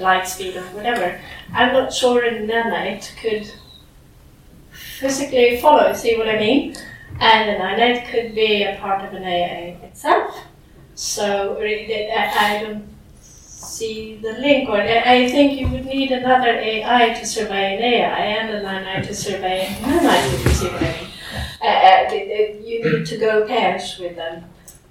light 0.00 0.26
speed 0.26 0.56
or 0.56 0.62
whatever. 0.74 1.20
I'm 1.52 1.72
not 1.72 1.92
sure 1.92 2.24
a 2.24 2.30
nanite 2.40 3.16
could 3.20 3.52
physically 5.00 5.60
follow, 5.60 5.92
see 5.94 6.16
what 6.16 6.28
I 6.28 6.38
mean? 6.38 6.76
And 7.18 7.50
an 7.50 7.60
nanite 7.60 8.10
could 8.10 8.34
be 8.34 8.62
a 8.64 8.76
part 8.78 9.04
of 9.04 9.14
an 9.14 9.24
AI 9.24 9.78
itself. 9.82 10.36
So 10.94 11.58
I 11.58 12.60
don't 12.62 12.86
see 13.18 14.16
the 14.22 14.32
link, 14.34 14.68
or 14.68 14.76
I 14.76 15.28
think 15.30 15.58
you 15.58 15.68
would 15.68 15.86
need 15.86 16.10
another 16.12 16.50
AI 16.50 17.14
to 17.18 17.26
survey 17.26 17.76
an 17.76 17.82
AI 17.82 18.24
and 18.38 18.50
a 18.50 18.62
nanite 18.62 19.06
to 19.06 19.14
survey 19.14 19.66
a 19.66 19.70
nanite, 19.70 20.34
if 20.34 20.44
you 20.44 20.50
see 20.52 20.68
what 20.68 20.82
I 20.82 20.92
mean. 21.00 21.10
Uh, 21.62 21.66
uh, 21.66 22.14
you 22.64 22.84
need 22.84 23.06
to 23.06 23.18
go 23.18 23.46
pairs 23.46 23.98
with 23.98 24.16
them. 24.16 24.44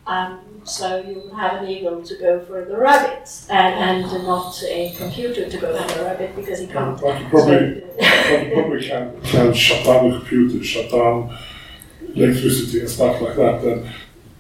Um, 0.10 0.40
so 0.64 1.02
you 1.02 1.30
have 1.36 1.62
an 1.62 1.70
eagle 1.70 2.04
to 2.04 2.16
go 2.18 2.44
for 2.44 2.66
the 2.66 2.76
rabbit, 2.76 3.30
and, 3.48 4.04
and 4.04 4.24
not 4.24 4.62
a 4.64 4.92
computer 4.98 5.48
to 5.48 5.58
go 5.60 5.78
for 5.78 5.98
the 6.00 6.04
rabbit 6.04 6.36
because 6.36 6.60
he 6.60 6.66
can't. 6.66 7.00
But 7.00 7.22
you 7.22 7.28
probably, 7.28 7.84
but 7.96 8.48
you 8.48 8.54
probably 8.54 8.88
can, 8.88 9.22
can 9.22 9.54
shut 9.54 9.86
down 9.86 10.10
the 10.10 10.18
computer, 10.18 10.64
shut 10.64 10.90
down 10.90 11.38
electricity 12.16 12.80
and 12.80 12.90
stuff 12.90 13.22
like 13.22 13.36
that. 13.36 13.64
And, 13.64 13.90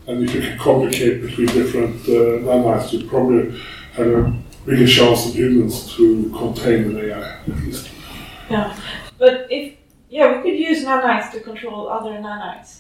and 0.08 0.24
if 0.28 0.34
you 0.34 0.42
can 0.42 0.58
communicate 0.58 1.22
between 1.22 1.48
different 1.48 2.02
uh, 2.08 2.42
nanites, 2.50 2.92
you 2.92 3.08
probably 3.08 3.56
have 3.94 4.08
a 4.08 4.36
bigger 4.66 4.88
chance 4.88 5.28
of 5.28 5.36
humans 5.36 5.96
to 5.96 6.32
contain 6.36 6.86
an 6.86 6.98
AI, 6.98 7.42
at 7.42 7.48
least. 7.48 7.92
Yeah, 8.50 8.76
but 9.20 9.46
if 9.52 9.78
yeah, 10.10 10.36
we 10.36 10.42
could 10.42 10.60
use 10.60 10.84
nanites 10.84 11.32
to 11.34 11.42
control 11.42 11.88
other 11.90 12.14
nanites, 12.14 12.80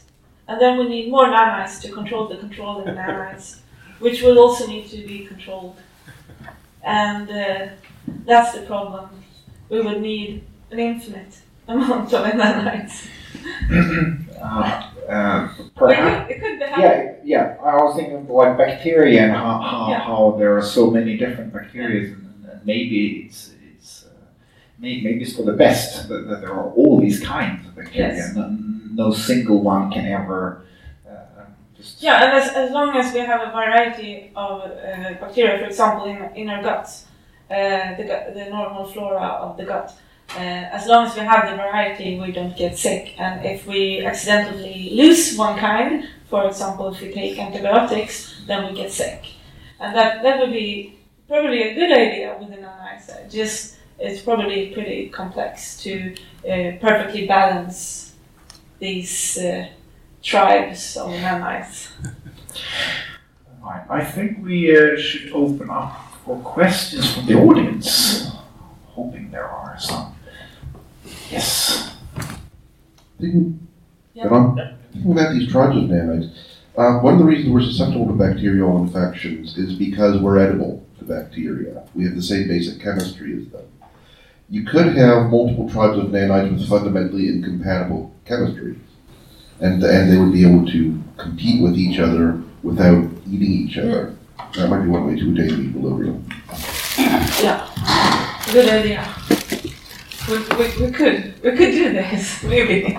and 0.49 0.59
then 0.59 0.79
we 0.79 0.89
need 0.89 1.11
more 1.11 1.27
nanites 1.27 1.79
to 1.79 1.91
control 1.91 2.27
the 2.27 2.35
controlling 2.37 2.87
nanites, 2.95 3.59
which 3.99 4.23
will 4.23 4.39
also 4.39 4.65
need 4.65 4.89
to 4.89 4.97
be 5.05 5.23
controlled. 5.25 5.77
And 6.83 7.29
uh, 7.29 7.67
that's 8.25 8.53
the 8.57 8.63
problem. 8.65 9.09
We 9.69 9.81
would 9.81 10.01
need 10.01 10.43
an 10.71 10.79
infinite 10.79 11.37
amount 11.67 12.11
of 12.13 12.25
nanites. 12.25 13.07
Uh, 14.39 14.89
uh, 15.09 15.49
perhaps. 15.75 16.31
it, 16.31 16.35
could, 16.35 16.45
it 16.45 16.59
could 16.59 16.59
be 16.59 16.65
happening. 16.65 17.15
Yeah, 17.25 17.57
yeah. 17.57 17.57
I 17.61 17.75
was 17.75 17.97
thinking 17.97 18.15
of 18.15 18.29
like 18.29 18.57
bacteria 18.57 19.23
and 19.23 19.33
how, 19.33 19.59
how, 19.59 19.87
Yeah. 19.89 19.99
how 19.99 20.35
there 20.39 20.55
are 20.57 20.61
so 20.61 20.89
many 20.89 21.17
different 21.17 21.51
bacteria, 21.51 22.13
and, 22.13 22.45
and 22.49 22.65
maybe 22.65 23.25
it's 23.25 23.51
it's 23.75 24.05
uh, 24.05 24.15
maybe, 24.79 25.03
maybe 25.03 25.23
it's 25.23 25.35
for 25.35 25.43
the 25.43 25.51
best 25.51 26.07
that, 26.07 26.25
that 26.29 26.39
there 26.39 26.53
are 26.53 26.71
all 26.71 27.01
these 27.01 27.19
kinds 27.19 27.67
of 27.67 27.75
bacteria. 27.75 28.15
Yes. 28.15 28.33
No 28.99 29.11
single 29.11 29.59
one 29.73 29.89
can 29.91 30.05
ever 30.05 30.39
uh. 31.07 31.45
Yeah, 31.99 32.23
and 32.23 32.31
as, 32.39 32.47
as 32.63 32.71
long 32.71 32.89
as 33.01 33.13
we 33.13 33.21
have 33.31 33.41
a 33.47 33.51
variety 33.51 34.31
of 34.35 34.55
uh, 34.61 35.13
bacteria, 35.21 35.57
for 35.59 35.67
example, 35.71 36.05
in, 36.05 36.17
in 36.35 36.49
our 36.49 36.61
guts, 36.61 37.05
uh, 37.49 37.95
the, 37.97 38.03
the 38.35 38.45
normal 38.49 38.85
flora 38.85 39.27
of 39.45 39.57
the 39.57 39.63
gut, 39.63 39.87
uh, 40.35 40.77
as 40.77 40.85
long 40.87 41.07
as 41.07 41.15
we 41.15 41.21
have 41.21 41.49
the 41.49 41.55
variety, 41.55 42.19
we 42.19 42.31
don't 42.31 42.55
get 42.55 42.77
sick. 42.77 43.19
And 43.19 43.45
if 43.45 43.65
we 43.65 44.05
accidentally 44.05 44.91
lose 44.93 45.35
one 45.37 45.57
kind, 45.57 46.07
for 46.29 46.45
example, 46.45 46.93
if 46.93 47.01
we 47.01 47.11
take 47.11 47.39
antibiotics, 47.39 48.15
then 48.45 48.67
we 48.67 48.71
get 48.81 48.91
sick. 48.91 49.21
And 49.79 49.95
that, 49.95 50.21
that 50.23 50.39
would 50.39 50.51
be 50.51 50.99
probably 51.27 51.61
a 51.63 51.73
good 51.73 51.91
idea 51.91 52.37
with 52.39 52.51
an 52.51 52.63
nanites. 52.65 53.31
Just 53.31 53.77
it's 53.97 54.21
probably 54.21 54.71
pretty 54.73 55.09
complex 55.09 55.81
to 55.83 56.15
uh, 56.45 56.77
perfectly 56.79 57.25
balance 57.25 58.08
these 58.79 59.37
uh, 59.37 59.67
tribes 60.23 60.97
of 60.97 61.09
nanites. 61.11 61.89
Right, 63.63 63.85
I 63.89 64.03
think 64.05 64.43
we 64.43 64.75
uh, 64.75 64.97
should 64.97 65.31
open 65.33 65.69
up 65.69 66.13
for 66.25 66.37
questions 66.39 67.13
from 67.13 67.25
the 67.27 67.35
audience. 67.35 68.31
Hoping 68.87 69.29
there 69.31 69.47
are 69.47 69.77
some. 69.79 70.15
Yes. 71.29 71.95
Thinking, 73.19 73.67
Yeah. 74.13 74.25
and 74.27 74.35
I'm 74.35 74.55
thinking 74.93 75.11
about 75.11 75.33
these 75.33 75.51
tribes 75.51 75.77
of 75.77 75.83
nanites. 75.83 76.31
Um, 76.77 77.03
one 77.03 77.13
of 77.13 77.19
the 77.19 77.25
reasons 77.25 77.53
we're 77.53 77.61
susceptible 77.61 78.07
to 78.07 78.13
bacterial 78.13 78.81
infections 78.81 79.57
is 79.57 79.75
because 79.75 80.21
we're 80.21 80.39
edible 80.39 80.85
to 80.99 81.05
bacteria. 81.05 81.83
We 81.93 82.05
have 82.05 82.15
the 82.15 82.21
same 82.21 82.47
basic 82.47 82.81
chemistry 82.81 83.37
as 83.37 83.49
them. 83.49 83.65
You 84.49 84.63
could 84.65 84.95
have 84.97 85.29
multiple 85.29 85.69
tribes 85.69 85.97
of 85.97 86.05
nanites 86.05 86.51
with 86.51 86.67
fundamentally 86.67 87.27
incompatible 87.27 88.11
chemistry, 88.25 88.77
and 89.59 89.83
and 89.83 90.11
they 90.11 90.17
would 90.17 90.33
be 90.33 90.43
able 90.45 90.65
to 90.71 91.01
compete 91.17 91.61
with 91.61 91.75
each 91.77 91.99
other 91.99 92.41
without 92.63 93.05
eating 93.29 93.51
each 93.51 93.77
other. 93.77 94.15
That 94.55 94.69
might 94.69 94.81
be 94.81 94.89
one 94.89 95.05
way 95.07 95.15
to 95.19 95.31
attain 95.33 95.69
equilibrium. 95.69 96.25
Yeah, 97.43 97.69
good 98.51 98.69
idea. 98.69 99.07
we, 100.27 100.37
we, 100.57 100.85
we 100.87 100.91
could 100.91 101.33
we 101.43 101.51
could 101.51 101.71
do 101.71 101.93
this 101.93 102.43
maybe. 102.53 102.97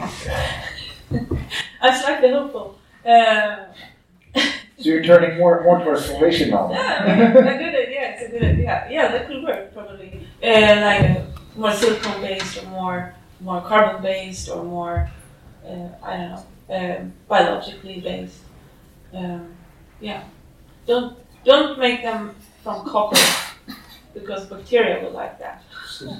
I'm 1.83 2.01
slightly 2.01 2.31
hopeful. 2.31 2.79
Uh, 3.05 3.57
So 4.81 4.89
you're 4.89 5.03
turning 5.05 5.37
more 5.37 5.63
more 5.65 5.79
towards 5.83 6.05
simulation 6.07 6.51
now. 6.51 6.71
yeah, 6.73 7.05
I 7.05 7.17
mean, 7.19 7.47
a 7.47 7.59
good 7.59 7.75
idea. 7.85 8.03
It's 8.15 8.23
a 8.23 8.31
good 8.33 8.45
idea. 8.53 8.87
Yeah, 8.89 9.09
that 9.13 9.27
could 9.27 9.43
work 9.43 9.75
probably. 9.75 10.27
Uh, 10.43 10.77
like 10.89 11.03
uh, 11.11 11.21
more 11.57 11.73
silicon 11.73 12.21
based 12.21 12.63
or 12.63 12.67
more 12.69 13.15
more 13.41 13.61
carbon 13.63 14.03
based 14.03 14.49
or 14.49 14.63
more 14.65 15.11
uh, 15.67 15.89
I 16.03 16.17
don't 16.17 16.31
know 16.31 16.45
um, 16.71 17.13
biologically 17.29 18.01
based. 18.01 18.41
Um, 19.13 19.55
yeah, 20.01 20.23
don't 20.87 21.17
don't 21.45 21.79
make 21.79 22.03
them 22.03 22.35
from 22.63 22.85
copper 22.87 23.21
because 24.15 24.47
bacteria 24.47 25.03
will 25.03 25.13
like 25.13 25.39
that. 25.39 25.65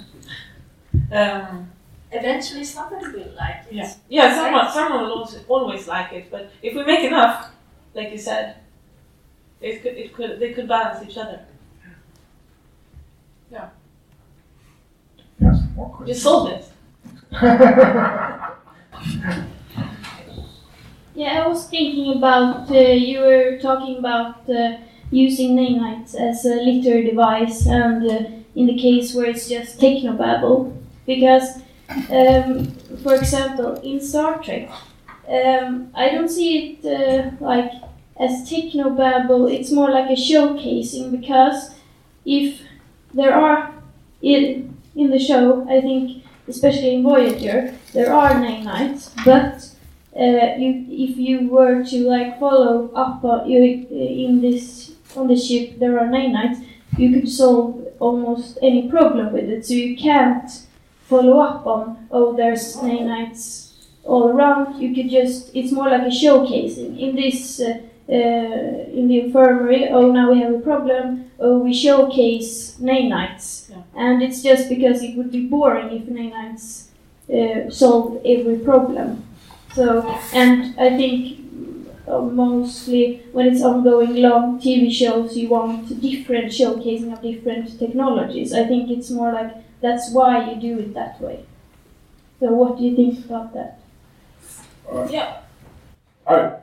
Um, 1.13 1.71
Eventually, 2.13 2.65
somebody 2.65 3.07
will 3.07 3.33
like 3.37 3.67
it. 3.69 3.73
yeah, 3.73 3.95
yeah. 4.09 4.35
Someone 4.35 4.73
someone 4.73 5.03
will 5.05 5.13
also 5.13 5.39
always 5.49 5.87
like 5.87 6.13
it, 6.13 6.29
but 6.31 6.51
if 6.61 6.75
we 6.75 6.83
make 6.85 7.05
enough, 7.05 7.53
like 7.95 8.11
you 8.11 8.19
said, 8.19 8.57
it 9.61 9.81
could 9.83 9.97
it 9.97 10.13
could 10.13 10.41
they 10.41 10.53
could 10.53 10.67
balance 10.67 11.09
each 11.09 11.17
other. 11.17 11.41
Yes, 13.51 13.71
more 15.81 16.07
You 16.07 16.15
solved 16.15 16.53
it. 16.53 16.65
Yeah, 21.15 21.45
I 21.45 21.49
was 21.49 21.67
thinking 21.67 22.17
about 22.17 22.71
uh, 22.71 22.79
you 22.79 23.21
were 23.21 23.59
talking 23.59 23.99
about 23.99 24.49
uh, 24.49 24.79
using 25.11 25.57
nanites 25.57 26.15
as 26.15 26.45
a 26.47 26.55
litter 26.55 27.03
device, 27.03 27.67
and 27.67 28.11
uh, 28.11 28.25
in 28.55 28.67
the 28.67 28.79
case 28.79 29.13
where 29.15 29.27
it's 29.27 29.49
just 29.49 29.79
technobabble, 29.79 30.75
because, 31.07 31.63
um, 32.11 32.71
for 33.03 33.17
example, 33.17 33.75
in 33.83 34.01
Star 34.01 34.43
Trek, 34.43 34.71
um, 35.29 35.91
I 35.95 36.11
don't 36.11 36.29
see 36.29 36.81
it 36.81 36.87
uh, 36.87 37.33
like 37.45 37.73
as 38.19 38.49
technobabble. 38.49 39.53
It's 39.53 39.71
more 39.73 39.91
like 39.91 40.09
a 40.11 40.21
showcasing 40.29 41.11
because 41.11 41.75
if 42.25 42.63
there 43.13 43.35
are 43.35 43.75
in 44.23 44.70
in 44.95 45.11
the 45.11 45.19
show, 45.19 45.67
I 45.69 45.81
think 45.81 46.25
especially 46.49 46.95
in 46.95 47.03
Voyager, 47.03 47.75
there 47.93 48.13
are 48.13 48.33
nanites, 48.35 49.11
but 49.25 49.71
uh, 50.17 50.57
you, 50.59 50.87
if 50.89 51.17
you 51.17 51.49
were 51.49 51.85
to 51.85 52.09
like 52.09 52.39
follow 52.41 52.91
up 52.95 53.25
on, 53.25 53.49
you, 53.49 53.87
in 53.91 54.41
this 54.41 54.93
on 55.17 55.29
the 55.29 55.37
ship 55.37 55.79
there 55.79 55.99
are 55.99 56.07
nanites, 56.07 56.65
you 56.97 57.13
could 57.13 57.29
solve 57.29 57.87
almost 58.01 58.59
any 58.63 58.89
problem 58.89 59.33
with 59.33 59.49
it. 59.49 59.67
So 59.67 59.75
you 59.75 59.97
can't 59.97 60.51
follow 61.09 61.41
up 61.41 61.67
on 61.67 62.09
oh 62.11 62.37
there's 62.37 62.77
nanites 62.77 63.73
all 64.05 64.29
around. 64.29 64.81
You 64.81 64.95
could 64.95 65.11
just 65.11 65.51
it's 65.55 65.73
more 65.73 65.89
like 65.89 66.03
a 66.03 66.17
showcasing 66.23 66.99
in 66.99 67.17
this. 67.17 67.61
Uh, 67.61 67.81
uh, 68.11 68.91
in 68.99 69.09
the 69.09 69.21
infirmary, 69.21 69.89
oh 69.89 70.11
now 70.11 70.31
we 70.33 70.41
have 70.41 70.55
a 70.55 70.59
problem. 70.61 71.31
Oh, 71.39 71.59
we 71.59 71.73
showcase 71.73 72.77
nanites, 72.81 73.71
Yeah. 73.71 73.83
and 73.97 74.23
it's 74.23 74.43
just 74.43 74.69
because 74.69 75.03
it 75.03 75.17
would 75.17 75.31
be 75.33 75.47
boring 75.47 75.91
if 75.99 76.05
nanites 76.09 76.89
uh, 77.33 77.71
solved 77.71 78.27
every 78.27 78.59
problem. 78.59 79.25
So, 79.75 80.03
and 80.35 80.79
I 80.79 80.91
think 80.97 81.39
uh, 82.09 82.21
mostly 82.21 83.23
when 83.33 83.47
it's 83.47 83.63
ongoing 83.63 84.17
long 84.17 84.61
TV 84.61 84.91
shows, 84.91 85.37
you 85.37 85.49
want 85.49 86.01
different 86.01 86.47
showcasing 86.53 87.13
of 87.13 87.23
different 87.23 87.79
technologies. 87.79 88.53
I 88.53 88.65
think 88.65 88.91
it's 88.91 89.11
more 89.11 89.33
like 89.33 89.53
that's 89.81 90.13
why 90.13 90.51
you 90.51 90.61
do 90.61 90.79
it 90.81 90.95
that 90.95 91.21
way. 91.21 91.45
So, 92.41 92.53
what 92.53 92.79
do 92.79 92.85
you 92.85 92.97
think 92.97 93.25
about 93.27 93.55
that? 93.55 93.79
Yeah. 95.11 95.41
I, 96.27 96.60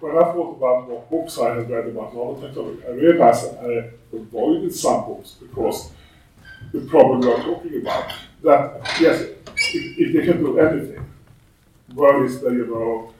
when 0.00 0.16
I 0.16 0.32
thought 0.32 0.56
about 0.56 0.88
what 0.88 1.10
books 1.10 1.38
I 1.38 1.56
had 1.56 1.70
read 1.70 1.88
about 1.88 2.14
nanotechnology, 2.14 2.86
I 2.86 2.92
realized 2.92 3.44
that 3.44 3.58
I 3.64 4.16
avoided 4.16 4.74
some 4.74 5.06
books 5.06 5.32
because 5.40 5.90
the 6.72 6.80
problem 6.82 7.20
we 7.20 7.32
are 7.32 7.42
talking 7.42 7.80
about, 7.80 8.12
that 8.42 8.80
yes, 9.00 9.22
if, 9.22 9.98
if 9.98 10.12
they 10.14 10.32
can 10.32 10.42
do 10.42 10.58
anything, 10.58 11.04
what 11.94 12.22
is 12.22 12.40
the, 12.40 12.50
you 12.50 12.66
know, 12.66 13.12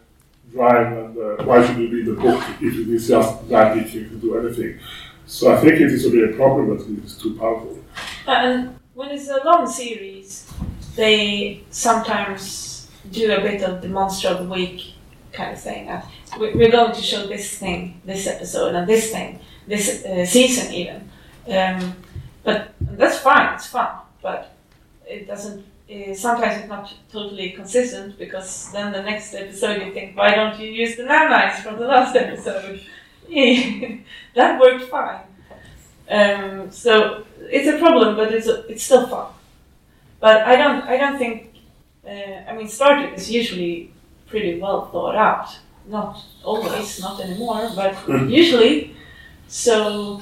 drive 0.53 0.97
and 0.97 1.18
uh, 1.18 1.45
why 1.45 1.66
should 1.66 1.79
you 1.79 1.91
read 1.91 2.09
a 2.09 2.12
book 2.12 2.43
if 2.61 2.74
it 2.74 2.89
is 2.89 3.09
just 3.09 3.45
magic, 3.45 3.93
you 3.95 4.07
can 4.07 4.20
do 4.20 4.39
anything. 4.39 4.79
So 5.26 5.53
I 5.53 5.61
think 5.61 5.74
it 5.74 5.93
is 5.93 6.07
a 6.07 6.11
real 6.11 6.35
problem 6.37 6.76
that 6.76 6.89
it 6.89 7.05
is 7.05 7.18
too 7.18 7.37
powerful. 7.37 7.79
And 8.26 8.79
when 8.95 9.11
it's 9.11 9.29
a 9.29 9.43
long 9.45 9.66
series, 9.66 10.51
they 10.97 11.64
sometimes 11.70 12.89
do 13.11 13.33
a 13.33 13.41
bit 13.41 13.62
of 13.62 13.83
the 13.83 13.89
monster 13.89 14.29
of 14.29 14.39
the 14.39 14.53
week 14.53 14.95
kind 15.39 15.53
of 15.57 15.61
thing. 15.68 15.82
Uh, 15.95 16.03
we- 16.41 16.55
we're 16.59 16.70
going 16.78 16.95
to 17.01 17.03
show 17.12 17.22
this 17.34 17.47
thing, 17.62 17.80
this 18.05 18.26
episode, 18.34 18.72
and 18.76 18.84
this 18.93 19.05
thing, 19.14 19.30
this 19.72 19.84
uh, 20.05 20.24
season 20.36 20.66
even. 20.80 21.01
Um, 21.59 21.80
but 22.47 22.59
that's 22.99 23.18
fine, 23.28 23.55
it's 23.55 23.66
fun. 23.76 23.91
But 24.22 24.41
it 25.14 25.26
doesn't. 25.32 25.61
Uh, 25.95 26.14
sometimes 26.14 26.55
it's 26.61 26.68
not 26.68 26.86
totally 27.16 27.49
consistent 27.61 28.18
because 28.18 28.70
then 28.74 28.93
the 28.93 29.03
next 29.11 29.32
episode 29.34 29.76
you 29.82 29.91
think, 29.97 30.09
why 30.18 30.30
don't 30.34 30.59
you 30.61 30.68
use 30.82 30.93
the 30.97 31.05
nanites 31.05 31.62
from 31.62 31.74
the 31.78 31.86
last 31.95 32.14
episode? 32.24 32.80
that 34.34 34.61
worked 34.61 34.84
fine. 34.97 35.20
Um, 36.11 36.70
so 36.70 37.24
it's 37.57 37.68
a 37.68 37.78
problem, 37.78 38.16
but 38.16 38.28
it's 38.36 38.47
it's 38.72 38.82
still 38.89 39.07
fun. 39.07 39.28
But 40.20 40.36
I 40.53 40.57
don't 40.57 40.82
I 40.93 40.97
don't 41.03 41.18
think 41.18 41.34
uh, 42.07 42.51
I 42.51 42.51
mean 42.57 42.68
Star 42.68 42.93
Trek 42.97 43.12
is 43.18 43.30
usually 43.41 43.93
pretty 44.29 44.61
well 44.61 44.87
thought 44.91 45.16
out. 45.16 45.59
Not 45.87 46.22
always, 46.45 47.01
not 47.01 47.20
anymore, 47.20 47.70
but 47.74 47.97
usually. 48.29 48.95
So, 49.49 50.20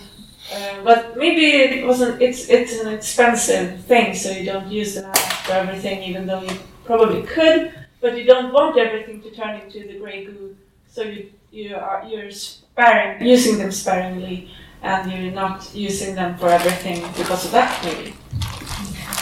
uh, 0.54 0.82
but 0.84 1.16
maybe 1.16 1.46
it 1.46 1.86
wasn't. 1.86 2.22
It's 2.22 2.48
it's 2.48 2.78
an 2.80 2.92
expensive 2.92 3.80
thing, 3.84 4.14
so 4.14 4.30
you 4.30 4.44
don't 4.44 4.70
use 4.70 4.94
the 4.94 5.02
knife 5.02 5.32
for 5.44 5.52
everything, 5.52 6.02
even 6.04 6.26
though 6.26 6.42
you 6.42 6.56
probably 6.84 7.22
could. 7.22 7.72
But 8.00 8.16
you 8.16 8.24
don't 8.24 8.52
want 8.52 8.78
everything 8.78 9.22
to 9.22 9.30
turn 9.30 9.60
into 9.60 9.80
the 9.80 9.98
grey 9.98 10.24
goo, 10.24 10.56
so 10.88 11.02
you 11.02 11.30
you 11.50 11.74
are 11.74 12.04
you're 12.08 12.30
sparing 12.30 13.26
using 13.26 13.58
them 13.58 13.72
sparingly 13.72 14.50
and 14.82 15.10
you're 15.10 15.32
not 15.32 15.74
using 15.74 16.14
them 16.14 16.36
for 16.36 16.48
everything 16.48 17.00
because 17.16 17.44
of 17.46 17.52
that 17.52 17.82
maybe. 17.84 18.14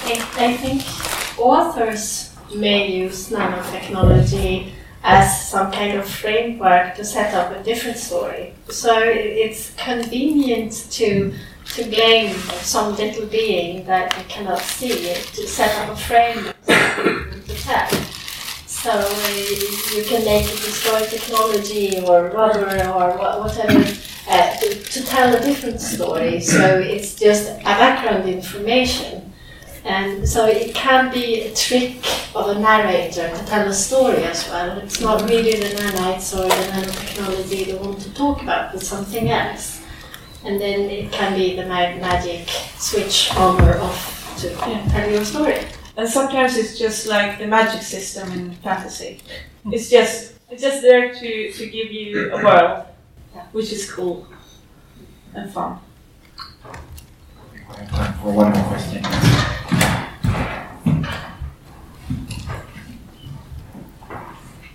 I, 0.07 0.27
I 0.37 0.57
think 0.57 0.83
authors 1.39 2.34
may 2.55 2.91
use 2.91 3.31
nanotechnology 3.31 4.73
as 5.03 5.51
some 5.51 5.71
kind 5.71 5.99
of 5.99 6.09
framework 6.09 6.95
to 6.97 7.05
set 7.05 7.35
up 7.35 7.55
a 7.55 7.63
different 7.63 7.99
story. 7.99 8.55
So 8.71 8.99
it's 9.05 9.75
convenient 9.77 10.73
to 10.93 11.35
to 11.75 11.85
blame 11.85 12.35
some 12.61 12.95
little 12.95 13.27
being 13.27 13.85
that 13.87 14.17
you 14.19 14.25
cannot 14.29 14.61
see 14.61 15.15
to 15.15 15.47
set 15.47 15.75
up 15.79 15.95
a 15.95 15.97
framework 15.97 16.57
to 16.67 17.55
tell. 17.57 17.89
So 18.67 18.91
uh, 18.91 19.29
you 19.97 20.05
can 20.05 20.25
make 20.27 20.45
it 20.45 20.61
destroy 20.61 21.01
technology 21.07 22.01
or 22.01 22.29
rubber 22.29 22.87
or 22.89 23.17
wha- 23.17 23.41
whatever 23.41 23.83
uh, 24.29 24.57
to, 24.57 24.75
to 24.75 25.05
tell 25.05 25.35
a 25.35 25.41
different 25.41 25.81
story. 25.81 26.39
So 26.41 26.79
it's 26.79 27.15
just 27.15 27.49
a 27.51 27.63
background 27.65 28.29
information. 28.29 29.24
And 29.85 30.27
so 30.27 30.47
it 30.47 30.75
can 30.75 31.13
be 31.13 31.43
a 31.43 31.55
trick 31.55 31.97
of 32.35 32.49
a 32.57 32.59
narrator 32.59 33.29
to 33.37 33.45
tell 33.45 33.69
a 33.69 33.73
story 33.75 34.25
as 34.25 34.49
well. 34.49 34.79
It's 34.79 35.01
not 35.01 35.29
really 35.29 35.53
the 35.53 35.77
nanites 35.77 36.33
or 36.35 36.49
the 36.49 36.55
nanotechnology 36.73 37.67
they 37.67 37.75
want 37.75 38.01
to 38.01 38.15
talk 38.15 38.43
about, 38.43 38.73
but 38.73 38.81
something 38.83 39.29
else. 39.31 39.83
And 40.45 40.59
then 40.61 40.89
it 40.91 41.13
can 41.13 41.35
be 41.37 41.55
the 41.57 41.63
ma- 41.67 41.97
magic 42.01 42.49
switch 42.79 43.35
on 43.37 43.61
or 43.61 43.79
off 43.79 44.37
to 44.41 44.49
Yeah. 44.49 44.89
tell 44.91 45.11
your 45.11 45.25
story. 45.25 45.61
And 45.97 46.09
sometimes 46.09 46.57
it's 46.57 46.79
just 46.79 47.07
like 47.07 47.39
the 47.39 47.47
magic 47.47 47.83
system 47.83 48.33
in 48.33 48.53
fantasy. 48.57 49.21
Hmm. 49.65 49.75
It's 49.75 49.91
just 49.91 50.33
it's 50.51 50.63
just 50.63 50.83
there 50.83 51.13
to, 51.13 51.53
to 51.53 51.67
give 51.67 51.91
you 51.93 52.33
a 52.33 52.43
world, 52.43 52.85
which 53.53 53.73
is 53.73 53.91
cool 53.91 54.27
and 55.35 55.53
fun. 55.53 55.79
We 57.53 57.59
have 57.77 57.91
time 57.91 58.13
for 58.15 58.33
one 58.33 58.53
more 58.53 58.65
question. 58.65 59.03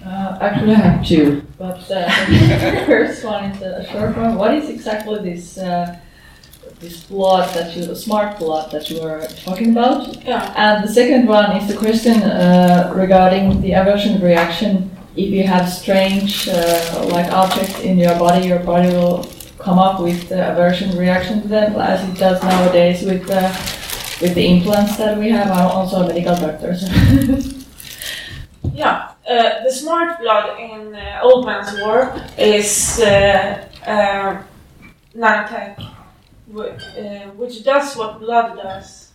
Uh, 0.09 0.35
actually, 0.41 0.73
I 0.73 0.77
have 0.77 1.05
two, 1.05 1.43
but 1.59 1.79
uh, 1.91 2.09
the 2.29 2.83
first 2.87 3.23
one 3.23 3.43
is 3.51 3.61
a 3.61 3.85
short 3.91 4.17
one. 4.17 4.35
What 4.37 4.55
is 4.55 4.67
exactly 4.67 5.19
this 5.21 5.59
uh, 5.59 5.99
this 6.79 7.03
plot 7.03 7.53
that 7.53 7.77
you, 7.77 7.93
smart 7.93 8.39
blood 8.39 8.71
that 8.71 8.89
you 8.89 9.03
were 9.03 9.27
talking 9.45 9.69
about? 9.69 10.25
Yeah. 10.25 10.51
And 10.57 10.83
the 10.83 10.91
second 10.91 11.27
one 11.27 11.55
is 11.57 11.67
the 11.67 11.77
question 11.77 12.23
uh, 12.23 12.91
regarding 12.95 13.61
the 13.61 13.73
aversion 13.73 14.19
reaction. 14.19 14.89
If 15.15 15.29
you 15.29 15.43
have 15.43 15.69
strange 15.69 16.47
uh, 16.47 17.05
like 17.11 17.31
objects 17.31 17.79
in 17.81 17.99
your 17.99 18.17
body, 18.17 18.47
your 18.47 18.59
body 18.59 18.87
will 18.87 19.29
come 19.59 19.77
up 19.77 20.01
with 20.01 20.27
the 20.27 20.51
aversion 20.51 20.97
reaction 20.97 21.43
to 21.43 21.47
them, 21.47 21.75
as 21.75 22.01
it 22.09 22.17
does 22.17 22.41
nowadays 22.41 23.03
with 23.03 23.29
uh, 23.29 23.53
with 24.21 24.33
the 24.33 24.47
implants 24.47 24.97
that 24.97 25.19
we 25.19 25.29
have. 25.29 25.51
I'm 25.51 25.67
also 25.67 25.97
a 25.97 26.07
medical 26.07 26.35
doctor. 26.35 26.75
So. 26.75 26.87
Yeah, 28.73 29.08
uh, 29.29 29.63
the 29.63 29.71
smart 29.71 30.19
blood 30.19 30.59
in 30.59 30.95
uh, 30.95 31.19
Old 31.23 31.45
Man's 31.45 31.79
War 31.79 32.13
is 32.37 32.99
uh, 32.99 33.67
uh, 33.85 34.43
nanotech, 35.15 35.79
uh, 35.79 37.29
which 37.37 37.63
does 37.63 37.95
what 37.95 38.19
blood 38.19 38.57
does, 38.57 39.11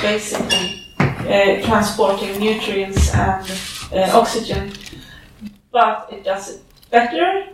basically 0.00 0.86
uh, 0.98 1.60
transporting 1.66 2.38
nutrients 2.40 3.14
and 3.14 3.44
uh, 3.92 4.18
oxygen, 4.18 4.72
but 5.70 6.08
it 6.10 6.24
does 6.24 6.56
it 6.56 6.62
better, 6.90 7.48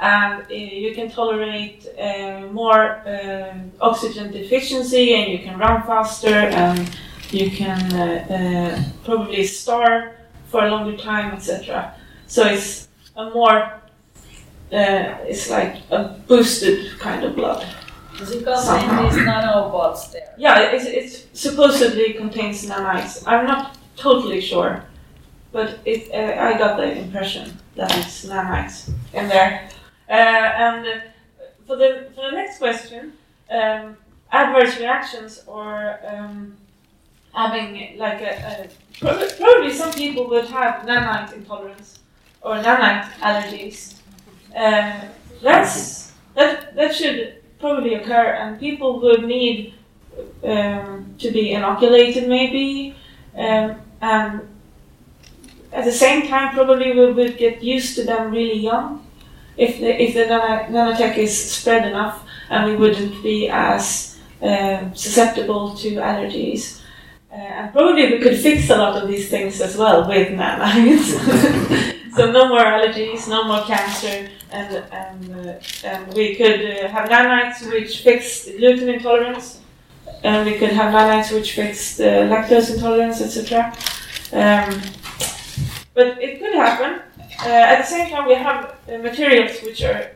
and 0.00 0.42
uh, 0.42 0.54
you 0.54 0.94
can 0.94 1.10
tolerate 1.10 1.86
uh, 1.98 2.40
more 2.52 3.02
uh, 3.06 3.54
oxygen 3.80 4.32
deficiency, 4.32 5.14
and 5.14 5.32
you 5.32 5.38
can 5.40 5.58
run 5.58 5.82
faster, 5.82 6.34
and 6.34 6.90
you 7.30 7.50
can 7.50 7.92
uh, 7.92 8.34
uh, 8.34 8.82
probably 9.04 9.44
starve 9.44 10.14
for 10.54 10.64
a 10.64 10.70
longer 10.70 10.96
time, 10.96 11.32
etc. 11.32 11.92
So 12.28 12.46
it's 12.46 12.86
a 13.16 13.30
more, 13.30 13.58
uh, 14.72 15.30
it's 15.30 15.50
like 15.50 15.82
a 15.90 16.00
boosted 16.28 16.96
kind 17.00 17.24
of 17.24 17.34
blood. 17.34 17.66
Does 18.16 18.30
it 18.30 18.44
contain 18.44 18.88
these 19.02 19.18
nanobots 19.26 20.12
there? 20.12 20.32
Yeah, 20.38 20.70
it, 20.70 20.82
it 20.86 21.26
supposedly 21.32 22.12
contains 22.12 22.64
nanites. 22.66 23.24
I'm 23.26 23.46
not 23.46 23.76
totally 23.96 24.40
sure, 24.40 24.84
but 25.50 25.80
it, 25.84 26.00
uh, 26.14 26.40
I 26.48 26.56
got 26.56 26.76
the 26.76 26.88
impression 27.04 27.58
that 27.74 27.90
it's 27.98 28.24
nanites 28.24 28.92
in 29.12 29.26
there. 29.26 29.68
Uh, 30.08 30.12
and 30.12 31.02
for 31.66 31.74
the 31.74 32.10
for 32.14 32.30
the 32.30 32.36
next 32.36 32.58
question, 32.58 33.14
um, 33.50 33.96
adverse 34.30 34.78
reactions 34.78 35.42
or 35.48 35.98
um, 36.06 36.56
having 37.34 37.98
like 37.98 38.20
a, 38.20 38.68
a 39.02 39.14
probably, 39.38 39.72
some 39.72 39.92
people 39.92 40.28
would 40.28 40.46
have 40.46 40.86
nanite 40.86 41.32
intolerance 41.32 41.98
or 42.42 42.56
nanite 42.56 43.10
allergies. 43.20 43.94
Uh, 44.56 45.00
that's 45.42 46.12
that 46.34 46.74
that 46.76 46.94
should 46.94 47.42
probably 47.58 47.94
occur, 47.94 48.34
and 48.40 48.60
people 48.60 49.00
would 49.00 49.24
need 49.24 49.74
um, 50.44 51.14
to 51.18 51.30
be 51.30 51.52
inoculated 51.52 52.28
maybe, 52.28 52.94
um, 53.36 53.76
and 54.00 54.40
at 55.72 55.84
the 55.84 55.92
same 55.92 56.28
time 56.28 56.54
probably 56.54 56.92
we 56.92 57.12
would 57.12 57.36
get 57.36 57.62
used 57.62 57.96
to 57.96 58.04
them 58.04 58.30
really 58.30 58.60
young 58.60 59.04
if 59.56 59.78
the, 59.78 60.02
if 60.02 60.14
the 60.14 60.26
nano- 60.26 60.66
nanotech 60.70 61.16
is 61.16 61.52
spread 61.52 61.86
enough, 61.86 62.24
and 62.50 62.70
we 62.70 62.76
wouldn't 62.76 63.22
be 63.22 63.48
as 63.48 64.18
um, 64.42 64.94
susceptible 64.94 65.74
to 65.74 65.90
allergies. 65.96 66.80
Uh, 67.34 67.38
and 67.38 67.72
probably 67.72 68.12
we 68.12 68.20
could 68.20 68.38
fix 68.38 68.70
a 68.70 68.76
lot 68.76 69.02
of 69.02 69.08
these 69.08 69.28
things 69.28 69.60
as 69.60 69.76
well 69.76 70.06
with 70.06 70.28
nanites. 70.28 71.08
so 72.16 72.30
no 72.30 72.48
more 72.48 72.60
allergies, 72.60 73.28
no 73.28 73.42
more 73.42 73.64
cancer, 73.64 74.28
and 74.52 74.84
and, 74.92 75.48
uh, 75.48 75.58
and 75.82 76.14
we 76.14 76.36
could 76.36 76.60
uh, 76.60 76.86
have 76.86 77.08
nanites 77.08 77.68
which 77.68 78.02
fix 78.04 78.48
gluten 78.56 78.88
intolerance, 78.88 79.58
and 80.22 80.48
we 80.48 80.56
could 80.58 80.70
have 80.70 80.94
nanites 80.94 81.32
which 81.34 81.54
fix 81.54 81.98
uh, 81.98 82.04
lactose 82.30 82.72
intolerance, 82.72 83.20
etc. 83.20 83.74
Um, 84.32 84.80
but 85.92 86.22
it 86.22 86.38
could 86.38 86.54
happen. 86.54 87.00
Uh, 87.40 87.48
at 87.48 87.78
the 87.80 87.86
same 87.86 88.10
time, 88.10 88.28
we 88.28 88.34
have 88.34 88.76
uh, 88.88 88.98
materials 88.98 89.60
which 89.64 89.82
are 89.82 90.12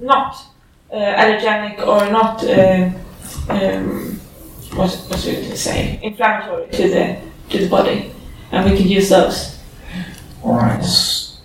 not 0.00 0.44
allergenic 0.90 1.86
or 1.86 2.10
not. 2.10 2.42
Um, 3.48 4.20
what, 4.74 4.90
what 5.08 5.20
should 5.20 5.48
we 5.48 5.56
say? 5.56 5.98
Inflammatory 6.02 6.68
to 6.70 6.88
the 6.88 7.20
to 7.50 7.58
the 7.58 7.68
body, 7.68 8.12
and 8.50 8.70
we 8.70 8.76
can 8.76 8.88
use 8.88 9.08
those. 9.08 9.58
Alright. 10.42 10.84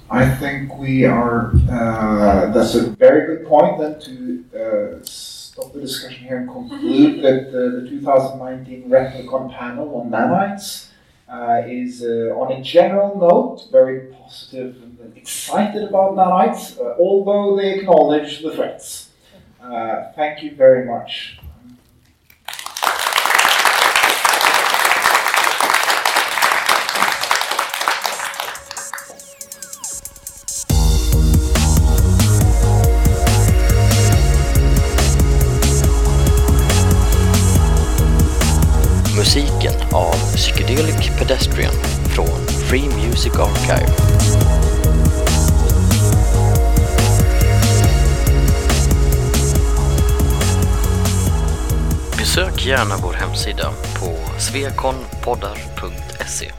I 0.09 0.27
think 0.27 0.77
we 0.77 1.05
are. 1.05 1.53
Uh, 1.69 2.51
that's 2.51 2.75
a 2.75 2.89
very 2.91 3.27
good 3.27 3.47
point. 3.47 3.79
Then 3.79 3.99
to 4.01 4.99
uh, 5.01 5.05
stop 5.05 5.73
the 5.73 5.81
discussion 5.81 6.25
here 6.25 6.37
and 6.37 6.49
conclude 6.49 7.21
that 7.23 7.47
uh, 7.49 7.81
the 7.81 7.89
2019 7.89 8.89
Replicon 8.89 9.53
panel 9.53 9.95
on 9.95 10.09
nanites 10.09 10.87
uh, 11.31 11.61
is, 11.65 12.03
uh, 12.03 12.35
on 12.35 12.51
a 12.51 12.61
general 12.61 13.17
note, 13.17 13.67
very 13.71 14.13
positive 14.13 14.75
and 14.83 15.15
excited 15.17 15.83
about 15.83 16.13
nanites, 16.13 16.79
uh, 16.79 16.95
although 16.99 17.55
they 17.55 17.79
acknowledge 17.79 18.41
the 18.41 18.51
threats. 18.51 19.09
Uh, 19.61 20.11
thank 20.15 20.43
you 20.43 20.55
very 20.55 20.85
much. 20.85 21.39
Music 43.21 43.39
Archive. 43.39 43.91
Besök 52.17 52.65
gärna 52.65 52.97
vår 52.97 53.13
hemsida 53.13 53.71
på 53.99 54.39
svekonpoddar.se 54.39 56.51